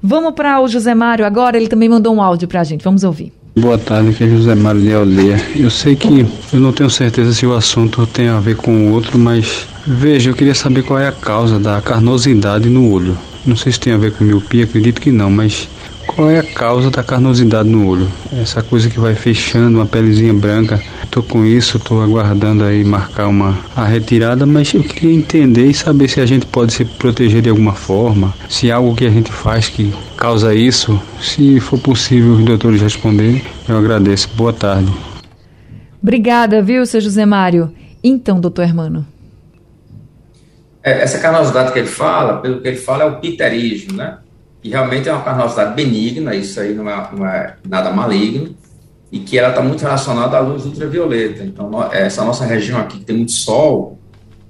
Vamos 0.02 0.34
para 0.34 0.62
o 0.62 0.67
José 0.69 0.95
Mário 0.95 1.26
agora, 1.26 1.58
ele 1.58 1.67
também 1.67 1.89
mandou 1.89 2.15
um 2.15 2.21
áudio 2.21 2.47
para 2.47 2.62
a 2.62 2.63
gente, 2.63 2.82
vamos 2.82 3.04
ouvir. 3.04 3.34
Boa 3.58 3.78
tarde, 3.78 4.12
aqui 4.12 4.23
é 4.23 4.28
José 4.28 4.56
Mário 4.56 4.80
de 4.80 4.93
Aldeia. 4.93 5.36
Eu 5.56 5.69
sei 5.69 5.95
que 5.95 6.26
eu 6.54 6.60
não 6.60 6.71
tenho 6.71 6.89
certeza 6.89 7.34
se 7.34 7.45
o 7.45 7.54
assunto 7.54 8.08
tem 8.08 8.30
a 8.30 8.39
ver 8.39 8.56
com 8.56 8.71
o 8.71 8.93
outro, 8.93 9.17
mas 9.19 9.67
veja, 9.86 10.30
eu 10.30 10.36
queria 10.36 10.56
saber 10.56 10.84
qual 10.84 11.00
é 11.00 11.08
a 11.08 11.12
causa 11.12 11.60
da 11.60 11.82
carnosidade 11.82 12.69
no 12.69 12.89
olho. 12.89 13.17
Não 13.48 13.56
sei 13.56 13.72
se 13.72 13.80
tem 13.80 13.94
a 13.94 13.98
ver 13.98 14.12
com 14.12 14.26
miopia, 14.26 14.66
acredito 14.66 15.00
que 15.00 15.10
não, 15.10 15.32
mas 15.32 15.70
qual 16.06 16.30
é 16.30 16.40
a 16.40 16.44
causa 16.44 16.92
da 16.92 17.02
carnosidade 17.02 17.70
no 17.70 17.88
olho? 17.88 18.08
Essa 18.34 18.62
coisa 18.62 18.90
que 18.90 19.00
vai 19.00 19.16
fechando, 19.16 19.78
uma 19.78 19.86
pelezinha 19.86 20.34
branca. 20.34 20.82
Estou 21.02 21.24
com 21.24 21.46
isso, 21.46 21.78
estou 21.78 22.02
aguardando 22.02 22.66
aí 22.66 22.84
marcar 22.84 23.28
uma 23.28 23.58
a 23.74 23.86
retirada, 23.86 24.46
mas 24.46 24.74
eu 24.74 24.84
queria 24.84 25.14
entender 25.16 25.68
e 25.68 25.74
saber 25.74 26.10
se 26.10 26.20
a 26.20 26.26
gente 26.26 26.46
pode 26.46 26.74
se 26.74 26.84
proteger 26.84 27.42
de 27.42 27.50
alguma 27.50 27.74
forma, 27.74 28.34
se 28.50 28.69
algo 28.69 28.94
que 28.94 29.06
a 29.06 29.10
gente 29.10 29.32
faz 29.32 29.69
que 29.69 29.94
causa 30.17 30.54
isso, 30.54 31.00
se 31.21 31.60
for 31.62 31.80
possível 31.80 32.34
os 32.34 32.44
doutores 32.44 32.82
responderem, 32.82 33.42
eu 33.67 33.78
agradeço. 33.78 34.30
Boa 34.36 34.52
tarde. 34.52 34.92
Obrigada, 36.04 36.62
viu, 36.62 36.86
seu 36.86 37.00
José 37.00 37.26
Mário? 37.26 37.71
Então, 38.04 38.42
doutor 38.42 38.63
Hermano. 38.63 39.06
É, 40.88 41.02
essa 41.02 41.19
carnosidade 41.19 41.73
que 41.73 41.79
ele 41.79 41.88
fala, 41.90 42.38
pelo 42.38 42.62
que 42.62 42.67
ele 42.69 42.77
fala, 42.77 43.04
é 43.04 43.08
o 43.08 43.19
piterismo, 43.19 43.98
né? 43.98 44.19
E 44.63 44.69
realmente 44.69 45.10
é 45.10 45.12
uma 45.12 45.21
carnosidade 45.21 45.75
benigna, 45.75 46.33
isso 46.33 46.62
aí 46.62 46.73
não 46.73 46.90
é, 46.90 47.10
não 47.12 47.27
é 47.27 47.58
nada 47.67 47.92
maligno, 47.92 48.56
e 49.12 49.19
que 49.19 49.38
ela 49.38 49.50
está 49.50 49.62
muito 49.62 49.81
relacionada 49.81 50.38
à 50.38 50.40
luz 50.40 50.65
ultravioleta. 50.65 51.44
Então, 51.44 51.69
essa 51.92 52.23
nossa 52.23 52.46
região 52.46 52.79
aqui 52.79 53.00
que 53.00 53.04
tem 53.04 53.17
muito 53.17 53.33
sol, 53.33 54.00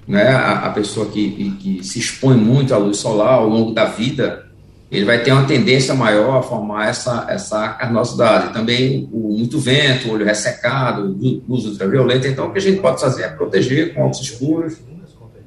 né, 0.06 0.28
a, 0.28 0.66
a 0.66 0.70
pessoa 0.70 1.06
que, 1.06 1.50
que, 1.58 1.82
se 1.82 1.98
expõe 1.98 2.36
muito 2.36 2.72
à 2.72 2.76
luz 2.76 2.98
solar 2.98 3.34
ao 3.34 3.48
longo 3.48 3.72
da 3.72 3.86
vida, 3.86 4.46
ele 4.92 5.04
vai 5.04 5.20
ter 5.24 5.32
uma 5.32 5.44
tendência 5.44 5.92
maior 5.92 6.38
a 6.38 6.42
formar 6.42 6.88
essa, 6.88 7.26
essa 7.28 7.68
carnosidade. 7.70 8.52
Também 8.52 9.08
o 9.12 9.36
muito 9.36 9.58
vento, 9.58 10.12
olho 10.12 10.24
ressecado, 10.24 11.16
luz 11.48 11.66
ultravioleta. 11.66 12.28
Então, 12.28 12.46
o 12.46 12.52
que 12.52 12.58
a 12.58 12.62
gente 12.62 12.80
pode 12.80 13.00
fazer 13.00 13.24
é 13.24 13.28
proteger 13.28 13.92
com 13.92 14.02
óculos 14.02 14.20
escuros, 14.20 14.76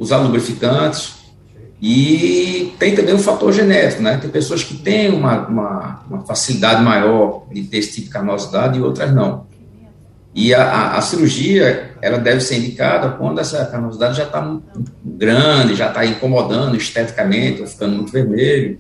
usar 0.02 0.18
lubrificantes. 0.18 1.22
E 1.80 2.74
tem 2.80 2.96
também 2.96 3.14
o 3.14 3.20
fator 3.20 3.52
genético, 3.54 4.02
né? 4.02 4.18
Tem 4.18 4.30
pessoas 4.30 4.64
que 4.64 4.76
têm 4.76 5.12
uma, 5.12 5.48
uma, 5.48 6.04
uma 6.10 6.22
facilidade 6.26 6.84
maior 6.84 7.44
de 7.52 7.64
ter 7.64 7.78
esse 7.78 7.94
tipo 7.94 8.08
de 8.08 8.14
carnosidade 8.14 8.80
e 8.80 8.82
outras 8.82 9.14
não. 9.14 9.46
E 10.34 10.54
a, 10.54 10.64
a, 10.64 10.98
a, 10.98 11.02
cirurgia, 11.02 11.92
ela 12.02 12.18
deve 12.18 12.40
ser 12.42 12.58
indicada 12.58 13.10
quando 13.10 13.40
essa 13.40 13.66
carnosidade 13.66 14.18
já 14.18 14.24
está 14.24 14.58
grande, 15.04 15.76
já 15.76 15.88
está 15.88 16.06
incomodando 16.06 16.76
esteticamente, 16.76 17.62
ou 17.62 17.68
ficando 17.68 17.96
muito 17.96 18.12
vermelho. 18.12 18.80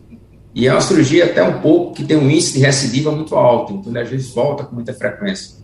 E 0.55 0.67
é 0.67 0.71
uma 0.71 0.81
cirurgia 0.81 1.25
até 1.25 1.43
um 1.43 1.59
pouco 1.59 1.95
que 1.95 2.03
tem 2.03 2.17
um 2.17 2.29
índice 2.29 2.53
de 2.53 2.59
recidiva 2.59 3.11
muito 3.11 3.35
alto, 3.35 3.73
então 3.73 3.91
ele 3.91 3.99
às 3.99 4.09
vezes 4.09 4.29
volta 4.33 4.63
com 4.63 4.75
muita 4.75 4.93
frequência. 4.93 5.55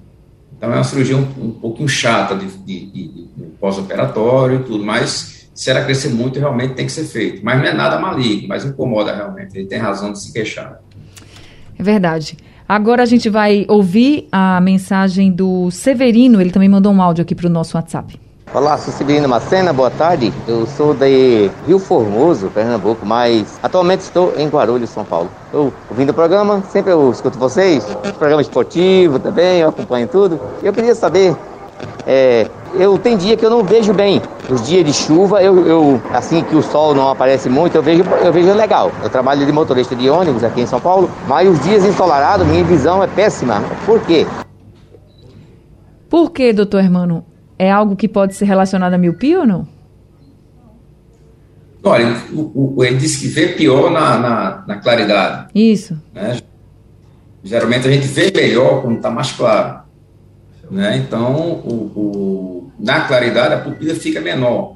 Então 0.56 0.72
é 0.72 0.76
uma 0.76 0.84
cirurgia 0.84 1.16
um, 1.16 1.22
um 1.22 1.52
pouquinho 1.52 1.88
chata 1.88 2.36
de, 2.36 2.48
de, 2.48 2.86
de, 2.86 3.08
de 3.28 3.44
pós-operatório 3.60 4.62
e 4.62 4.64
tudo, 4.64 4.84
mas 4.84 5.37
se 5.58 5.72
ela 5.72 5.84
crescer 5.84 6.10
muito, 6.10 6.40
realmente 6.40 6.76
tem 6.76 6.86
que 6.86 6.92
ser 6.92 7.04
feito. 7.04 7.44
Mas 7.44 7.58
não 7.58 7.66
é 7.66 7.74
nada 7.74 8.00
maligno, 8.00 8.48
mas 8.48 8.64
incomoda 8.64 9.14
realmente, 9.14 9.58
ele 9.58 9.66
tem 9.66 9.80
razão 9.80 10.14
de 10.14 10.22
se 10.22 10.32
queixar. 10.32 10.80
É 11.78 11.82
verdade. 11.82 12.38
Agora 12.70 13.02
a 13.02 13.06
gente 13.08 13.28
vai 13.28 13.66
ouvir 13.68 14.28
a 14.32 14.62
mensagem 14.62 15.32
do 15.32 15.72
Severino, 15.72 16.40
ele 16.40 16.52
também 16.52 16.70
mandou 16.70 16.94
um 16.94 17.02
áudio 17.02 17.24
aqui 17.24 17.34
para 17.34 17.48
o 17.48 17.50
nosso 17.50 17.76
WhatsApp. 17.76 18.20
Olá, 18.54 18.78
sou 18.78 18.94
Severino 18.94 19.28
Macena, 19.28 19.74
boa 19.74 19.90
tarde. 19.90 20.32
Eu 20.48 20.68
sou 20.68 20.94
de 20.94 21.50
Rio 21.66 21.80
Formoso, 21.80 22.50
Pernambuco, 22.50 23.04
mas 23.04 23.60
atualmente 23.64 24.02
estou 24.02 24.34
em 24.38 24.48
Guarulhos, 24.48 24.92
São 24.92 25.04
Paulo. 25.04 25.30
Estou 25.46 25.74
ouvindo 25.90 26.12
o 26.12 26.14
programa, 26.14 26.64
sempre 26.70 26.92
eu 26.92 27.12
escuto 27.12 27.40
vocês, 27.40 27.84
programa 28.20 28.44
esportivo 28.44 29.18
também, 29.18 29.62
eu 29.62 29.70
acompanho 29.70 30.08
tudo. 30.08 30.40
Eu 30.62 30.72
queria 30.72 30.94
saber 30.94 31.36
é, 32.06 32.48
eu 32.76 32.98
tem 32.98 33.18
dia 33.18 33.36
que 33.38 33.46
eu 33.46 33.50
não 33.50 33.64
vejo 33.64 33.94
bem. 33.94 34.22
Os 34.50 34.68
dias 34.68 34.86
de 34.86 34.94
chuva, 34.94 35.42
eu, 35.42 35.66
eu, 35.66 36.02
assim 36.14 36.44
que 36.44 36.56
o 36.56 36.62
sol 36.62 36.94
não 36.94 37.10
aparece 37.10 37.50
muito, 37.50 37.76
eu 37.76 37.84
vejo, 37.84 38.04
eu 38.24 38.32
vejo 38.32 38.54
legal. 38.54 38.92
Eu 39.04 39.10
trabalho 39.10 39.46
de 39.46 39.52
motorista 39.52 39.96
de 39.96 40.10
ônibus 40.10 40.44
aqui 40.44 40.62
em 40.62 40.68
São 40.68 40.80
Paulo, 40.80 41.10
mas 41.28 41.48
os 41.48 41.60
dias 41.64 41.86
ensolarados, 41.86 42.46
minha 42.48 42.64
visão 42.64 43.04
é 43.04 43.08
péssima. 43.08 43.62
Por 43.86 44.02
quê? 44.02 44.26
Por 46.10 46.32
quê, 46.32 46.54
doutor 46.54 46.80
Hermano? 46.80 47.26
É 47.60 47.72
algo 47.72 47.96
que 47.96 48.08
pode 48.08 48.36
ser 48.36 48.46
relacionado 48.46 48.94
à 48.94 48.98
miopia 48.98 49.40
ou 49.40 49.48
não? 49.48 49.68
Olha, 51.84 52.18
o, 52.34 52.76
o, 52.78 52.84
ele 52.84 52.98
disse 52.98 53.20
que 53.22 53.28
vê 53.28 53.50
pior 53.50 53.90
na, 53.90 54.18
na, 54.18 54.64
na 54.68 54.76
claridade. 54.78 55.48
Isso. 55.56 55.98
Né? 56.14 56.40
Geralmente 57.44 57.88
a 57.88 57.92
gente 57.92 58.08
vê 58.08 58.32
melhor 58.36 58.82
quando 58.82 58.98
está 58.98 59.10
mais 59.10 59.32
claro. 59.32 59.87
Né? 60.70 60.98
Então, 60.98 61.62
o, 61.64 61.92
o, 61.96 62.72
na 62.80 63.02
claridade, 63.02 63.54
a 63.54 63.60
pupila 63.60 63.96
fica 63.96 64.20
menor, 64.20 64.76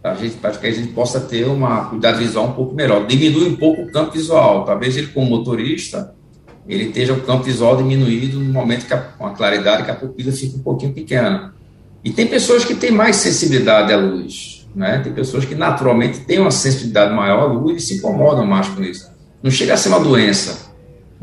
para 0.00 0.52
que 0.52 0.66
a 0.66 0.70
gente 0.70 0.92
possa 0.92 1.20
ter 1.20 1.46
uma 1.46 1.86
cuidado 1.86 2.18
visual 2.18 2.48
um 2.48 2.52
pouco 2.52 2.74
melhor. 2.74 3.06
Diminui 3.06 3.48
um 3.48 3.56
pouco 3.56 3.82
o 3.82 3.90
campo 3.90 4.12
visual. 4.12 4.64
Talvez 4.64 4.96
ele, 4.96 5.08
como 5.08 5.30
motorista, 5.30 6.14
ele 6.68 6.84
esteja 6.84 7.12
o 7.12 7.22
campo 7.22 7.44
visual 7.44 7.76
diminuído 7.76 8.38
no 8.38 8.52
momento 8.52 8.86
que 8.86 8.94
a, 8.94 8.98
com 8.98 9.26
a 9.26 9.30
claridade 9.30 9.84
que 9.84 9.90
a 9.90 9.94
pupila 9.94 10.30
fica 10.32 10.56
um 10.56 10.62
pouquinho 10.62 10.92
pequena. 10.92 11.54
E 12.04 12.10
tem 12.10 12.26
pessoas 12.26 12.64
que 12.64 12.74
têm 12.74 12.90
mais 12.90 13.16
sensibilidade 13.16 13.92
à 13.92 13.96
luz, 13.96 14.66
né? 14.74 14.98
Tem 14.98 15.12
pessoas 15.12 15.46
que 15.46 15.54
naturalmente 15.54 16.20
têm 16.20 16.38
uma 16.38 16.50
sensibilidade 16.50 17.14
maior 17.14 17.40
à 17.40 17.46
luz 17.46 17.82
e 17.82 17.86
se 17.86 17.94
incomodam 17.94 18.44
mais 18.44 18.68
com 18.68 18.82
isso. 18.82 19.10
Não 19.42 19.50
chega 19.50 19.72
a 19.72 19.76
ser 19.76 19.88
uma 19.88 20.00
doença, 20.00 20.63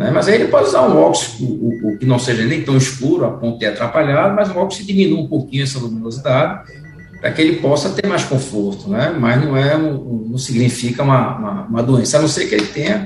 né? 0.01 0.09
Mas 0.11 0.27
aí 0.27 0.35
ele 0.35 0.47
pode 0.47 0.67
usar 0.67 0.81
um 0.81 0.97
óculos 0.97 1.39
o, 1.39 1.89
o, 1.89 1.97
que 1.97 2.05
não 2.05 2.17
seja 2.17 2.43
nem 2.43 2.63
tão 2.63 2.75
escuro, 2.75 3.25
a 3.25 3.31
ponto 3.31 3.59
de 3.59 3.67
atrapalhar, 3.67 4.33
mas 4.33 4.49
um 4.49 4.57
óculos 4.57 4.77
que 4.77 4.83
diminua 4.83 5.21
um 5.21 5.27
pouquinho 5.27 5.63
essa 5.63 5.77
luminosidade, 5.77 6.71
para 7.19 7.31
que 7.31 7.41
ele 7.41 7.57
possa 7.57 7.91
ter 7.91 8.07
mais 8.07 8.23
conforto, 8.23 8.89
né? 8.89 9.15
mas 9.17 9.45
não, 9.45 9.55
é 9.55 9.77
não 9.77 10.37
significa 10.39 11.03
uma, 11.03 11.37
uma, 11.37 11.61
uma, 11.67 11.83
doença, 11.83 12.17
a 12.17 12.21
não 12.21 12.27
ser 12.27 12.47
que 12.47 12.55
ele 12.55 12.65
tenha 12.65 13.05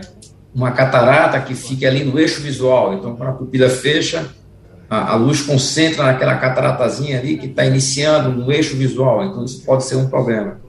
uma 0.53 0.71
catarata 0.71 1.37
que 1.41 1.53
fique 1.53 1.85
ali 1.85 2.05
no 2.05 2.17
eixo 2.17 2.41
visual. 2.41 2.93
Então, 2.93 3.13
quando 3.17 3.29
a 3.29 3.33
pupila 3.33 3.69
fecha, 3.69 4.25
a, 4.89 5.11
a 5.11 5.15
luz 5.15 5.41
concentra 5.41 6.05
naquela 6.05 6.35
cataratazinha 6.37 7.19
ali 7.19 7.35
que 7.37 7.47
está 7.47 7.65
iniciando 7.65 8.29
no 8.29 8.49
eixo 8.53 8.77
visual, 8.77 9.25
então 9.25 9.43
isso 9.43 9.65
pode 9.65 9.83
ser 9.83 9.97
um 9.97 10.07
problema. 10.07 10.61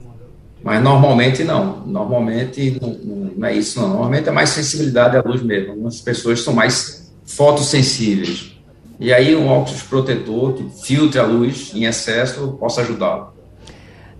Mas 0.63 0.81
normalmente 0.83 1.43
não. 1.43 1.85
Normalmente 1.85 2.77
não, 2.81 3.31
não, 3.37 3.47
é 3.47 3.55
isso, 3.55 3.79
não. 3.79 3.89
Normalmente 3.89 4.29
é 4.29 4.31
mais 4.31 4.49
sensibilidade 4.49 5.15
à 5.17 5.21
luz 5.21 5.41
mesmo. 5.41 5.71
Algumas 5.71 6.01
pessoas 6.01 6.41
são 6.41 6.53
mais 6.53 7.11
fotossensíveis. 7.25 8.57
E 8.99 9.13
aí 9.13 9.35
um 9.35 9.47
óculos 9.47 9.83
protetor 9.83 10.53
que 10.53 10.69
filtre 10.83 11.19
a 11.19 11.23
luz 11.23 11.71
em 11.75 11.85
excesso 11.85 12.57
possa 12.59 12.81
ajudá-lo. 12.81 13.37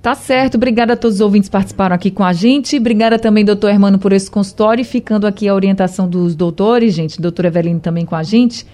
Tá 0.01 0.13
certo, 0.13 0.55
obrigada 0.55 0.93
a 0.93 0.95
todos 0.95 1.15
os 1.15 1.21
ouvintes 1.21 1.49
que 1.49 1.53
participaram 1.53 1.95
aqui 1.95 2.11
com 2.11 2.23
a 2.23 2.31
gente. 2.31 2.77
Obrigada 2.77 3.17
também, 3.17 3.43
doutor 3.43 3.71
Hermano, 3.71 3.97
por 3.97 4.13
esse 4.13 4.29
consultório. 4.29 4.81
E 4.81 4.85
ficando 4.85 5.25
aqui 5.25 5.47
a 5.47 5.53
orientação 5.53 6.07
dos 6.07 6.35
doutores, 6.35 6.93
gente, 6.93 7.19
doutor 7.19 7.45
Evelino 7.45 7.79
também 7.79 8.05
com 8.05 8.15
a 8.15 8.23
gente, 8.23 8.65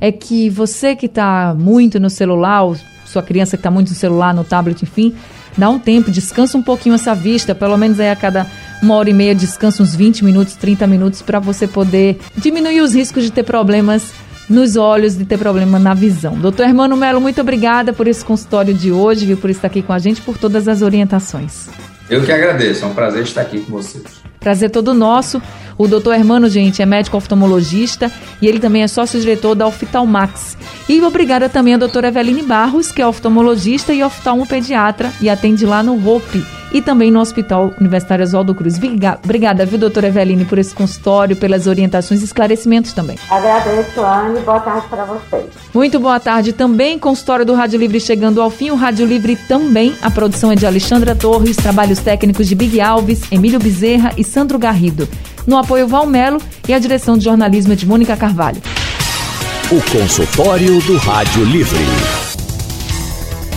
é 0.00 0.10
que 0.10 0.50
você 0.50 0.96
que 0.96 1.06
está 1.06 1.54
muito 1.56 2.00
no 2.00 2.10
celular, 2.10 2.76
sua 3.06 3.22
criança 3.22 3.56
que 3.56 3.60
está 3.60 3.70
muito 3.70 3.90
no 3.90 3.94
celular, 3.94 4.34
no 4.34 4.42
tablet, 4.42 4.82
enfim, 4.82 5.14
dá 5.56 5.68
um 5.68 5.78
tempo, 5.78 6.10
descansa 6.10 6.56
um 6.56 6.62
pouquinho 6.62 6.94
essa 6.94 7.14
vista, 7.14 7.54
pelo 7.54 7.76
menos 7.76 8.00
aí 8.00 8.10
a 8.10 8.16
cada 8.16 8.46
uma 8.82 8.94
hora 8.94 9.10
e 9.10 9.12
meia, 9.12 9.34
descansa 9.34 9.82
uns 9.82 9.94
20 9.94 10.24
minutos, 10.24 10.54
30 10.54 10.86
minutos, 10.86 11.22
para 11.22 11.38
você 11.38 11.68
poder 11.68 12.18
diminuir 12.36 12.80
os 12.80 12.94
riscos 12.94 13.22
de 13.22 13.30
ter 13.30 13.44
problemas 13.44 14.12
nos 14.48 14.76
olhos, 14.76 15.16
de 15.16 15.24
ter 15.24 15.38
problema 15.38 15.78
na 15.78 15.94
visão. 15.94 16.34
Doutor 16.34 16.66
Hermano 16.66 16.96
Melo, 16.96 17.20
muito 17.20 17.40
obrigada 17.40 17.92
por 17.92 18.06
esse 18.06 18.24
consultório 18.24 18.74
de 18.74 18.90
hoje, 18.90 19.26
viu, 19.26 19.36
por 19.36 19.50
estar 19.50 19.68
aqui 19.68 19.82
com 19.82 19.92
a 19.92 19.98
gente, 19.98 20.20
por 20.20 20.36
todas 20.36 20.68
as 20.68 20.82
orientações. 20.82 21.68
Eu 22.08 22.24
que 22.24 22.32
agradeço, 22.32 22.84
é 22.84 22.88
um 22.88 22.94
prazer 22.94 23.22
estar 23.22 23.40
aqui 23.40 23.60
com 23.60 23.72
vocês. 23.72 24.04
Prazer 24.40 24.70
todo 24.70 24.92
nosso. 24.92 25.40
O 25.78 25.86
doutor 25.86 26.14
Hermano, 26.14 26.48
gente, 26.48 26.82
é 26.82 26.86
médico 26.86 27.16
oftalmologista 27.16 28.10
e 28.40 28.46
ele 28.46 28.58
também 28.58 28.82
é 28.82 28.88
sócio-diretor 28.88 29.54
da 29.54 29.66
Oftalmax. 29.66 30.56
E 30.88 31.00
obrigada 31.00 31.48
também 31.48 31.74
a 31.74 31.78
doutora 31.78 32.08
Eveline 32.08 32.42
Barros, 32.42 32.90
que 32.90 33.00
é 33.00 33.06
oftalmologista 33.06 33.92
e 33.92 34.02
oftalmopediatra 34.02 35.12
e 35.20 35.30
atende 35.30 35.64
lá 35.64 35.82
no 35.82 35.96
ROPE 35.96 36.61
e 36.72 36.80
também 36.80 37.10
no 37.10 37.20
Hospital 37.20 37.72
Universitário 37.80 38.24
Oswaldo 38.24 38.54
Cruz. 38.54 38.78
Obrigada, 39.22 39.66
viu, 39.66 39.78
doutora 39.78 40.08
Eveline, 40.08 40.44
por 40.44 40.58
esse 40.58 40.74
consultório, 40.74 41.36
pelas 41.36 41.66
orientações 41.66 42.22
e 42.22 42.24
esclarecimentos 42.24 42.92
também. 42.92 43.18
Agradeço, 43.30 44.00
Anne. 44.00 44.40
Boa 44.40 44.60
tarde 44.60 44.86
para 44.88 45.04
vocês. 45.04 45.46
Muito 45.74 46.00
boa 46.00 46.18
tarde 46.18 46.52
também. 46.52 46.98
Consultório 46.98 47.44
do 47.44 47.54
Rádio 47.54 47.78
Livre 47.78 48.00
chegando 48.00 48.40
ao 48.40 48.50
fim. 48.50 48.70
O 48.70 48.74
Rádio 48.74 49.06
Livre 49.06 49.36
também. 49.48 49.94
A 50.02 50.10
produção 50.10 50.50
é 50.50 50.54
de 50.54 50.66
Alexandra 50.66 51.14
Torres, 51.14 51.56
trabalhos 51.56 51.98
técnicos 51.98 52.48
de 52.48 52.54
Big 52.54 52.80
Alves, 52.80 53.22
Emílio 53.30 53.58
Bezerra 53.58 54.12
e 54.16 54.24
Sandro 54.24 54.58
Garrido. 54.58 55.08
No 55.46 55.58
apoio 55.58 55.86
Valmelo 55.86 56.40
e 56.68 56.72
a 56.72 56.78
direção 56.78 57.18
de 57.18 57.24
jornalismo 57.24 57.72
é 57.72 57.76
de 57.76 57.86
Mônica 57.86 58.16
Carvalho. 58.16 58.62
O 59.70 59.80
consultório 59.90 60.80
do 60.82 60.96
Rádio 60.98 61.44
Livre. 61.44 62.31